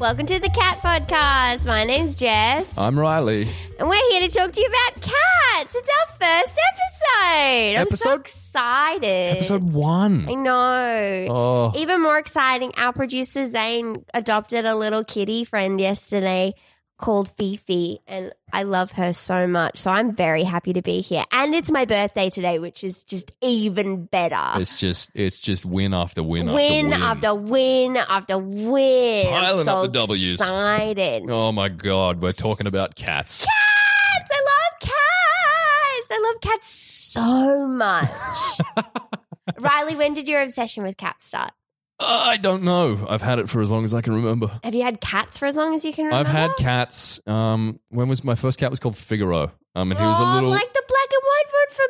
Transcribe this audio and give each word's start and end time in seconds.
Welcome 0.00 0.24
to 0.26 0.40
the 0.40 0.48
Cat 0.48 0.78
Podcast. 0.78 1.66
My 1.66 1.84
name's 1.84 2.14
Jess, 2.14 2.78
I'm 2.78 2.98
Riley. 2.98 3.46
and 3.78 3.86
we're 3.88 4.10
here 4.10 4.22
to 4.22 4.28
talk 4.34 4.50
to 4.52 4.60
you 4.60 4.66
about 4.66 4.94
cats. 5.02 5.74
It's 5.76 5.88
our 6.00 6.06
first 6.18 6.58
episode. 6.72 7.76
I'm 7.76 7.86
so 7.88 8.10
Episode- 8.12 8.20
excited. 8.20 9.36
Episode 9.36 9.72
one. 9.74 10.26
I 10.28 10.34
know. 10.34 11.26
Oh, 11.28 11.72
Even 11.76 12.00
more 12.02 12.18
exciting, 12.18 12.72
our 12.78 12.92
producer 12.94 13.44
Zane 13.46 14.04
adopted 14.14 14.64
a 14.64 14.74
little 14.74 15.04
kitty 15.04 15.44
friend 15.44 15.78
yesterday 15.78 16.54
called 17.00 17.30
Fifi, 17.36 18.00
and 18.06 18.32
I 18.52 18.62
love 18.62 18.92
her 18.92 19.12
so 19.12 19.46
much. 19.46 19.78
So 19.78 19.90
I'm 19.90 20.14
very 20.14 20.44
happy 20.44 20.72
to 20.74 20.82
be 20.82 21.00
here. 21.00 21.24
And 21.32 21.54
it's 21.54 21.70
my 21.70 21.84
birthday 21.84 22.30
today, 22.30 22.58
which 22.58 22.84
is 22.84 23.04
just 23.04 23.32
even 23.40 24.04
better. 24.04 24.60
it's 24.60 24.78
just 24.78 25.10
it's 25.14 25.40
just 25.40 25.64
win 25.64 25.94
after 25.94 26.22
win, 26.22 26.52
win 26.52 26.92
after 26.92 27.26
after 27.28 27.34
win. 27.34 27.96
after 27.96 28.38
win. 28.38 29.26
I'm 29.26 29.32
Piling 29.32 29.64
so 29.64 29.76
up 29.78 29.82
the 29.92 29.98
W's. 29.98 30.34
Excited. 30.34 31.30
Oh 31.30 31.50
my 31.52 31.68
god, 31.68 32.22
we're 32.22 32.32
talking 32.32 32.66
about 32.66 32.94
cats. 32.94 33.40
Cats! 33.40 34.30
I 34.32 34.40
love 34.42 34.80
cats. 34.80 36.10
I 36.12 36.30
love 36.32 36.40
cats 36.40 36.68
so 36.68 37.66
much. 37.66 38.86
Riley, 39.58 39.96
when 39.96 40.14
did 40.14 40.28
your 40.28 40.42
obsession 40.42 40.84
with 40.84 40.96
cats 40.96 41.26
start? 41.26 41.52
I 42.00 42.38
don't 42.40 42.62
know. 42.62 43.06
I've 43.08 43.22
had 43.22 43.38
it 43.38 43.48
for 43.48 43.60
as 43.60 43.70
long 43.70 43.84
as 43.84 43.92
I 43.94 44.00
can 44.00 44.14
remember. 44.14 44.50
Have 44.64 44.74
you 44.74 44.82
had 44.82 45.00
cats 45.00 45.38
for 45.38 45.46
as 45.46 45.56
long 45.56 45.74
as 45.74 45.84
you 45.84 45.92
can 45.92 46.06
remember? 46.06 46.28
I've 46.28 46.34
had 46.34 46.56
cats. 46.56 47.20
Um, 47.26 47.78
when 47.90 48.08
was 48.08 48.24
my 48.24 48.34
first 48.34 48.58
cat? 48.58 48.70
Was 48.70 48.80
called 48.80 48.96
Figaro. 48.96 49.52
Um, 49.76 49.90
and 49.92 50.00
he 50.00 50.04
was 50.04 50.16
Oh, 50.18 50.24
a 50.24 50.34
little. 50.34 50.50
like 50.50 50.72
the 50.72 50.82
black 50.88 51.08
and 51.12 51.22
white 51.22 51.44
one 51.52 51.76
from 51.76 51.88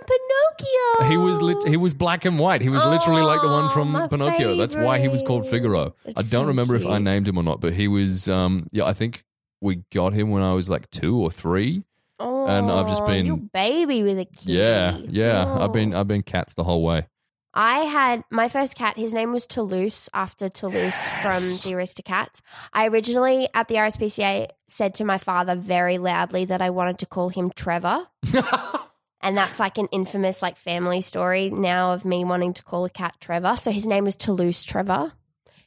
Pinocchio. 0.99 1.11
he 1.11 1.17
was 1.17 1.41
lit, 1.41 1.69
he 1.69 1.77
was 1.79 1.95
black 1.95 2.25
and 2.27 2.39
white. 2.39 2.61
He 2.61 2.69
was 2.69 2.85
literally 2.85 3.23
like 3.23 3.41
the 3.41 3.49
one 3.49 3.71
from 3.71 3.91
my 3.93 4.07
Pinocchio. 4.09 4.57
That's 4.57 4.77
why 4.77 4.99
he 4.99 5.09
was 5.09 5.23
called 5.23 5.45
favorite. 5.45 5.61
Figaro. 5.63 5.95
I 6.09 6.13
don't 6.13 6.25
so 6.25 6.45
remember 6.45 6.75
if 6.77 6.85
I 6.87 6.91
cute. 6.97 7.03
named 7.03 7.29
him 7.29 7.39
or 7.39 7.43
not, 7.43 7.61
but 7.61 7.73
he 7.73 7.89
was. 7.89 8.29
Um, 8.29 8.67
yeah, 8.73 8.85
I 8.85 8.93
think 8.93 9.25
we 9.63 9.77
got 9.93 10.13
him 10.13 10.31
when 10.31 10.43
I 10.43 10.53
was 10.53 10.69
like 10.69 10.91
two 10.91 11.17
or 11.19 11.31
three. 11.31 11.85
Oh, 12.19 12.47
and 12.47 12.71
I've 12.71 12.87
just 12.89 13.07
been- 13.07 13.25
you 13.25 13.37
baby 13.39 14.03
with 14.03 14.19
a 14.19 14.27
kitty. 14.27 14.53
Yeah, 14.53 14.99
yeah. 15.09 15.57
I've 15.59 15.73
been 15.73 15.95
Oh. 15.95 16.01
I've 16.01 16.09
been 16.09 16.21
cats 16.23 16.53
the 16.53 16.65
whole 16.65 16.83
way. 16.83 17.07
I 17.53 17.81
had 17.81 18.23
my 18.31 18.49
first 18.49 18.77
cat. 18.77 18.97
His 18.97 19.13
name 19.13 19.33
was 19.33 19.47
Toulouse 19.47 20.09
after 20.15 20.49
Toulouse 20.49 21.09
from 21.09 21.33
the 21.33 21.77
Aristocats. 21.77 22.41
I 22.73 22.87
originally 22.87 23.49
at 23.53 23.67
the 23.69 23.77
RSPCA 23.77 24.51
said 24.69 24.95
to 24.97 25.05
my 25.05 25.19
father 25.19 25.57
very 25.57 25.99
loudly 25.99 26.45
that 26.45 26.63
I 26.63 26.71
wanted 26.71 26.99
to 27.01 27.07
call 27.07 27.29
him 27.29 27.51
Trevor, 27.51 28.07
and 29.21 29.37
that's 29.37 29.59
like 29.59 29.79
an 29.79 29.89
infamous 29.91 30.43
like 30.43 30.57
family 30.57 31.01
story 31.01 31.51
now 31.51 31.93
of 31.93 32.05
me 32.05 32.25
wanting 32.25 32.55
to 32.55 32.63
call 32.63 32.85
a 32.85 32.91
cat 32.91 33.17
Trevor. 33.21 33.57
So 33.57 33.73
his 33.73 33.87
name 33.87 34.05
was 34.05 34.17
Toulouse 34.17 34.63
Trevor. 34.63 35.13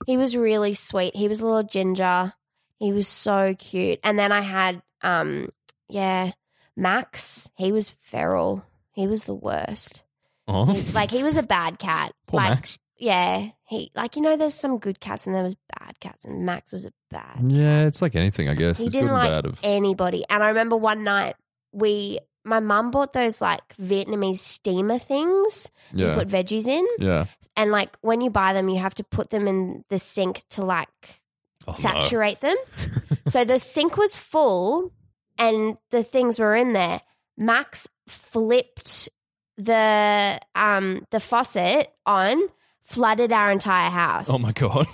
He 0.06 0.16
was 0.16 0.38
really 0.38 0.74
sweet. 0.74 1.16
He 1.16 1.28
was 1.28 1.42
a 1.42 1.46
little 1.46 1.64
ginger. 1.64 2.34
He 2.80 2.94
was 2.94 3.08
so 3.08 3.56
cute. 3.58 4.00
And 4.04 4.18
then 4.18 4.32
I 4.32 4.42
had 4.42 4.82
um 5.02 5.50
yeah 5.90 6.32
Max. 6.78 7.50
He 7.56 7.72
was 7.72 7.90
feral. 7.90 8.66
He 8.94 9.08
was 9.08 9.26
the 9.26 9.36
worst. 9.36 10.04
Oh, 10.48 10.66
He- 10.74 10.92
like 10.92 11.12
he 11.12 11.24
was 11.24 11.38
a 11.38 11.44
bad 11.44 11.80
cat. 11.80 12.14
poor 12.28 12.40
like, 12.42 12.50
Max. 12.52 12.80
Yeah, 12.98 13.50
he 13.66 13.92
like 13.96 14.16
you 14.16 14.22
know, 14.22 14.38
there's 14.38 14.54
some 14.54 14.78
good 14.78 15.00
cats 15.00 15.26
and 15.26 15.36
there 15.36 15.44
was 15.44 15.56
bad 15.80 16.00
cats, 16.00 16.26
and 16.26 16.46
Max 16.46 16.72
was 16.72 16.86
a 16.86 16.92
bad. 17.10 17.40
Yeah, 17.52 17.86
it's 17.86 18.02
like 18.02 18.16
anything, 18.16 18.48
I 18.50 18.54
guess. 18.56 18.78
He 18.78 18.86
it's 18.86 18.94
didn't 18.94 19.10
and 19.10 19.18
like 19.18 19.30
bad. 19.30 19.46
Of 19.46 19.60
anybody. 19.64 20.24
And 20.30 20.42
I 20.44 20.50
remember 20.50 20.78
one 20.78 21.04
night 21.04 21.36
we, 21.74 22.20
my 22.46 22.60
mum 22.60 22.92
bought 22.92 23.12
those 23.14 23.42
like 23.42 23.62
Vietnamese 23.78 24.38
steamer 24.38 25.00
things 25.00 25.70
Yeah. 25.92 26.10
you 26.10 26.14
put 26.14 26.28
veggies 26.30 26.68
in, 26.68 26.86
yeah. 27.00 27.26
and 27.58 27.72
like 27.72 27.96
when 28.02 28.22
you 28.22 28.30
buy 28.30 28.54
them, 28.54 28.70
you 28.70 28.78
have 28.78 28.96
to 28.96 29.04
put 29.04 29.32
them 29.32 29.48
in 29.48 29.84
the 29.90 30.00
sink 30.00 30.44
to 30.52 30.64
like 30.64 31.22
Oh, 31.66 31.72
no. 31.72 31.74
saturate 31.74 32.42
them. 32.42 32.58
so 33.28 33.44
the 33.44 33.58
sink 33.60 33.98
was 33.98 34.16
full, 34.18 34.92
and 35.38 35.78
the 35.92 36.04
things 36.04 36.38
were 36.40 36.56
in 36.56 36.74
there. 36.74 37.02
Max 37.38 37.88
flipped 38.08 39.10
the 39.58 40.40
um 40.56 41.06
the 41.12 41.20
faucet 41.20 41.94
on, 42.06 42.42
flooded 42.84 43.32
our 43.32 43.52
entire 43.52 43.90
house. 43.90 44.30
Oh 44.30 44.38
my 44.40 44.52
god, 44.52 44.88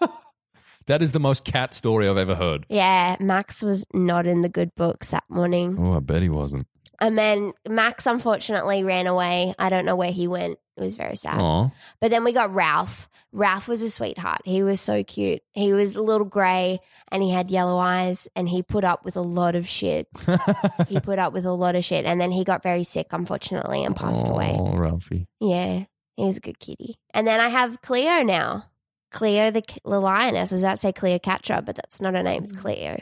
that 0.86 1.02
is 1.02 1.12
the 1.12 1.20
most 1.20 1.44
cat 1.44 1.74
story 1.74 2.08
I've 2.08 2.16
ever 2.16 2.34
heard. 2.34 2.66
Yeah, 2.68 3.16
Max 3.20 3.62
was 3.62 3.86
not 3.92 4.26
in 4.26 4.42
the 4.42 4.48
good 4.48 4.74
books 4.74 5.10
that 5.10 5.24
morning. 5.28 5.76
Oh, 5.78 5.94
I 5.94 6.00
bet 6.00 6.22
he 6.22 6.28
wasn't. 6.28 6.66
And 7.00 7.16
then 7.18 7.52
Max 7.68 8.06
unfortunately 8.06 8.84
ran 8.84 9.06
away. 9.06 9.54
I 9.58 9.68
don't 9.68 9.84
know 9.84 9.96
where 9.96 10.12
he 10.12 10.28
went. 10.28 10.58
It 10.76 10.82
was 10.82 10.96
very 10.96 11.16
sad. 11.16 11.40
Oh, 11.40 11.70
But 12.00 12.10
then 12.10 12.22
we 12.22 12.32
got 12.32 12.54
Ralph. 12.54 13.08
Ralph 13.32 13.66
was 13.66 13.82
a 13.82 13.90
sweetheart. 13.90 14.42
He 14.44 14.62
was 14.62 14.80
so 14.80 15.02
cute. 15.02 15.42
He 15.52 15.72
was 15.72 15.96
a 15.96 16.02
little 16.02 16.26
grey 16.26 16.80
and 17.10 17.22
he 17.22 17.30
had 17.30 17.50
yellow 17.50 17.78
eyes 17.78 18.28
and 18.36 18.48
he 18.48 18.62
put 18.62 18.84
up 18.84 19.04
with 19.04 19.16
a 19.16 19.22
lot 19.22 19.54
of 19.54 19.68
shit. 19.68 20.06
he 20.88 21.00
put 21.00 21.18
up 21.18 21.32
with 21.32 21.46
a 21.46 21.52
lot 21.52 21.76
of 21.76 21.84
shit. 21.84 22.04
And 22.04 22.20
then 22.20 22.30
he 22.30 22.44
got 22.44 22.62
very 22.62 22.84
sick, 22.84 23.08
unfortunately, 23.10 23.84
and 23.84 23.96
passed 23.96 24.28
away. 24.28 24.54
Oh, 24.58 24.76
Ralphie. 24.76 25.26
Yeah, 25.40 25.84
he's 26.16 26.36
a 26.36 26.40
good 26.40 26.58
kitty. 26.58 26.96
And 27.14 27.26
then 27.26 27.40
I 27.40 27.48
have 27.48 27.80
Cleo 27.80 28.22
now. 28.22 28.66
Cleo 29.10 29.50
the, 29.50 29.62
the 29.84 30.00
lioness. 30.00 30.52
I 30.52 30.54
was 30.56 30.62
about 30.62 30.72
to 30.72 30.76
say 30.78 30.92
Cleocatra, 30.92 31.64
but 31.64 31.76
that's 31.76 32.00
not 32.02 32.14
her 32.14 32.22
name. 32.22 32.44
It's 32.44 32.52
mm. 32.52 32.60
Cleo. 32.60 32.98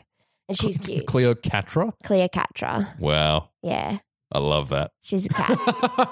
And 0.48 0.58
she's 0.58 0.78
cute. 0.78 1.06
Cleocatra. 1.06 1.92
Cleocatra. 2.04 2.98
Wow, 3.00 3.50
Yeah, 3.62 3.98
I 4.32 4.38
love 4.38 4.68
that. 4.70 4.90
she's 5.02 5.26
a 5.26 5.28
cat. 5.30 5.58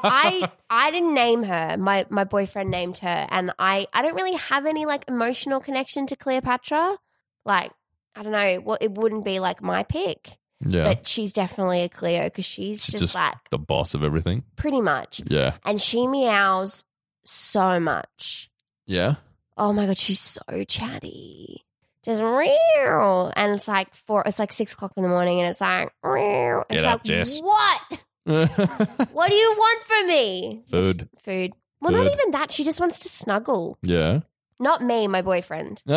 I 0.04 0.50
I 0.70 0.90
didn't 0.90 1.14
name 1.14 1.42
her. 1.42 1.76
My 1.78 2.06
my 2.08 2.24
boyfriend 2.24 2.70
named 2.70 2.98
her, 2.98 3.26
and 3.30 3.52
I 3.58 3.86
I 3.92 4.02
don't 4.02 4.14
really 4.14 4.36
have 4.36 4.64
any 4.66 4.86
like 4.86 5.04
emotional 5.08 5.60
connection 5.60 6.06
to 6.06 6.16
Cleopatra. 6.16 6.96
Like 7.44 7.70
I 8.14 8.22
don't 8.22 8.32
know. 8.32 8.60
Well, 8.64 8.78
it 8.80 8.92
wouldn't 8.92 9.24
be 9.24 9.38
like 9.40 9.62
my 9.62 9.82
pick, 9.82 10.38
yeah, 10.66 10.84
but 10.84 11.06
she's 11.06 11.32
definitely 11.32 11.82
a 11.82 11.88
Cleo 11.88 12.24
because 12.24 12.44
she's, 12.44 12.82
she's 12.84 12.92
just, 12.92 13.02
just 13.02 13.14
like 13.14 13.34
the 13.50 13.58
boss 13.58 13.94
of 13.94 14.02
everything. 14.04 14.44
pretty 14.56 14.80
much, 14.80 15.20
Yeah, 15.26 15.54
and 15.64 15.80
she 15.80 16.06
meows 16.06 16.84
so 17.24 17.78
much. 17.80 18.50
yeah. 18.86 19.16
Oh 19.58 19.72
my 19.74 19.84
god, 19.86 19.98
she's 19.98 20.20
so 20.20 20.64
chatty. 20.66 21.64
Just 22.04 22.20
real, 22.22 23.32
and 23.36 23.54
it's 23.54 23.68
like 23.68 23.94
four. 23.94 24.22
It's 24.26 24.38
like 24.40 24.50
six 24.52 24.72
o'clock 24.72 24.92
in 24.96 25.02
the 25.04 25.08
morning, 25.08 25.40
and 25.40 25.48
it's 25.48 25.60
like 25.60 25.90
real. 26.02 26.64
It's 26.68 26.84
up, 26.84 27.00
like 27.00 27.04
Jess. 27.04 27.40
what? 27.40 27.80
What 29.12 29.28
do 29.30 29.34
you 29.34 29.54
want 29.56 29.82
from 29.84 30.06
me? 30.06 30.62
Food. 30.68 31.08
Food. 31.22 31.52
Well, 31.80 31.92
not 31.92 32.06
even 32.06 32.30
that. 32.32 32.50
She 32.52 32.62
just 32.64 32.80
wants 32.80 33.00
to 33.00 33.08
snuggle. 33.08 33.78
yeah. 33.82 34.20
Not 34.60 34.80
me, 34.80 35.08
my 35.08 35.22
boyfriend. 35.22 35.82
She's 35.86 35.96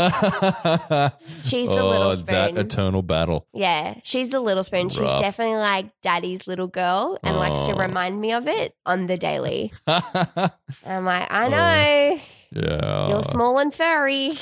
the 1.70 1.82
oh, 1.82 1.88
little 1.90 2.10
Oh, 2.10 2.16
that 2.16 2.58
eternal 2.58 3.04
battle. 3.04 3.46
Yeah, 3.54 4.00
she's 4.02 4.32
the 4.32 4.40
little 4.40 4.64
spoon. 4.64 4.90
She's 4.90 5.02
Rough. 5.02 5.22
definitely 5.22 5.58
like 5.58 5.86
daddy's 6.02 6.48
little 6.48 6.66
girl 6.68 7.20
and 7.22 7.38
likes 7.38 7.60
to 7.68 7.74
Oh. 7.74 7.78
remind 7.78 8.20
me 8.20 8.34
of 8.34 8.48
it 8.48 8.74
on 8.84 9.06
the 9.06 9.18
daily. 9.18 9.72
yeah. 9.88 10.50
I'm 10.84 11.06
like, 11.06 11.32
I 11.32 11.46
oh. 11.46 11.50
know. 12.58 12.72
Oh. 12.74 13.10
You're 13.10 13.22
small 13.22 13.60
and 13.60 13.72
furry. 13.72 14.34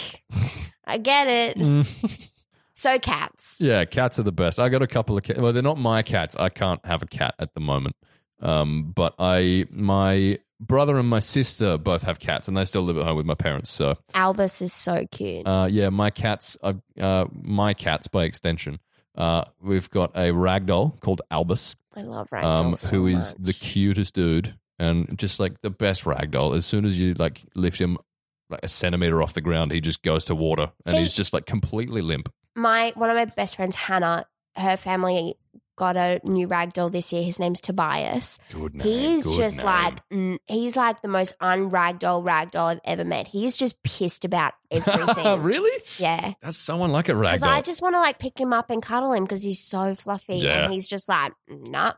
I 0.85 0.97
get 0.97 1.27
it. 1.27 2.29
So 2.75 2.97
cats. 2.97 3.59
Yeah, 3.61 3.85
cats 3.85 4.17
are 4.19 4.23
the 4.23 4.31
best. 4.31 4.59
I 4.59 4.67
got 4.69 4.81
a 4.81 4.87
couple 4.87 5.15
of 5.15 5.23
cats. 5.23 5.39
Well, 5.39 5.53
they're 5.53 5.61
not 5.61 5.77
my 5.77 6.01
cats. 6.01 6.35
I 6.35 6.49
can't 6.49 6.83
have 6.85 7.03
a 7.03 7.05
cat 7.05 7.35
at 7.39 7.53
the 7.53 7.59
moment. 7.59 7.95
Um, 8.41 8.91
but 8.95 9.13
I, 9.19 9.67
my 9.69 10.39
brother 10.59 10.97
and 10.97 11.07
my 11.07 11.19
sister 11.19 11.77
both 11.77 12.03
have 12.03 12.19
cats, 12.19 12.47
and 12.47 12.57
they 12.57 12.65
still 12.65 12.81
live 12.81 12.97
at 12.97 13.05
home 13.05 13.15
with 13.15 13.25
my 13.25 13.35
parents. 13.35 13.69
So, 13.69 13.95
Albus 14.15 14.61
is 14.61 14.73
so 14.73 15.05
cute. 15.11 15.47
uh, 15.47 15.67
yeah, 15.69 15.89
my 15.89 16.09
cats, 16.09 16.57
are, 16.63 16.75
uh, 16.99 17.25
my 17.31 17.73
cats 17.73 18.07
by 18.07 18.23
extension. 18.23 18.79
Uh, 19.15 19.45
we've 19.61 19.89
got 19.91 20.11
a 20.15 20.31
ragdoll 20.31 20.99
called 20.99 21.21
Albus, 21.29 21.75
I 21.95 22.01
love 22.01 22.31
ragdoll 22.31 22.43
um, 22.59 22.75
so 22.75 22.97
who 22.97 23.07
is 23.07 23.35
much. 23.37 23.45
the 23.45 23.53
cutest 23.53 24.15
dude 24.15 24.55
and 24.79 25.17
just 25.17 25.39
like 25.39 25.61
the 25.61 25.69
best 25.69 26.03
ragdoll. 26.05 26.57
As 26.57 26.65
soon 26.65 26.85
as 26.85 26.97
you 26.97 27.13
like 27.13 27.41
lift 27.53 27.79
him 27.79 27.99
like 28.53 28.63
a 28.63 28.67
centimeter 28.69 29.21
off 29.21 29.33
the 29.33 29.41
ground, 29.41 29.71
he 29.71 29.81
just 29.81 30.01
goes 30.01 30.25
to 30.25 30.35
water, 30.35 30.71
and 30.85 30.95
See- 30.95 31.01
he's 31.01 31.13
just 31.13 31.33
like 31.33 31.45
completely 31.45 32.01
limp. 32.01 32.29
my 32.55 32.93
one 32.95 33.09
of 33.09 33.15
my 33.15 33.25
best 33.25 33.55
friends, 33.57 33.75
Hannah, 33.75 34.25
her 34.55 34.77
family 34.77 35.35
got 35.75 35.97
a 35.97 36.19
new 36.23 36.47
ragdoll 36.47 36.91
this 36.91 37.11
year. 37.11 37.23
His 37.23 37.39
name's 37.39 37.59
Tobias. 37.59 38.37
Good 38.51 38.75
name. 38.75 38.87
He's 38.87 39.35
just 39.35 39.57
name. 39.65 39.65
like 39.65 40.39
he's 40.45 40.75
like 40.75 41.01
the 41.01 41.07
most 41.07 41.33
unragdoll 41.39 42.23
ragdoll 42.23 42.73
I've 42.75 42.79
ever 42.85 43.03
met. 43.03 43.27
He's 43.27 43.57
just 43.57 43.81
pissed 43.81 44.23
about 44.23 44.53
everything. 44.71 45.41
really? 45.41 45.83
Yeah. 45.97 46.33
That's 46.43 46.59
someone 46.59 46.91
like 46.91 47.09
a 47.09 47.13
ragdoll. 47.13 47.31
Because 47.33 47.43
I 47.43 47.61
just 47.61 47.81
want 47.81 47.95
to 47.95 47.99
like 48.01 48.19
pick 48.19 48.39
him 48.39 48.53
up 48.53 48.69
and 48.69 48.83
cuddle 48.83 49.13
him 49.13 49.23
because 49.23 49.41
he's 49.41 49.59
so 49.61 49.95
fluffy 49.95 50.35
Yeah. 50.35 50.65
and 50.65 50.73
he's 50.73 50.87
just 50.87 51.09
like, 51.09 51.33
nah. 51.49 51.93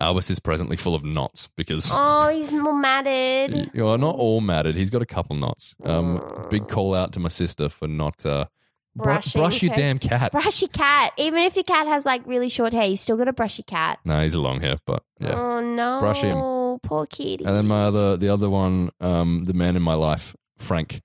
Albus 0.00 0.30
is 0.30 0.38
presently 0.38 0.76
full 0.76 0.94
of 0.94 1.04
knots 1.04 1.48
because 1.56 1.90
Oh, 1.92 2.28
he's 2.28 2.52
more 2.52 2.74
matted. 2.78 3.70
you 3.74 3.86
are 3.88 3.98
not 3.98 4.14
all 4.16 4.40
matted. 4.40 4.76
He's 4.76 4.90
got 4.90 5.02
a 5.02 5.06
couple 5.06 5.36
knots. 5.36 5.74
Um, 5.84 6.46
big 6.50 6.68
call 6.68 6.94
out 6.94 7.12
to 7.14 7.20
my 7.20 7.28
sister 7.28 7.68
for 7.68 7.88
not 7.88 8.24
uh, 8.26 8.46
br- 8.94 9.04
Brushing 9.04 9.40
brush 9.40 9.62
your 9.62 9.72
her- 9.72 9.76
damn 9.76 9.98
cat. 9.98 10.32
Brush 10.32 10.62
your 10.62 10.68
cat. 10.70 11.12
Even 11.16 11.40
if 11.44 11.54
your 11.56 11.64
cat 11.64 11.86
has 11.86 12.04
like 12.06 12.26
really 12.26 12.48
short 12.48 12.72
hair, 12.72 12.86
you 12.86 12.96
still 12.96 13.16
got 13.16 13.24
to 13.24 13.32
brush 13.32 13.58
your 13.58 13.64
cat. 13.66 13.98
No, 14.04 14.22
he's 14.22 14.34
a 14.34 14.40
long 14.40 14.60
hair, 14.60 14.78
but 14.86 15.02
yeah. 15.18 15.34
Oh 15.40 15.60
no. 15.60 16.00
Brush 16.00 16.22
him. 16.22 16.78
Poor 16.82 17.06
kitty. 17.06 17.44
And 17.44 17.56
then 17.56 17.66
my 17.66 17.84
other, 17.84 18.16
the 18.16 18.28
other 18.28 18.50
one, 18.50 18.90
um, 19.00 19.44
the 19.44 19.54
man 19.54 19.76
in 19.76 19.82
my 19.82 19.94
life, 19.94 20.36
Frank. 20.58 21.00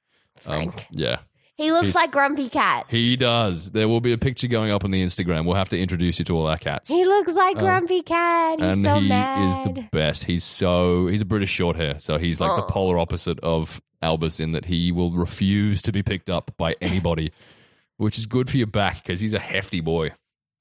Um, 0.46 0.70
Frank. 0.72 0.88
yeah, 0.92 1.20
he 1.58 1.72
looks 1.72 1.84
he's- 1.88 1.96
like 1.96 2.12
Grumpy 2.12 2.50
Cat. 2.50 2.86
he 2.90 3.16
does. 3.16 3.72
There 3.72 3.88
will 3.88 4.02
be 4.02 4.14
a 4.14 4.18
picture 4.18 4.48
going 4.48 4.72
up 4.72 4.84
on 4.84 4.92
the 4.92 5.02
Instagram. 5.04 5.46
We'll 5.46 5.56
have 5.56 5.70
to 5.70 5.80
introduce 5.80 6.18
you 6.20 6.26
to 6.26 6.38
all 6.38 6.48
our 6.48 6.58
cats. 6.58 6.90
He 6.90 7.04
looks 7.06 7.34
like 7.34 7.58
Um, 7.58 7.64
Grumpy 7.64 8.02
Cat. 8.02 8.60
He's 8.60 8.74
and 8.74 8.82
so 8.82 8.96
he 9.00 9.08
mad. 9.10 9.68
is 9.70 9.76
the 9.76 9.88
best. 9.92 10.24
He's 10.26 10.44
so 10.44 11.08
he's 11.08 11.22
a 11.22 11.26
British 11.26 11.52
short 11.52 11.76
hair, 11.76 12.00
so 12.00 12.18
he's 12.18 12.40
like 12.42 12.56
the 12.56 12.64
Oh. 12.64 12.68
polar 12.68 12.98
opposite 12.98 13.40
of 13.42 13.82
Albus 14.02 14.40
in 14.40 14.54
that 14.54 14.66
he 14.66 14.92
will 14.92 15.12
refuse 15.12 15.82
to 15.84 15.92
be 15.92 16.02
picked 16.02 16.30
up 16.30 16.52
by 16.58 16.76
anybody, 16.82 17.32
which 17.98 18.18
is 18.18 18.26
good 18.26 18.50
for 18.50 18.58
your 18.58 18.68
back 18.68 19.04
because 19.04 19.20
he's 19.20 19.34
a 19.34 19.40
hefty 19.40 19.80
boy. 19.82 20.12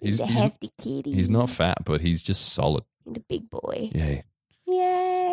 He's, 0.01 0.15
He's 0.19 0.21
a 0.21 0.27
he's, 0.27 0.41
hefty 0.41 0.71
kitty. 0.79 1.13
he's 1.13 1.29
not 1.29 1.51
fat, 1.51 1.79
but 1.85 2.01
he's 2.01 2.23
just 2.23 2.53
solid. 2.55 2.85
He's 3.07 3.17
a 3.17 3.21
big 3.21 3.49
boy. 3.51 3.91
Yeah, 3.95 4.07
Yay. 4.07 4.25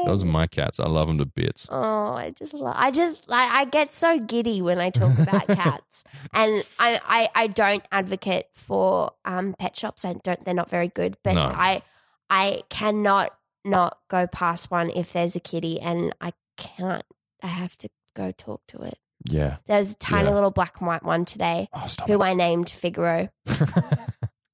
Those 0.08 0.24
are 0.24 0.28
my 0.28 0.48
cats. 0.48 0.80
I 0.80 0.88
love 0.88 1.08
them 1.08 1.18
to 1.20 1.26
bits. 1.26 1.68
Oh, 1.70 2.14
I 2.14 2.32
just 2.32 2.54
love. 2.54 2.76
I 2.78 2.92
just 2.92 3.22
I, 3.30 3.62
I 3.62 3.66
get 3.66 3.92
so 3.94 4.20
giddy 4.20 4.62
when 4.62 4.80
I 4.80 4.90
talk 4.90 5.18
about 5.20 5.48
cats, 5.48 6.04
and 6.34 6.64
I, 6.80 7.00
I 7.06 7.30
I 7.44 7.48
don't 7.48 7.84
advocate 7.92 8.46
for 8.54 9.12
um 9.26 9.56
pet 9.60 9.76
shops. 9.76 10.06
I 10.06 10.14
don't. 10.14 10.44
They're 10.44 10.54
not 10.54 10.70
very 10.70 10.88
good, 10.88 11.18
but 11.24 11.34
No. 11.34 11.42
I 11.44 11.82
I 12.30 12.62
cannot 12.70 13.32
not 13.66 13.98
go 14.10 14.28
past 14.28 14.72
one 14.72 14.90
if 14.90 15.14
there's 15.14 15.36
a 15.36 15.40
kitty, 15.40 15.80
and 15.80 16.16
I 16.22 16.32
can't. 16.58 17.04
I 17.44 17.48
have 17.48 17.78
to 17.80 17.90
go 18.16 18.32
talk 18.32 18.62
to 18.70 18.82
it. 18.82 18.98
Yeah. 19.30 19.58
There's 19.66 19.92
a 19.94 19.98
tiny 19.98 20.28
Yeah. 20.30 20.34
little 20.36 20.52
black 20.52 20.80
and 20.80 20.88
white 20.88 21.04
one 21.04 21.26
today 21.26 21.70
Oh, 21.74 21.86
stop. 21.88 22.08
who 22.08 22.22
I 22.24 22.34
named 22.34 22.70
Figaro. 22.70 23.30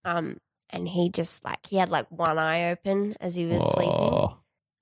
Um, 0.06 0.38
and 0.70 0.88
he 0.88 1.10
just 1.10 1.46
like 1.46 1.66
he 1.66 1.78
had 1.78 1.90
like 1.90 2.08
one 2.12 2.38
eye 2.38 2.72
open 2.72 3.16
as 3.22 3.36
he 3.36 3.46
was 3.46 3.64
sleeping. 3.72 3.92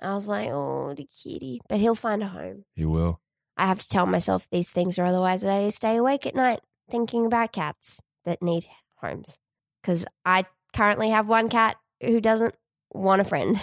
I 0.02 0.16
was 0.16 0.28
like, 0.28 0.50
oh, 0.50 0.94
the 0.96 1.06
kitty, 1.06 1.62
but 1.70 1.80
he'll 1.80 1.96
find 1.96 2.24
a 2.24 2.28
home. 2.28 2.66
he 2.76 2.86
will. 2.86 3.20
I 3.58 3.68
have 3.68 3.80
to 3.80 3.90
tell 3.90 4.06
myself 4.08 4.48
these 4.52 4.70
things, 4.72 4.98
or 4.98 5.04
otherwise 5.06 5.46
I 5.46 5.70
stay 5.70 5.98
awake 5.98 6.26
at 6.26 6.36
night 6.36 6.62
thinking 6.90 7.26
about 7.26 7.52
cats 7.54 8.02
that 8.26 8.42
need 8.42 8.66
homes. 8.98 9.38
Because 9.82 10.06
I 10.26 10.46
currently 10.76 11.10
have 11.10 11.28
one 11.28 11.50
cat 11.50 11.76
who 12.02 12.20
doesn't 12.22 12.56
want 12.94 13.22
a 13.22 13.26
friend. 13.26 13.60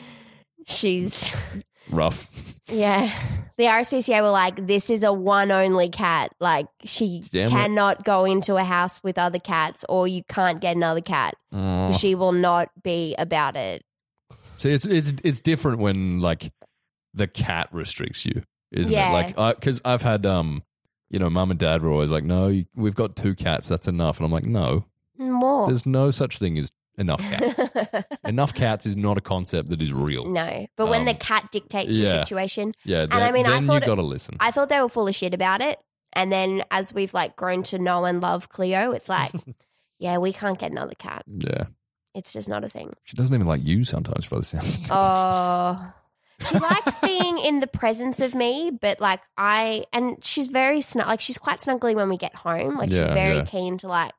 She's, 0.66 1.34
Rough. 1.90 2.28
yeah. 2.68 3.10
The 3.56 3.64
RSPCA 3.66 4.22
were 4.22 4.30
like, 4.30 4.66
this 4.66 4.88
is 4.88 5.02
a 5.02 5.12
one 5.12 5.50
only 5.50 5.90
cat. 5.90 6.32
Like, 6.40 6.66
she 6.84 7.22
Damn 7.30 7.48
it. 7.48 7.50
cannot 7.50 8.04
go 8.04 8.24
into 8.24 8.56
a 8.56 8.64
house 8.64 9.02
with 9.02 9.18
other 9.18 9.38
cats, 9.38 9.84
or 9.88 10.06
you 10.08 10.22
can't 10.28 10.60
get 10.60 10.76
another 10.76 11.00
cat. 11.02 11.34
Oh. 11.52 11.92
She 11.92 12.14
will 12.14 12.32
not 12.32 12.70
be 12.82 13.14
about 13.18 13.56
it. 13.56 13.84
See, 14.60 14.70
it's 14.70 14.84
it's 14.86 15.12
it's 15.24 15.40
different 15.40 15.78
when 15.78 16.20
like 16.20 16.52
the 17.14 17.26
cat 17.26 17.68
restricts 17.72 18.24
you, 18.24 18.42
isn't 18.70 18.92
Yeah. 18.92 19.08
it? 19.26 19.36
Like, 19.36 19.56
because 19.58 19.80
I've 19.84 20.02
had 20.02 20.24
um, 20.26 20.62
you 21.10 21.18
know, 21.18 21.28
mum 21.30 21.50
and 21.50 21.58
dad 21.58 21.82
were 21.82 21.90
always 21.90 22.10
like, 22.10 22.22
"No, 22.24 22.46
you- 22.48 22.66
we've 22.76 22.94
got 22.94 23.16
two 23.16 23.34
cats. 23.34 23.66
That's 23.68 23.88
enough." 23.88 24.18
And 24.18 24.26
I'm 24.26 24.30
like, 24.32 24.44
"No, 24.44 24.84
More. 25.18 25.66
there's 25.66 25.86
no 25.86 26.10
such 26.12 26.38
thing 26.38 26.56
as 26.58 26.70
enough 26.98 27.20
cats. 27.20 28.06
enough 28.24 28.52
cats 28.54 28.84
is 28.86 28.96
not 28.96 29.16
a 29.18 29.20
concept 29.22 29.70
that 29.70 29.80
is 29.82 29.92
real." 29.92 30.26
no. 30.26 30.66
But 30.76 30.88
when 30.88 31.04
the 31.06 31.12
Um, 31.12 31.16
cat 31.18 31.48
dictates 31.50 31.90
yeah. 31.92 32.04
the 32.12 32.16
situation, 32.18 32.74
Yeah, 32.84 33.02
and 33.04 33.14
I 33.14 33.32
mean, 33.32 33.46
I 33.46 33.50
then 33.52 33.62
you 33.62 33.68
thought 33.68 33.82
it- 33.82 33.86
got 33.86 33.94
to 33.96 34.02
listen. 34.02 34.36
I 34.40 34.50
thought 34.50 34.68
they 34.68 34.80
were 34.80 34.88
full 34.90 35.08
of 35.08 35.14
shit 35.16 35.32
about 35.34 35.60
it. 35.62 35.78
And 36.12 36.30
then 36.30 36.64
as 36.70 36.92
we've 36.92 37.14
like 37.14 37.34
grown 37.36 37.62
to 37.64 37.78
know 37.78 38.04
and 38.04 38.20
love 38.22 38.48
Cleo, 38.50 38.90
it's 38.92 39.08
like, 39.08 39.32
yeah, 39.98 40.18
we 40.18 40.32
can't 40.32 40.58
get 40.58 40.70
another 40.70 40.92
cat. 40.98 41.22
yeah, 41.26 41.64
It's 42.14 42.32
just 42.32 42.48
not 42.48 42.64
a 42.64 42.68
thing. 42.68 42.92
she 43.04 43.16
doesn't 43.16 43.34
even 43.34 43.46
like 43.46 43.64
you 43.64 43.84
sometimes, 43.84 44.26
by 44.28 44.38
the 44.38 44.44
sounds. 44.44 44.66
of 44.66 44.74
things. 44.74 44.88
Oh. 44.90 45.92
She 46.42 46.58
likes 46.58 46.98
being 47.00 47.36
in 47.36 47.60
the 47.60 47.66
presence 47.66 48.18
of 48.20 48.34
me, 48.34 48.70
but 48.70 48.98
like 48.98 49.20
I 49.36 49.84
and 49.92 50.24
she's 50.24 50.46
very 50.46 50.80
snug 50.80 51.06
like 51.06 51.20
she's 51.20 51.36
quite 51.36 51.58
snuggly 51.60 51.94
when 51.94 52.08
we 52.08 52.16
get 52.16 52.34
home. 52.34 52.78
Like 52.78 52.90
Yeah, 52.90 53.04
she's 53.08 53.12
very 53.14 53.36
yeah. 53.36 53.44
keen 53.44 53.76
to 53.76 53.88
like 53.88 54.14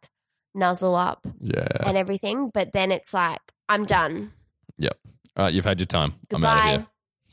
nuzzle 0.53 0.93
up 0.93 1.25
yeah. 1.39 1.65
and 1.83 1.97
everything. 1.97 2.51
But 2.53 2.73
then 2.73 2.91
it's 2.91 3.11
like, 3.11 3.41
I'm 3.67 3.85
done. 3.85 4.33
Yep. 4.77 4.95
All 5.35 5.45
right, 5.45 5.53
you've 5.53 5.65
had 5.65 5.79
your 5.79 5.87
time. 5.87 6.13
I'm 6.31 6.45
out 6.45 6.57
of 6.57 6.63
Goodbye. 6.63 6.69
here. 6.69 6.87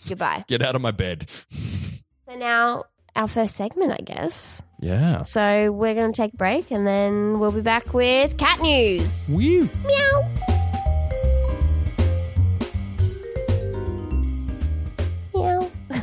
Goodbye. 0.09 0.45
Get 0.49 0.63
out 0.63 0.75
of 0.75 0.81
my 0.81 0.91
bed. 0.91 1.29
So 2.27 2.35
now 2.37 2.85
our 3.17 3.29
first 3.29 3.57
segment, 3.57 3.93
I 3.93 4.03
guess. 4.03 4.63
Yeah. 4.81 5.23
So 5.23 5.73
we're 5.73 5.95
gonna 5.95 6.13
take 6.13 6.35
a 6.35 6.37
break 6.37 6.71
and 6.71 6.87
then 6.87 7.39
we'll 7.41 7.53
be 7.53 7.61
back 7.61 7.93
with 7.93 8.37
cat 8.37 8.61
news. 8.61 9.31
Woo. 9.35 9.69
Meow. 9.87 10.29
Meow. 15.35 15.71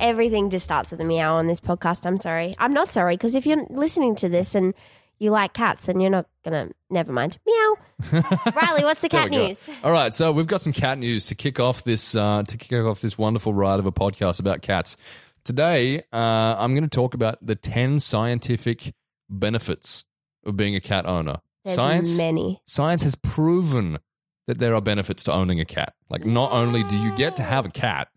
Everything 0.00 0.50
just 0.50 0.64
starts 0.64 0.90
with 0.90 1.00
a 1.00 1.04
meow 1.04 1.36
on 1.36 1.46
this 1.46 1.60
podcast. 1.60 2.06
I'm 2.06 2.18
sorry. 2.18 2.54
I'm 2.58 2.72
not 2.72 2.90
sorry 2.90 3.14
because 3.14 3.34
if 3.34 3.46
you're 3.46 3.64
listening 3.70 4.14
to 4.16 4.28
this 4.28 4.54
and 4.54 4.74
you 5.18 5.30
like 5.30 5.52
cats, 5.52 5.86
then 5.86 6.00
you're 6.00 6.10
not 6.10 6.26
gonna. 6.44 6.70
Never 6.88 7.12
mind. 7.12 7.38
Meow. 7.46 7.76
Riley, 8.54 8.84
what's 8.84 9.02
the 9.02 9.08
cat 9.10 9.30
we 9.30 9.36
go. 9.36 9.46
news? 9.46 9.68
All 9.84 9.92
right, 9.92 10.14
so 10.14 10.32
we've 10.32 10.46
got 10.46 10.62
some 10.62 10.72
cat 10.72 10.98
news 10.98 11.26
to 11.26 11.34
kick 11.34 11.60
off 11.60 11.84
this 11.84 12.14
uh, 12.14 12.42
to 12.46 12.56
kick 12.56 12.82
off 12.84 13.00
this 13.00 13.18
wonderful 13.18 13.52
ride 13.52 13.78
of 13.78 13.86
a 13.86 13.92
podcast 13.92 14.40
about 14.40 14.62
cats. 14.62 14.96
Today, 15.44 16.02
uh, 16.12 16.56
I'm 16.58 16.74
going 16.74 16.84
to 16.84 16.88
talk 16.88 17.14
about 17.14 17.44
the 17.44 17.54
ten 17.54 18.00
scientific 18.00 18.94
benefits 19.28 20.04
of 20.44 20.56
being 20.56 20.74
a 20.74 20.80
cat 20.80 21.06
owner. 21.06 21.40
There's 21.64 21.76
science 21.76 22.16
many. 22.16 22.60
science 22.66 23.02
has 23.02 23.14
proven 23.14 23.98
that 24.46 24.58
there 24.58 24.74
are 24.74 24.80
benefits 24.80 25.24
to 25.24 25.32
owning 25.32 25.60
a 25.60 25.64
cat. 25.64 25.94
Like, 26.08 26.24
not 26.24 26.52
only 26.52 26.82
do 26.84 26.96
you 26.98 27.14
get 27.16 27.36
to 27.36 27.42
have 27.42 27.66
a 27.66 27.70
cat, 27.70 28.08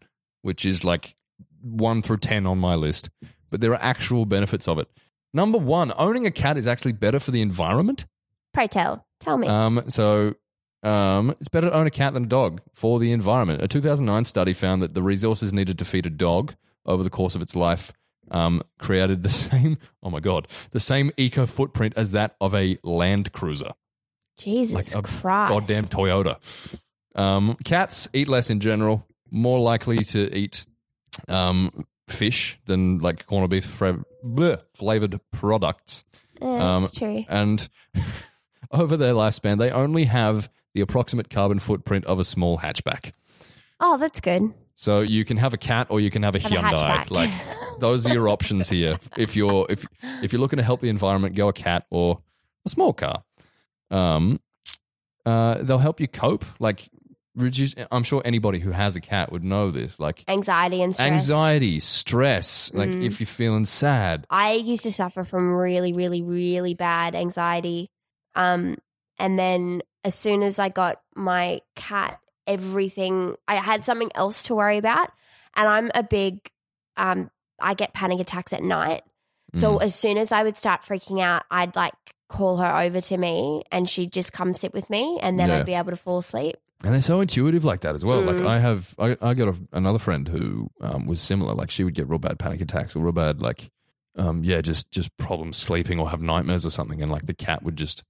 which 0.41 0.65
is 0.65 0.83
like 0.83 1.15
one 1.61 2.01
through 2.01 2.17
ten 2.17 2.45
on 2.45 2.57
my 2.59 2.75
list, 2.75 3.09
but 3.49 3.61
there 3.61 3.71
are 3.71 3.81
actual 3.81 4.25
benefits 4.25 4.67
of 4.67 4.79
it. 4.79 4.87
Number 5.33 5.57
one, 5.57 5.91
owning 5.97 6.25
a 6.25 6.31
cat 6.31 6.57
is 6.57 6.67
actually 6.67 6.93
better 6.93 7.19
for 7.19 7.31
the 7.31 7.41
environment. 7.41 8.05
Pray 8.53 8.67
tell. 8.67 9.05
Tell 9.19 9.37
me. 9.37 9.47
Um, 9.47 9.83
so 9.87 10.35
um, 10.83 11.31
it's 11.39 11.47
better 11.47 11.69
to 11.69 11.75
own 11.75 11.87
a 11.87 11.91
cat 11.91 12.13
than 12.13 12.25
a 12.25 12.27
dog 12.27 12.61
for 12.73 12.99
the 12.99 13.11
environment. 13.11 13.61
A 13.61 13.67
2009 13.67 14.25
study 14.25 14.53
found 14.53 14.81
that 14.81 14.93
the 14.93 15.01
resources 15.01 15.53
needed 15.53 15.79
to 15.79 15.85
feed 15.85 16.05
a 16.05 16.09
dog 16.09 16.55
over 16.85 17.03
the 17.03 17.09
course 17.09 17.35
of 17.35 17.41
its 17.41 17.55
life 17.55 17.93
um, 18.31 18.61
created 18.79 19.23
the 19.23 19.29
same, 19.29 19.77
oh 20.01 20.09
my 20.09 20.19
God, 20.19 20.47
the 20.71 20.79
same 20.79 21.11
eco 21.17 21.45
footprint 21.45 21.93
as 21.95 22.11
that 22.11 22.35
of 22.41 22.53
a 22.53 22.77
Land 22.83 23.31
Cruiser. 23.31 23.71
Jesus 24.37 24.73
like 24.73 24.95
a 24.95 25.01
Christ. 25.01 25.49
Goddamn 25.49 25.85
Toyota. 25.85 26.37
Um, 27.15 27.55
cats 27.63 28.07
eat 28.13 28.27
less 28.27 28.49
in 28.49 28.59
general, 28.59 29.05
more 29.29 29.59
likely 29.59 29.97
to 29.99 30.35
eat 30.35 30.65
um, 31.27 31.85
fish 32.07 32.59
than 32.65 32.99
like 32.99 33.27
corned 33.27 33.49
beef 33.49 33.65
fra- 33.65 34.03
bleh, 34.25 34.59
flavored 34.73 35.19
products. 35.31 36.03
Yeah, 36.41 36.75
um, 36.75 36.81
that's 36.81 36.93
true. 36.93 37.23
And 37.29 37.69
over 38.71 38.97
their 38.97 39.13
lifespan, 39.13 39.59
they 39.59 39.69
only 39.69 40.05
have 40.05 40.49
the 40.73 40.81
approximate 40.81 41.29
carbon 41.29 41.59
footprint 41.59 42.05
of 42.05 42.19
a 42.19 42.23
small 42.23 42.57
hatchback. 42.57 43.11
Oh, 43.79 43.97
that's 43.97 44.19
good. 44.19 44.51
So 44.75 45.01
you 45.01 45.23
can 45.25 45.37
have 45.37 45.53
a 45.53 45.57
cat 45.57 45.87
or 45.89 45.99
you 45.99 46.09
can 46.09 46.23
have 46.23 46.35
a 46.35 46.39
Have 46.39 46.51
Hyundai. 46.51 47.03
hatchback. 47.05 47.11
like 47.11 47.31
those 47.79 48.07
are 48.07 48.13
your 48.13 48.27
options 48.29 48.69
here. 48.69 48.97
If 49.17 49.35
you're 49.35 49.65
if 49.69 49.85
if 50.21 50.33
you're 50.33 50.41
looking 50.41 50.57
to 50.57 50.63
help 50.63 50.79
the 50.81 50.89
environment, 50.89 51.35
go 51.35 51.47
a 51.47 51.53
cat 51.53 51.85
or 51.89 52.19
a 52.65 52.69
small 52.69 52.93
car. 52.93 53.23
Um, 53.91 54.39
uh, 55.25 55.55
they'll 55.61 55.77
help 55.77 55.99
you 55.99 56.07
cope. 56.07 56.43
Like 56.59 56.89
reduce. 57.35 57.75
I'm 57.91 58.03
sure 58.03 58.21
anybody 58.25 58.59
who 58.59 58.71
has 58.71 58.95
a 58.95 59.01
cat 59.01 59.31
would 59.31 59.43
know 59.43 59.71
this. 59.71 59.99
Like 59.99 60.23
Anxiety 60.27 60.81
and 60.81 60.93
stress. 60.93 61.11
anxiety, 61.11 61.79
stress. 61.79 62.71
Like 62.73 62.89
Mm. 62.89 63.03
if 63.05 63.19
you're 63.19 63.27
feeling 63.27 63.65
sad. 63.65 64.25
I 64.29 64.53
used 64.53 64.83
to 64.83 64.91
suffer 64.91 65.23
from 65.23 65.53
really, 65.53 65.93
really, 65.93 66.21
really 66.21 66.73
bad 66.73 67.15
anxiety. 67.15 67.89
Um, 68.35 68.77
and 69.19 69.37
then 69.37 69.81
as 70.03 70.15
soon 70.15 70.41
as 70.43 70.59
I 70.59 70.69
got 70.69 70.99
my 71.15 71.61
cat, 71.75 72.19
everything 72.47 73.35
I 73.47 73.55
had 73.55 73.83
something 73.85 74.11
else 74.15 74.43
to 74.43 74.55
worry 74.55 74.77
about. 74.77 75.09
And 75.55 75.67
I'm 75.67 75.89
a 75.93 76.03
big 76.03 76.49
um 76.97 77.29
I 77.61 77.73
get 77.73 77.93
panic 77.93 78.19
attacks 78.19 78.53
at 78.53 78.63
night. 78.63 79.03
So 79.55 79.77
Mm. 79.77 79.83
as 79.83 79.95
soon 79.95 80.17
as 80.17 80.31
I 80.31 80.43
would 80.43 80.57
start 80.57 80.81
freaking 80.81 81.21
out, 81.21 81.43
I'd 81.51 81.75
like 81.75 81.93
call 82.29 82.57
her 82.57 82.75
over 82.77 82.99
to 83.01 83.17
me 83.17 83.63
and 83.71 83.87
she'd 83.87 84.11
just 84.11 84.33
come 84.33 84.55
sit 84.55 84.73
with 84.73 84.89
me 84.89 85.19
and 85.21 85.37
then 85.39 85.49
Yeah. 85.49 85.57
I'd 85.59 85.65
be 85.65 85.75
able 85.75 85.91
to 85.91 85.97
fall 85.97 86.17
asleep. 86.19 86.55
And 86.83 86.93
they're 86.93 87.01
so 87.01 87.21
intuitive 87.21 87.63
like 87.63 87.81
that 87.81 87.95
as 87.95 88.03
well. 88.03 88.21
Like 88.21 88.37
Mm. 88.37 88.47
I 88.47 88.59
have, 88.59 88.95
I, 88.97 89.15
I 89.21 89.33
got 89.35 89.49
a, 89.49 89.55
another 89.71 89.99
friend 89.99 90.27
who 90.27 90.69
um, 90.81 91.05
was 91.05 91.21
similar. 91.21 91.53
Like 91.53 91.69
she 91.69 91.83
would 91.83 91.93
get 91.93 92.09
real 92.09 92.19
bad 92.19 92.39
panic 92.39 92.59
attacks 92.61 92.95
or 92.95 92.99
real 93.03 93.11
bad, 93.13 93.41
like, 93.41 93.69
um, 94.17 94.43
yeah, 94.43 94.59
just 94.61 94.91
just 94.91 95.15
problems 95.17 95.57
sleeping 95.57 95.99
or 95.99 96.09
have 96.09 96.21
nightmares 96.21 96.65
or 96.65 96.69
something. 96.71 97.01
And 97.01 97.11
like 97.11 97.25
the 97.27 97.33
cat 97.33 97.63
would 97.63 97.75
just, 97.77 98.03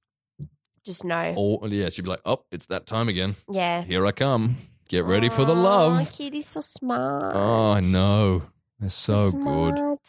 Just 0.85 1.05
know. 1.05 1.33
all 1.35 1.67
yeah, 1.71 1.89
she'd 1.89 2.01
be 2.03 2.09
like, 2.09 2.21
oh, 2.25 2.43
it's 2.51 2.65
that 2.67 2.85
time 2.85 3.07
again. 3.07 3.35
Yeah. 3.49 3.81
Here 3.83 4.05
I 4.05 4.11
come. 4.11 4.55
Get 4.89 5.05
ready 5.05 5.29
for 5.29 5.45
the 5.45 5.55
Aw, 5.55 5.61
love. 5.61 6.11
Kitty's 6.11 6.47
so 6.47 6.59
smart. 6.59 7.33
Oh, 7.35 7.71
I 7.71 7.79
know. 7.79 8.43
They're 8.79 8.89
so 8.89 9.31
good. 9.31 9.77
Smart. 9.77 9.99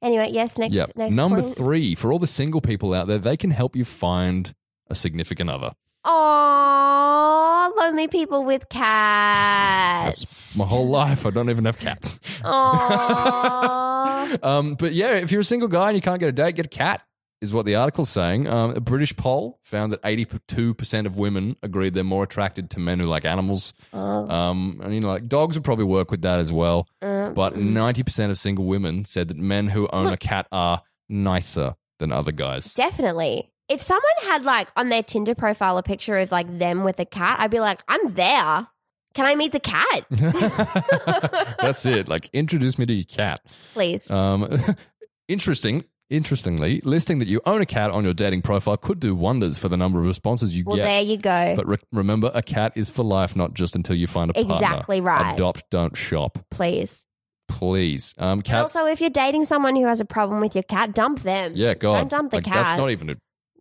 Anyway, 0.00 0.28
yes, 0.32 0.58
next, 0.58 0.74
Yep. 0.74 0.92
next 0.96 1.14
Number 1.14 1.42
point. 1.42 1.56
three, 1.56 1.94
for 1.94 2.12
all 2.12 2.18
the 2.18 2.26
single 2.26 2.60
people 2.60 2.94
out 2.94 3.06
there, 3.08 3.18
they 3.18 3.36
can 3.36 3.50
help 3.50 3.74
you 3.76 3.84
find 3.84 4.54
a 4.88 4.94
significant 4.94 5.50
other. 5.50 5.72
Oh, 6.04 7.72
lonely 7.78 8.08
people 8.08 8.44
with 8.44 8.68
cats. 8.68 10.20
That's 10.20 10.56
my 10.58 10.64
whole 10.66 10.88
life. 10.88 11.26
I 11.26 11.30
don't 11.30 11.50
even 11.50 11.64
have 11.64 11.78
cats. 11.78 12.18
Aw. 12.44 14.36
um, 14.42 14.74
but 14.74 14.92
yeah, 14.92 15.14
if 15.16 15.30
you're 15.32 15.40
a 15.42 15.44
single 15.44 15.68
guy 15.68 15.88
and 15.88 15.96
you 15.96 16.02
can't 16.02 16.18
get 16.20 16.28
a 16.28 16.32
date, 16.32 16.56
get 16.56 16.66
a 16.66 16.68
cat, 16.68 17.02
is 17.42 17.52
what 17.52 17.66
the 17.66 17.74
article's 17.74 18.08
saying. 18.08 18.48
Um, 18.48 18.70
a 18.70 18.80
British 18.80 19.14
poll 19.16 19.58
found 19.62 19.92
that 19.92 20.00
82% 20.02 21.04
of 21.06 21.18
women 21.18 21.56
agreed 21.62 21.92
they're 21.92 22.04
more 22.04 22.24
attracted 22.24 22.70
to 22.70 22.80
men 22.80 22.98
who 23.00 23.06
like 23.06 23.24
animals. 23.26 23.74
Oh, 23.92 24.28
Um, 24.30 24.80
and, 24.82 24.94
you 24.94 25.00
know, 25.00 25.08
like 25.08 25.26
dogs 25.28 25.56
would 25.56 25.64
probably 25.64 25.84
work 25.84 26.10
with 26.10 26.22
that 26.22 26.38
as 26.38 26.50
well. 26.52 26.86
uh, 27.02 27.30
But 27.30 27.54
90% 27.56 28.30
of 28.30 28.38
single 28.38 28.64
women 28.64 29.04
said 29.04 29.28
that 29.28 29.36
men 29.36 29.68
who 29.68 29.88
own 29.92 30.06
a 30.06 30.16
cat 30.16 30.46
are 30.52 30.82
nicer 31.08 31.74
than 31.98 32.12
other 32.12 32.32
guys. 32.32 32.72
definitely. 32.72 33.50
If 33.68 33.80
someone 33.80 34.02
had 34.24 34.44
like 34.44 34.68
on 34.76 34.88
their 34.90 35.02
Tinder 35.02 35.34
profile 35.34 35.78
a 35.78 35.82
picture 35.82 36.18
of 36.18 36.30
like 36.30 36.58
them 36.58 36.84
with 36.84 36.98
a 37.00 37.04
cat, 37.06 37.38
I'd 37.40 37.50
be 37.50 37.60
like, 37.60 37.80
I'm 37.88 38.12
there. 38.14 38.66
Can 39.14 39.26
I 39.26 39.34
meet 39.34 39.52
the 39.52 39.60
cat, 39.60 40.06
That's 41.60 41.84
it. 41.86 42.08
Like, 42.08 42.30
introduce 42.32 42.78
me 42.78 42.86
to 42.86 42.92
your 42.94 43.04
cat. 43.04 43.40
please? 43.74 44.10
Um, 44.10 44.48
interesting. 45.28 45.84
Interestingly, 46.12 46.82
listing 46.84 47.20
that 47.20 47.28
you 47.28 47.40
own 47.46 47.62
a 47.62 47.66
cat 47.66 47.90
on 47.90 48.04
your 48.04 48.12
dating 48.12 48.42
profile 48.42 48.76
could 48.76 49.00
do 49.00 49.14
wonders 49.14 49.56
for 49.56 49.70
the 49.70 49.78
number 49.78 49.98
of 49.98 50.04
responses 50.04 50.54
you 50.54 50.62
well, 50.66 50.76
get. 50.76 50.82
Well, 50.82 50.92
there 50.92 51.02
you 51.02 51.16
go. 51.16 51.56
But 51.56 51.66
re- 51.66 51.76
remember, 51.90 52.30
a 52.34 52.42
cat 52.42 52.74
is 52.76 52.90
for 52.90 53.02
life, 53.02 53.34
not 53.34 53.54
just 53.54 53.76
until 53.76 53.96
you 53.96 54.06
find 54.06 54.30
a 54.30 54.34
partner. 54.34 54.54
Exactly 54.54 55.00
right. 55.00 55.32
Adopt, 55.34 55.62
don't 55.70 55.96
shop. 55.96 56.38
please. 56.50 57.06
Please. 57.48 58.14
Um, 58.18 58.32
And 58.32 58.44
cat. 58.44 58.60
also, 58.60 58.84
if 58.84 59.00
you're 59.00 59.08
dating 59.10 59.46
someone 59.46 59.74
who 59.74 59.86
has 59.86 60.00
a 60.00 60.04
problem 60.04 60.40
with 60.42 60.54
your 60.54 60.64
cat, 60.64 60.94
dump 60.94 61.20
them. 61.20 61.52
yeah, 61.54 61.72
God. 61.74 61.92
Don't 61.94 62.10
dump 62.10 62.30
the 62.30 62.36
Like, 62.38 62.44
cat. 62.44 62.66
That's 62.66 62.78
not 62.78 62.90
even 62.90 63.08
a. 63.10 63.14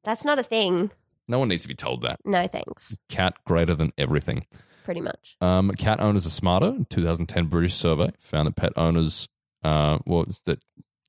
That's 0.03 0.25
not 0.25 0.37
a 0.37 0.43
thing. 0.43 0.91
No 1.29 1.39
one 1.39 1.47
needs 1.47 1.61
to 1.61 1.67
be 1.69 1.75
told 1.75 2.01
that. 2.01 2.17
No 2.25 2.47
thanks. 2.47 2.97
Cat 3.07 3.33
greater 3.45 3.75
than 3.75 3.93
everything. 3.97 4.45
Pretty 4.83 4.99
much. 5.01 5.37
Um, 5.39 5.71
cat 5.71 6.01
owners 6.01 6.25
are 6.25 6.31
smarter. 6.31 6.79
2010 6.89 7.45
British 7.45 7.75
survey 7.75 8.11
found 8.19 8.47
that 8.47 8.57
pet 8.57 8.73
owners, 8.75 9.29
uh, 9.63 9.99
well, 10.05 10.25
that 10.45 10.59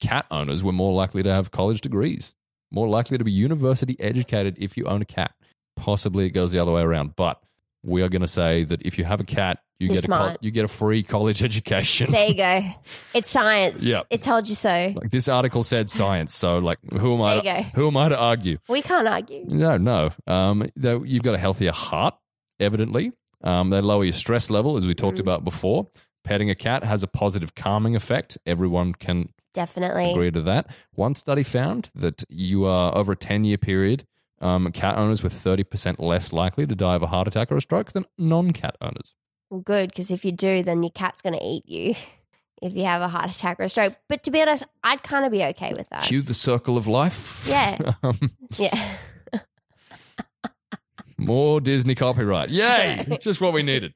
cat 0.02 0.26
owners 0.30 0.62
were 0.62 0.72
more 0.72 0.92
likely 0.92 1.22
to 1.22 1.30
have 1.32 1.50
college 1.50 1.80
degrees, 1.80 2.32
more 2.70 2.88
likely 2.88 3.18
to 3.18 3.24
be 3.24 3.32
university 3.32 3.96
educated 4.00 4.56
if 4.58 4.76
you 4.76 4.84
own 4.86 5.02
a 5.02 5.06
cat. 5.06 5.32
Possibly 5.76 6.26
it 6.26 6.30
goes 6.30 6.52
the 6.52 6.58
other 6.58 6.72
way 6.72 6.82
around, 6.82 7.16
but 7.16 7.40
we 7.82 8.02
are 8.02 8.08
going 8.08 8.22
to 8.22 8.28
say 8.28 8.64
that 8.64 8.82
if 8.82 8.98
you 8.98 9.04
have 9.04 9.20
a 9.20 9.24
cat, 9.24 9.58
you 9.78 9.86
You're 9.88 9.96
get 9.96 10.04
a 10.04 10.08
col- 10.08 10.36
you 10.40 10.50
get 10.52 10.64
a 10.64 10.68
free 10.68 11.02
college 11.02 11.42
education. 11.50 12.12
There 12.12 12.28
you 12.28 12.34
go. 12.36 12.60
It's 13.14 13.28
science. 13.30 13.82
yeah, 13.82 14.02
It 14.10 14.22
told 14.22 14.48
you 14.48 14.54
so. 14.54 14.92
like 14.94 15.10
this 15.10 15.26
article 15.28 15.62
said 15.64 15.90
science, 15.90 16.34
so 16.34 16.58
like 16.58 16.78
who 17.00 17.14
am 17.14 17.22
I? 17.22 17.40
There 17.40 17.56
you 17.56 17.62
go. 17.62 17.68
Who 17.74 17.88
am 17.88 17.96
I 17.96 18.08
to 18.10 18.16
argue? 18.18 18.58
We 18.68 18.82
can't 18.82 19.08
argue. 19.08 19.44
No, 19.48 19.76
no. 19.78 20.10
Um, 20.28 20.64
though 20.76 21.02
you've 21.02 21.24
got 21.24 21.34
a 21.34 21.38
healthier 21.38 21.72
heart, 21.72 22.14
evidently. 22.60 23.12
Um, 23.42 23.70
they 23.70 23.80
lower 23.80 24.04
your 24.04 24.12
stress 24.12 24.50
level, 24.50 24.76
as 24.76 24.86
we 24.86 24.94
talked 24.94 25.16
Mm. 25.16 25.22
about 25.22 25.42
before. 25.42 25.88
Petting 26.22 26.48
a 26.48 26.54
cat 26.54 26.84
has 26.84 27.02
a 27.02 27.08
positive 27.08 27.56
calming 27.56 27.96
effect. 27.96 28.38
Everyone 28.46 28.92
can 28.94 29.30
Definitely. 29.54 30.10
agree 30.12 30.30
to 30.30 30.42
that. 30.42 30.68
One 30.94 31.14
study 31.14 31.42
found 31.42 31.90
that 31.94 32.24
you 32.28 32.64
are 32.64 32.96
over 32.96 33.12
a 33.12 33.16
10 33.16 33.44
year 33.44 33.58
period, 33.58 34.04
um, 34.40 34.70
cat 34.72 34.96
owners 34.98 35.22
were 35.22 35.28
30% 35.28 35.98
less 35.98 36.32
likely 36.32 36.66
to 36.66 36.74
die 36.74 36.94
of 36.96 37.02
a 37.02 37.06
heart 37.06 37.28
attack 37.28 37.52
or 37.52 37.56
a 37.56 37.60
stroke 37.60 37.92
than 37.92 38.04
non 38.18 38.52
cat 38.52 38.76
owners. 38.80 39.14
Well, 39.50 39.60
good, 39.60 39.90
because 39.90 40.10
if 40.10 40.24
you 40.24 40.32
do, 40.32 40.62
then 40.62 40.82
your 40.82 40.90
cat's 40.90 41.20
going 41.22 41.38
to 41.38 41.44
eat 41.44 41.68
you 41.68 41.94
if 42.62 42.74
you 42.74 42.84
have 42.84 43.02
a 43.02 43.08
heart 43.08 43.30
attack 43.30 43.60
or 43.60 43.64
a 43.64 43.68
stroke. 43.68 43.94
But 44.08 44.22
to 44.24 44.30
be 44.30 44.40
honest, 44.42 44.64
I'd 44.82 45.02
kind 45.02 45.24
of 45.26 45.32
be 45.32 45.44
okay 45.44 45.74
with 45.74 45.88
that. 45.90 46.04
Cue 46.04 46.22
the 46.22 46.34
circle 46.34 46.76
of 46.76 46.86
life. 46.86 47.44
Yeah. 47.46 47.92
um, 48.02 48.18
Yeah. 48.56 48.96
More 51.18 51.60
Disney 51.60 51.94
copyright. 51.94 52.50
Yay! 52.50 53.18
Just 53.20 53.40
what 53.40 53.52
we 53.52 53.62
needed. 53.62 53.94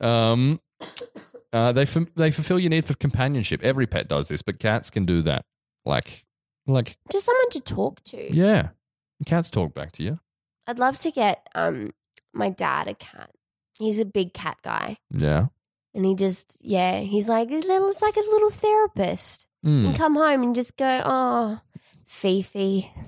Um, 0.00 0.60
uh, 1.56 1.72
they 1.72 1.84
ful- 1.86 2.06
they 2.16 2.30
fulfill 2.30 2.58
your 2.58 2.70
need 2.70 2.84
for 2.84 2.94
companionship. 2.94 3.62
Every 3.62 3.86
pet 3.86 4.08
does 4.08 4.28
this, 4.28 4.42
but 4.42 4.58
cats 4.58 4.90
can 4.90 5.04
do 5.06 5.22
that. 5.22 5.44
Like, 5.84 6.24
like, 6.66 6.98
Just 7.10 7.26
someone 7.26 7.50
to 7.50 7.60
talk 7.60 8.02
to. 8.04 8.36
yeah, 8.36 8.68
cats 9.24 9.50
talk 9.50 9.72
back 9.74 9.92
to 9.92 10.02
you. 10.02 10.18
I'd 10.66 10.78
love 10.78 10.98
to 11.00 11.10
get 11.10 11.46
um 11.54 11.90
my 12.34 12.50
dad 12.50 12.88
a 12.88 12.94
cat. 12.94 13.30
He's 13.78 14.00
a 14.00 14.04
big 14.04 14.32
cat 14.32 14.58
guy. 14.62 14.96
Yeah. 15.10 15.46
And 15.94 16.04
he 16.04 16.14
just, 16.14 16.58
yeah, 16.60 17.00
he's 17.00 17.28
like 17.28 17.50
a 17.50 17.54
little, 17.54 17.88
it's 17.88 18.02
like 18.02 18.16
a 18.16 18.20
little 18.20 18.50
therapist. 18.50 19.46
Mm. 19.64 19.86
And 19.88 19.96
come 19.96 20.14
home 20.14 20.42
and 20.42 20.54
just 20.54 20.76
go, 20.76 21.02
oh, 21.04 21.60
Fifi. 22.06 22.90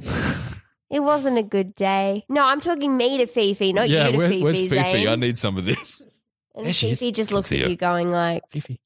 It 0.91 1.01
wasn't 1.01 1.37
a 1.37 1.43
good 1.43 1.75
day. 1.75 2.25
No, 2.31 2.43
I'm 2.47 2.63
talking 2.63 2.97
me 2.97 3.19
to 3.19 3.27
Fifi, 3.27 3.75
not 3.75 3.91
yeah, 3.91 4.07
you 4.07 4.13
to 4.13 4.19
where- 4.19 4.29
Fifi. 4.31 4.43
where's 4.43 4.57
Fifi? 4.59 4.69
Zane. 4.75 5.09
I 5.09 5.17
need 5.17 5.37
some 5.37 5.59
of 5.59 5.67
this. 5.67 6.11
And 6.59 6.75
There. 6.75 6.91
Fifi 6.91 7.13
just 7.13 7.33
looks 7.33 7.51
at 7.53 7.59
you 7.59 7.77
going 7.77 8.11
like, 8.11 8.43
Fifi. 8.51 8.81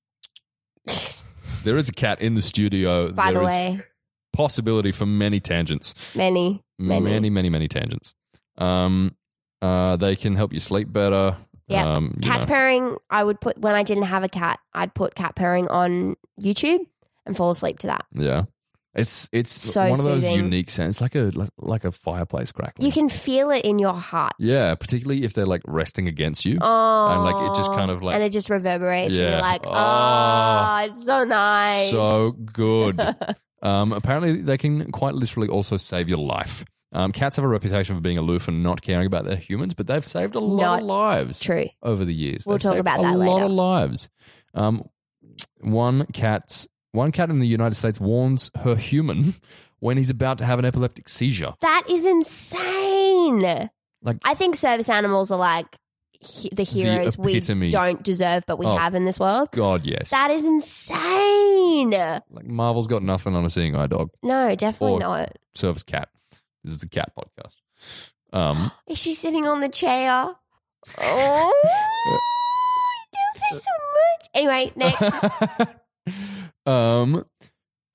There 1.65 1.79
is 1.79 1.89
a 1.89 1.93
cat 1.93 2.21
in 2.21 2.35
the 2.35 2.43
studio. 2.43 3.13
by 3.13 3.31
There 3.31 3.41
the 3.41 3.47
way, 3.47 3.81
possibility 4.33 4.91
for 4.91 5.07
many 5.07 5.39
tangents. 5.39 5.95
many, 6.15 6.61
many. 6.79 7.01
Many, 7.05 7.31
many, 7.31 7.51
many 7.51 7.69
tangents. 7.69 8.15
Um, 8.59 9.15
uh, 9.61 9.97
they 9.97 10.17
can 10.17 10.35
help 10.35 10.53
you 10.53 10.59
sleep 10.59 10.93
better. 10.93 11.37
Yeah. 11.69 11.93
Um, 11.93 12.17
know. 12.41 12.47
purring, 12.47 12.97
I 13.11 13.23
would 13.23 13.41
put, 13.41 13.59
when 13.59 13.75
I 13.75 13.85
didn't 13.85 14.05
have 14.05 14.25
a 14.25 14.29
cat, 14.29 14.59
I'd 14.75 14.93
put 14.93 15.15
cat 15.15 15.37
purring 15.37 15.69
on 15.69 16.17
YouTube 16.41 16.81
and 17.25 17.37
fall 17.37 17.51
asleep 17.51 17.79
to 17.81 17.87
that. 17.89 18.05
Yeah. 18.13 18.45
It's 18.95 19.29
it's 19.33 19.51
So 19.51 19.81
one 19.89 19.99
of 19.99 20.05
those 20.05 20.23
soothing. 20.23 20.37
unique 20.45 20.71
sounds. 20.71 20.97
It's 20.97 21.01
like 21.01 21.15
a 21.15 21.33
like, 21.57 21.85
a 21.85 21.93
fireplace 21.93 22.53
crackling. 22.53 22.85
You 22.87 22.93
can 22.93 23.09
feel 23.09 23.51
it 23.51 23.65
in 23.65 23.79
your 23.79 23.95
heart. 23.95 24.35
yeah, 24.39 24.75
particularly 24.75 25.25
if 25.25 25.33
they're 25.33 25.47
like 25.47 25.63
resting 25.67 26.09
against 26.09 26.45
you. 26.45 26.59
Oh, 26.61 27.09
and 27.09 27.23
like, 27.25 27.51
it 27.51 27.57
just 27.57 27.73
kind 27.73 27.91
of 27.91 28.03
like- 28.03 28.15
and 28.17 28.23
it 28.23 28.33
just 28.33 28.51
reverberates, 28.51 29.09
and 29.09 29.17
Yeah. 29.17 29.31
you're 29.31 29.41
like, 29.41 29.63
oh, 29.67 29.73
Oh. 29.73 30.85
it's 30.85 31.07
so 31.07 31.25
nice. 31.25 31.91
So 31.91 32.33
good. 32.33 33.01
um, 33.63 33.93
apparently, 33.93 34.43
they 34.43 34.59
can 34.59 34.91
quite 34.93 35.15
literally 35.15 35.49
also 35.49 35.79
save 35.79 36.09
your 36.11 36.19
life. 36.19 36.63
Um, 36.95 37.13
cats 37.13 37.37
have 37.37 37.45
a 37.47 37.49
reputation 37.49 37.97
for 37.97 38.03
being 38.03 38.19
aloof 38.19 38.49
and 38.49 38.63
not 38.63 38.83
caring 38.83 39.07
about 39.07 39.25
their 39.25 39.37
humans, 39.37 39.73
but 39.73 39.87
they've 39.87 40.05
saved 40.05 40.35
a 40.35 40.41
lot 40.41 40.61
Not 40.61 40.81
of 40.81 40.87
lives 40.87 41.41
True. 41.41 41.65
over 41.83 42.05
the 42.05 42.13
years. 42.13 42.45
We'll 42.45 42.59
They've 42.59 42.71
talk 42.73 42.77
about 42.77 42.99
a 42.99 43.03
that 43.05 43.17
lot 43.17 43.41
of 43.43 43.51
lives. 43.51 44.11
Um, 44.53 44.85
one 45.63 46.05
cat's 46.13 46.69
one 46.93 47.13
cat 47.13 47.31
in 47.31 47.41
the 47.41 47.47
United 47.47 47.75
States 47.75 47.99
warns 48.01 48.51
her 48.63 48.77
human 48.77 49.35
when 49.81 49.97
he's 49.97 50.11
about 50.11 50.39
to 50.39 50.45
have 50.45 50.59
an 50.59 50.65
epileptic 50.65 51.09
seizure. 51.09 51.55
That 51.61 51.85
is 51.89 52.07
insane. 52.07 53.69
Like- 54.03 54.19
I 54.25 54.35
think 54.35 54.57
service 54.57 54.89
animals 54.89 55.31
are 55.31 55.39
like 55.39 55.67
he- 56.21 56.51
the 56.53 56.63
heroes 56.63 57.19
we 57.19 57.33
epitome. 57.33 57.71
don't 57.71 58.03
deserve, 58.03 58.45
but 58.47 58.59
we 58.59 58.67
Oh. 58.67 58.77
have 58.77 58.95
in 58.95 59.05
this 59.05 59.19
world. 59.19 59.49
God, 59.53 59.85
yes. 59.85 60.11
That 60.11 60.31
is 60.31 60.45
insane. 60.45 61.91
like 61.91 62.47
Marvel's 62.47 62.87
got 62.87 63.03
nothing 63.03 63.35
on 63.35 63.45
a 63.45 63.51
seeing 63.51 63.75
eye 63.75 63.87
dog. 63.89 64.11
No, 64.23 64.55
definitely 64.55 64.95
Or- 64.97 65.01
not. 65.01 65.33
Service 65.55 65.83
cat. 65.83 66.09
This 66.65 66.75
is 66.75 66.83
a 66.85 66.89
cat 66.89 67.13
podcast. 67.19 67.55
Um, 68.33 68.71
Is 68.87 68.99
she 68.99 69.15
sitting 69.15 69.47
on 69.49 69.61
the 69.61 69.69
chair? 69.69 70.11
Oh, 70.99 71.53
I 71.67 72.19
love 73.13 73.43
her 73.51 73.57
so 73.57 73.71
much. 73.71 74.29
Anyway, 74.35 74.73
next. 74.77 75.77
um, 76.67 77.25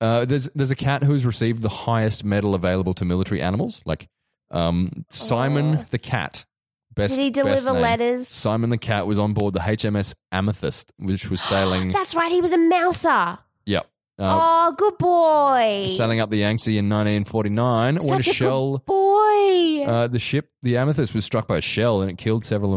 uh, 0.00 0.24
there's 0.24 0.48
there's 0.54 0.70
a 0.70 0.76
cat 0.76 1.02
who's 1.02 1.26
received 1.26 1.62
the 1.62 1.68
highest 1.68 2.24
medal 2.24 2.54
available 2.54 2.94
to 2.94 3.04
military 3.04 3.40
animals, 3.40 3.80
like 3.84 4.08
um, 4.50 5.04
Simon 5.10 5.84
the 5.90 5.98
cat. 5.98 6.46
Best, 6.94 7.14
Did 7.14 7.22
he 7.22 7.30
deliver 7.30 7.70
letters? 7.72 8.26
Simon 8.26 8.70
the 8.70 8.78
cat 8.78 9.06
was 9.06 9.18
on 9.18 9.32
board 9.32 9.54
the 9.54 9.60
HMS 9.60 10.14
Amethyst, 10.32 10.92
which 10.98 11.30
was 11.30 11.40
sailing. 11.42 11.92
That's 11.92 12.14
right. 12.14 12.32
He 12.32 12.40
was 12.40 12.52
a 12.52 12.58
mouser. 12.58 13.38
yep. 13.64 13.88
Uh, 14.18 14.40
oh, 14.40 14.74
good 14.76 14.98
boy. 14.98 15.86
Sailing 15.96 16.18
up 16.18 16.28
the 16.28 16.38
Yangtze 16.38 16.76
in 16.76 16.88
1949 16.88 17.98
when 17.98 18.14
a 18.14 18.16
a 18.16 18.22
shell. 18.24 18.78
good 18.78 18.86
boy. 18.86 19.84
Uh, 19.86 20.08
the 20.08 20.18
ship, 20.18 20.50
the 20.62 20.76
Amethyst, 20.76 21.14
was 21.14 21.24
struck 21.24 21.46
by 21.46 21.58
a 21.58 21.60
shell 21.60 22.02
and 22.02 22.10
it 22.10 22.18
killed 22.18 22.44
several 22.44 22.76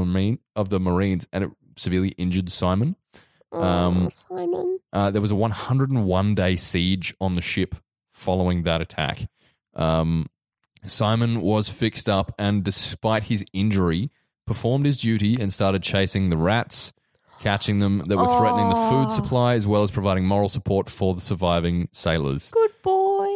of 0.56 0.70
the 0.70 0.80
Marines 0.80 1.28
and 1.34 1.46
it 1.46 1.50
severely 1.78 2.10
injured 2.10 2.52
Simon. 2.52 2.96
oh, 3.52 3.60
um, 3.60 4.10
Simon. 4.12 4.81
Uh, 4.94 5.10
there 5.12 5.22
was 5.22 5.32
a 5.32 5.36
101 5.36 6.36
day 6.36 6.56
siege 6.56 7.14
on 7.22 7.36
the 7.36 7.42
ship 7.42 7.76
following 8.14 8.64
that 8.64 8.82
attack. 8.82 9.28
Um, 9.76 10.28
Simon 10.86 11.42
was 11.42 11.70
fixed 11.70 12.10
up 12.10 12.34
and, 12.38 12.64
despite 12.64 13.24
his 13.24 13.46
injury, 13.54 14.10
performed 14.48 14.86
his 14.86 14.98
duty 15.00 15.38
and 15.40 15.54
started 15.54 15.84
chasing 15.84 16.30
the 16.30 16.38
rats, 16.38 16.92
catching 17.40 17.80
them 17.80 18.04
that 18.08 18.18
were 18.18 18.38
threatening 18.38 18.70
the 18.70 18.90
food 18.90 19.12
supply, 19.12 19.54
as 19.54 19.66
well 19.68 19.84
as 19.84 19.92
providing 19.92 20.26
moral 20.26 20.50
support 20.50 20.90
for 20.90 21.14
the 21.14 21.22
surviving 21.22 21.88
sailors. 21.94 22.50
Good 22.52 22.72
boy. 22.84 23.28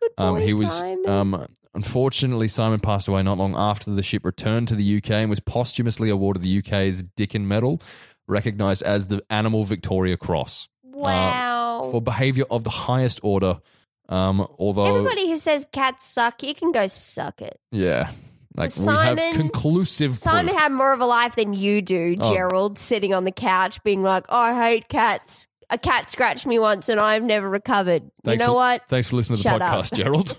Good 0.00 0.10
boy, 0.16 0.22
Um, 0.24 0.36
he 0.40 0.52
was 0.54 0.72
Simon. 0.72 1.08
um, 1.08 1.46
unfortunately 1.74 2.48
Simon 2.48 2.80
passed 2.80 3.06
away 3.08 3.22
not 3.22 3.38
long 3.38 3.54
after 3.56 3.90
the 3.92 4.02
ship 4.02 4.24
returned 4.26 4.68
to 4.68 4.74
the 4.74 4.96
UK 4.98 5.10
and 5.12 5.30
was 5.30 5.40
posthumously 5.40 6.10
awarded 6.10 6.42
the 6.42 6.58
UK's 6.58 7.02
Dickin 7.16 7.42
Medal, 7.46 7.80
recognised 8.28 8.82
as 8.82 9.06
the 9.06 9.22
Animal 9.30 9.64
Victoria 9.64 10.16
Cross 10.16 10.68
wow. 10.84 11.88
for 11.90 12.00
behaviour 12.02 12.44
of 12.50 12.64
the 12.64 12.70
highest 12.70 13.20
order. 13.22 13.60
Um, 14.08 14.46
although, 14.58 14.86
Everybody 14.86 15.28
who 15.28 15.36
says 15.36 15.66
cats 15.72 16.06
suck, 16.06 16.42
you 16.42 16.54
can 16.54 16.70
go 16.72 16.86
suck 16.86 17.42
it. 17.42 17.58
yeah, 17.72 18.10
like 18.54 18.70
we 18.78 18.86
have 18.86 19.18
conclusive 19.34 20.14
Simon 20.14 20.46
proof. 20.46 20.58
had 20.58 20.72
more 20.72 20.92
of 20.92 21.00
a 21.00 21.06
life 21.06 21.34
than 21.34 21.54
you 21.54 21.82
do, 21.82 22.16
Oh. 22.20 22.32
Gerald, 22.32 22.78
sitting 22.78 23.12
on 23.12 23.24
the 23.24 23.32
couch 23.32 23.82
being 23.82 24.02
like, 24.02 24.26
I 24.28 24.54
hate 24.54 24.88
cats. 24.88 25.48
A 25.68 25.76
cat 25.78 26.08
scratched 26.08 26.46
me 26.46 26.60
once 26.60 26.88
and 26.88 27.00
I've 27.00 27.24
never 27.24 27.50
recovered. 27.50 28.04
Thanks 28.22 28.40
you 28.40 28.46
know 28.46 28.52
for- 28.52 28.56
what? 28.56 28.86
Thanks 28.88 29.10
for 29.10 29.16
listening 29.16 29.38
to 29.38 29.42
the 29.42 29.48
Shut 29.50 29.60
up. 29.62 29.84
podcast, 29.84 29.92
Gerald. 29.94 30.36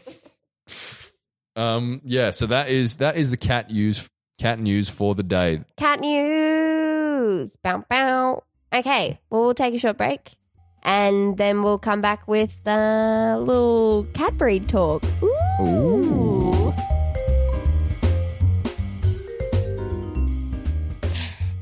um, 1.61 1.99
yeah, 2.05 2.31
so 2.31 2.45
that 2.47 2.69
is 2.69 2.95
that 2.97 3.17
is 3.17 3.29
the 3.31 3.37
cat 3.37 3.69
news 3.69 4.09
cat 4.39 4.59
news 4.59 4.87
for 4.87 5.13
the 5.15 5.23
day. 5.23 5.63
Cat 5.75 5.99
news. 5.99 7.06
Bow, 7.17 7.83
bow. 7.89 8.43
Okay, 8.71 9.19
well, 9.31 9.45
we'll 9.45 9.53
take 9.55 9.73
a 9.73 9.79
short 9.79 9.97
break 9.97 10.35
and 10.83 11.35
then 11.35 11.63
we'll 11.63 11.79
come 11.79 11.99
back 11.99 12.27
with 12.27 12.59
a 12.67 13.37
little 13.39 14.05
cat 14.13 14.37
breed 14.37 14.69
talk. 14.69 15.03
Ooh. 15.23 15.33
Ooh. 15.61 16.73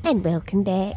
And 0.04 0.22
welcome 0.22 0.62
back. 0.62 0.94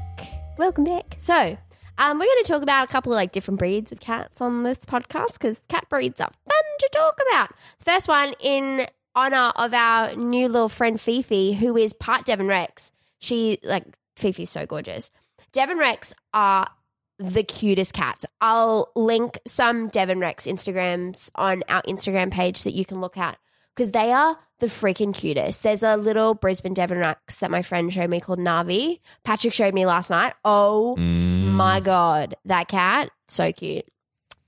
Welcome 0.57 0.83
back. 0.83 1.15
So, 1.19 1.57
um, 1.97 2.19
we're 2.19 2.25
going 2.25 2.43
to 2.43 2.51
talk 2.51 2.61
about 2.61 2.83
a 2.83 2.91
couple 2.91 3.13
of 3.13 3.15
like 3.15 3.31
different 3.31 3.59
breeds 3.59 3.93
of 3.93 4.01
cats 4.01 4.41
on 4.41 4.63
this 4.63 4.79
podcast 4.79 5.33
because 5.33 5.61
cat 5.69 5.87
breeds 5.87 6.19
are 6.19 6.31
fun 6.45 6.63
to 6.79 6.89
talk 6.91 7.17
about. 7.29 7.51
First 7.79 8.09
one 8.09 8.33
in 8.41 8.87
honor 9.15 9.53
of 9.55 9.73
our 9.73 10.13
new 10.17 10.49
little 10.49 10.67
friend 10.67 10.99
Fifi, 10.99 11.53
who 11.53 11.77
is 11.77 11.93
part 11.93 12.25
Devon 12.25 12.49
Rex. 12.49 12.91
She 13.19 13.59
like 13.63 13.85
Fifi's 14.19 14.49
so 14.49 14.65
gorgeous. 14.65 15.09
Devon 15.51 15.77
Rex 15.79 16.13
are 16.33 16.67
the 17.17 17.43
cutest 17.43 17.93
cats. 17.93 18.25
I'll 18.39 18.91
link 18.95 19.39
some 19.47 19.89
Devon 19.89 20.19
Rex 20.19 20.45
Instagrams 20.45 21.31
on 21.35 21.63
our 21.67 21.81
Instagram 21.83 22.31
page 22.31 22.63
that 22.63 22.73
you 22.73 22.85
can 22.85 23.01
look 23.01 23.17
at 23.17 23.37
because 23.75 23.91
they 23.91 24.11
are 24.11 24.37
the 24.59 24.67
freaking 24.67 25.13
cutest. 25.15 25.63
There's 25.63 25.83
a 25.83 25.97
little 25.97 26.33
Brisbane 26.33 26.73
Devon 26.73 26.97
Rex 26.99 27.39
that 27.39 27.51
my 27.51 27.61
friend 27.61 27.91
showed 27.91 28.09
me 28.09 28.19
called 28.19 28.39
Navi. 28.39 28.99
Patrick 29.23 29.53
showed 29.53 29.73
me 29.73 29.85
last 29.85 30.09
night. 30.09 30.33
Oh 30.45 30.95
Mm. 30.99 31.51
my 31.53 31.79
god, 31.79 32.35
that 32.45 32.67
cat 32.67 33.09
so 33.27 33.51
cute. 33.51 33.85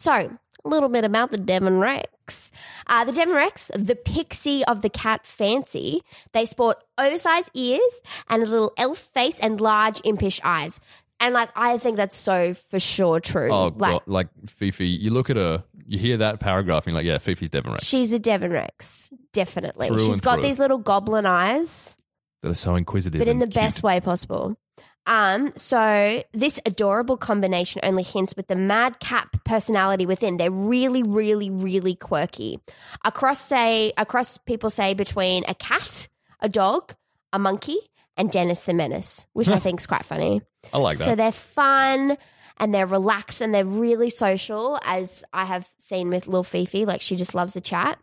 So 0.02 0.32
a 0.66 0.68
little 0.68 0.90
bit 0.90 1.04
about 1.04 1.30
the 1.30 1.38
Devon 1.38 1.78
Rex. 1.78 2.52
Uh, 2.88 3.06
the 3.06 3.12
Devon 3.12 3.36
Rex, 3.36 3.70
the 3.76 3.96
pixie 3.96 4.66
of 4.66 4.82
the 4.82 4.90
cat 4.90 5.28
fancy. 5.28 6.02
They 6.34 6.46
sport 6.48 6.84
oversized 6.98 7.52
ears 7.54 8.02
and 8.28 8.42
a 8.42 8.46
little 8.48 8.74
elf 8.80 8.98
face 8.98 9.40
and 9.40 9.62
large 9.62 10.02
impish 10.04 10.42
eyes. 10.44 10.80
And 11.20 11.36
like 11.36 11.50
I 11.56 11.78
think 11.78 11.98
that's 11.98 12.16
so 12.16 12.56
for 12.56 12.80
sure 12.80 13.20
true. 13.20 13.52
Oh, 13.52 13.72
like 13.76 13.92
God, 13.92 14.02
like 14.08 14.30
Fifi, 14.48 14.88
you 14.88 15.12
look 15.12 15.30
at 15.30 15.36
her, 15.36 15.64
you 15.86 16.00
hear 16.00 16.18
that 16.18 16.40
paragraph, 16.40 16.88
and 16.88 16.94
you're 16.94 17.00
like, 17.00 17.06
yeah, 17.06 17.20
Fifi's 17.20 17.52
Devon 17.52 17.74
Rex. 17.74 17.86
she's 17.86 18.12
a 18.12 18.18
Devon 18.18 18.52
Rex, 18.52 19.12
definitely. 19.34 19.88
Through 19.88 20.00
She's 20.00 20.10
and 20.10 20.22
got 20.24 20.36
through. 20.36 20.44
these 20.46 20.58
little 20.58 20.80
goblin 20.80 21.28
eyes. 21.28 21.96
That 22.42 22.50
are 22.50 22.56
so 22.56 22.76
inquisitive, 22.76 23.20
but 23.20 23.28
in 23.28 23.38
the 23.38 23.46
best 23.46 23.84
way 23.84 24.00
possible. 24.00 24.58
Um, 25.08 25.54
so 25.56 26.24
this 26.34 26.60
adorable 26.66 27.18
combination 27.18 27.82
only 27.84 28.04
hints 28.04 28.36
with 28.36 28.48
the 28.48 28.56
madcap 28.56 29.44
personality 29.44 30.06
within. 30.06 30.38
They're 30.38 30.52
really, 30.52 31.04
really, 31.04 31.50
really 31.50 31.96
quirky. 31.96 32.60
Across 33.04 33.42
say 33.42 33.94
across 33.98 34.38
people 34.38 34.70
say 34.70 34.94
between 34.94 35.44
a 35.48 35.56
cat, 35.56 36.08
a 36.40 36.50
dog, 36.50 36.94
a 37.34 37.40
monkey, 37.40 37.78
and 38.18 38.32
Dennis 38.32 38.66
the 38.66 38.74
Menace, 38.74 39.26
which 39.34 39.48
I 39.48 39.60
think 39.60 39.80
is 39.80 39.88
quite 39.88 40.06
funny. 40.06 40.42
I 40.72 40.78
like 40.78 40.98
that. 41.00 41.06
So 41.06 41.16
they're 41.16 41.32
fun 41.32 42.18
and 42.58 42.74
they're 42.74 42.86
relaxed 42.86 43.42
and 43.42 43.54
they're 43.56 43.66
really 43.66 44.12
social, 44.12 44.80
as 44.86 45.24
I 45.34 45.46
have 45.46 45.68
seen 45.80 46.12
with 46.12 46.28
Lil 46.28 46.44
Fifi. 46.44 46.86
Like 46.86 47.02
she 47.02 47.16
just 47.16 47.34
loves 47.34 47.56
a 47.56 47.62
chat. 47.62 47.98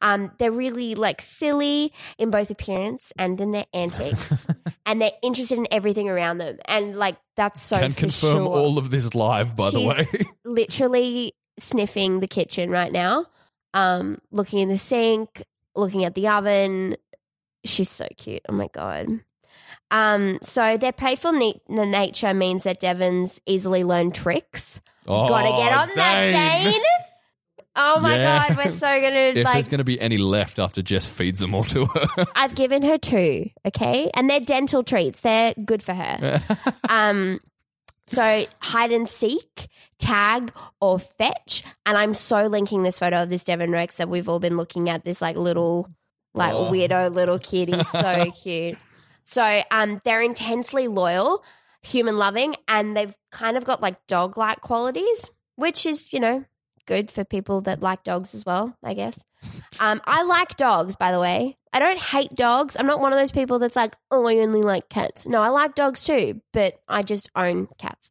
Um, 0.00 0.32
they're 0.38 0.50
really 0.50 0.96
like 0.96 1.22
silly 1.22 1.92
in 2.18 2.30
both 2.30 2.50
appearance 2.50 3.12
and 3.16 3.40
in 3.40 3.52
their 3.52 3.66
antics, 3.72 4.48
and 4.86 5.00
they're 5.00 5.12
interested 5.22 5.58
in 5.58 5.66
everything 5.70 6.08
around 6.08 6.38
them. 6.38 6.58
And 6.66 6.96
like 6.96 7.16
that's 7.36 7.60
so 7.60 7.78
Can 7.78 7.92
confirm 7.92 8.44
sure. 8.44 8.46
all 8.46 8.78
of 8.78 8.90
this 8.90 9.14
live, 9.14 9.56
by 9.56 9.70
the 9.70 9.80
way. 9.80 10.06
literally 10.44 11.32
sniffing 11.58 12.20
the 12.20 12.28
kitchen 12.28 12.70
right 12.70 12.92
now, 12.92 13.26
um, 13.74 14.18
looking 14.30 14.60
in 14.60 14.68
the 14.68 14.78
sink, 14.78 15.42
looking 15.74 16.04
at 16.04 16.14
the 16.14 16.28
oven. 16.28 16.96
She's 17.64 17.90
so 17.90 18.06
cute. 18.16 18.42
Oh 18.48 18.52
my 18.52 18.68
god. 18.72 19.20
Um, 19.90 20.38
so 20.42 20.76
their 20.76 20.92
playful 20.92 21.32
ne- 21.32 21.60
nature 21.68 22.32
means 22.32 22.62
that 22.62 22.80
Devons 22.80 23.40
easily 23.44 23.82
learn 23.84 24.12
tricks. 24.12 24.80
oh, 25.06 25.28
Gotta 25.28 25.48
get 25.50 25.72
on 25.72 25.88
that, 25.96 26.62
Zane. 26.64 26.82
Oh 27.76 28.00
my 28.00 28.16
Yeah. 28.16 28.48
god, 28.48 28.56
we're 28.56 28.70
so 28.72 28.86
gonna 28.86 29.16
If 29.34 29.44
like. 29.44 29.54
there's 29.54 29.68
going 29.68 29.78
to 29.78 29.84
be 29.84 30.00
any 30.00 30.18
left 30.18 30.58
after 30.58 30.82
Jess 30.82 31.06
feeds 31.06 31.38
them 31.40 31.54
all 31.54 31.64
to 31.64 31.86
her. 31.86 32.26
I've 32.34 32.54
given 32.54 32.82
her 32.82 32.98
two, 32.98 33.46
okay, 33.66 34.10
and 34.14 34.28
they're 34.28 34.40
dental 34.40 34.82
treats. 34.82 35.20
They're 35.20 35.54
good 35.64 35.82
for 35.82 35.94
her. 35.94 36.42
Um, 36.88 37.40
so 38.08 38.44
hide 38.60 38.90
and 38.90 39.06
seek, 39.08 39.68
tag, 40.00 40.52
or 40.80 40.98
fetch. 40.98 41.62
And 41.86 41.96
I'm 41.96 42.14
so 42.14 42.42
linking 42.48 42.82
this 42.82 42.98
photo 42.98 43.22
of 43.22 43.30
this 43.30 43.44
Devon 43.44 43.70
Rex 43.70 43.96
that 43.98 44.08
we've 44.08 44.28
all 44.28 44.40
been 44.40 44.56
looking 44.56 44.88
at. 44.88 45.04
This 45.04 45.20
like 45.22 45.36
little, 45.36 45.88
like 46.34 46.52
Oh. 46.52 46.68
weirdo 46.72 47.14
little 47.14 47.38
kid. 47.38 47.68
He's 47.72 47.88
so 47.88 48.32
cute. 48.42 48.76
So 49.24 49.62
um, 49.70 49.98
they're 50.04 50.22
intensely 50.22 50.88
loyal, 50.88 51.44
human 51.82 52.16
loving, 52.16 52.56
and 52.66 52.96
they've 52.96 53.14
kind 53.30 53.56
of 53.56 53.64
got 53.64 53.80
like 53.80 54.04
dog 54.08 54.36
like 54.36 54.60
qualities, 54.60 55.30
which 55.54 55.86
is 55.86 56.12
you 56.12 56.18
know 56.18 56.44
good 56.86 57.10
for 57.10 57.24
people 57.24 57.60
that 57.62 57.80
like 57.80 58.04
dogs 58.04 58.34
as 58.34 58.44
well. 58.46 58.76
I 58.82 58.94
guess. 58.94 59.22
Um, 59.78 60.00
I 60.04 60.22
like 60.22 60.56
dogs, 60.56 60.96
by 60.96 61.12
the 61.12 61.20
way. 61.20 61.56
I 61.72 61.78
don't 61.78 61.98
hate 62.00 62.34
dogs. 62.34 62.76
I'm 62.78 62.86
not 62.86 63.00
one 63.00 63.12
of 63.12 63.18
those 63.18 63.30
people 63.32 63.58
that's 63.58 63.76
like, 63.76 63.94
oh, 64.10 64.26
I 64.26 64.36
only 64.38 64.62
like 64.62 64.88
cats. 64.88 65.26
No, 65.26 65.40
I 65.40 65.48
like 65.48 65.74
dogs 65.74 66.04
too, 66.04 66.42
but 66.52 66.74
I 66.88 67.02
just 67.02 67.30
own 67.36 67.68
cats. 67.78 68.10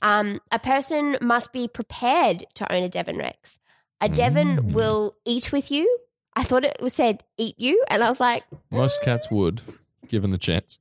Um, 0.00 0.40
a 0.50 0.58
person 0.58 1.16
must 1.20 1.52
be 1.52 1.68
prepared 1.68 2.46
to 2.54 2.72
own 2.72 2.82
a 2.84 2.88
Devon 2.88 3.18
Rex. 3.18 3.58
A 4.00 4.08
Devon 4.08 4.56
Mm. 4.56 4.72
will 4.72 5.16
eat 5.26 5.52
with 5.52 5.70
you. 5.70 5.98
I 6.34 6.44
thought 6.44 6.64
it 6.64 6.78
was 6.80 6.94
said 6.94 7.22
eat 7.36 7.56
you, 7.58 7.84
and 7.88 8.02
I 8.02 8.08
was 8.08 8.20
like, 8.20 8.44
Most 8.70 9.02
cats 9.02 9.30
would, 9.30 9.60
given 10.08 10.30
the 10.30 10.38
chance. 10.38 10.78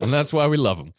and 0.00 0.12
that's 0.12 0.32
why 0.32 0.46
we 0.46 0.56
love 0.56 0.78
them. 0.78 0.94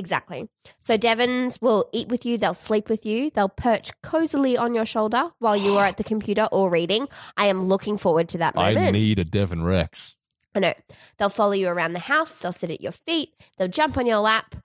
Exactly. 0.00 0.48
So 0.80 0.96
Devons 0.96 1.60
will 1.60 1.86
eat 1.92 2.08
with 2.08 2.24
you, 2.24 2.38
they'll 2.38 2.54
sleep 2.54 2.88
with 2.88 3.04
you, 3.04 3.30
they'll 3.30 3.50
perch 3.50 3.90
cozily 4.02 4.56
on 4.56 4.74
your 4.74 4.86
shoulder 4.86 5.30
while 5.40 5.58
you 5.58 5.72
are 5.72 5.84
at 5.84 5.98
the 5.98 6.04
computer 6.04 6.48
or 6.50 6.70
reading. 6.70 7.06
I 7.36 7.46
am 7.46 7.64
looking 7.64 7.98
forward 7.98 8.30
to 8.30 8.38
that 8.38 8.54
moment. 8.54 8.78
I 8.78 8.90
need 8.92 9.18
a 9.18 9.24
Devon 9.24 9.62
Rex. 9.62 10.14
I 10.54 10.60
know. 10.60 10.72
They'll 11.18 11.28
follow 11.28 11.52
you 11.52 11.68
around 11.68 11.92
the 11.92 11.98
house, 11.98 12.38
they'll 12.38 12.50
sit 12.50 12.70
at 12.70 12.80
your 12.80 12.92
feet, 12.92 13.34
they'll 13.58 13.68
jump 13.68 13.98
on 13.98 14.06
your 14.06 14.20
lap, 14.20 14.56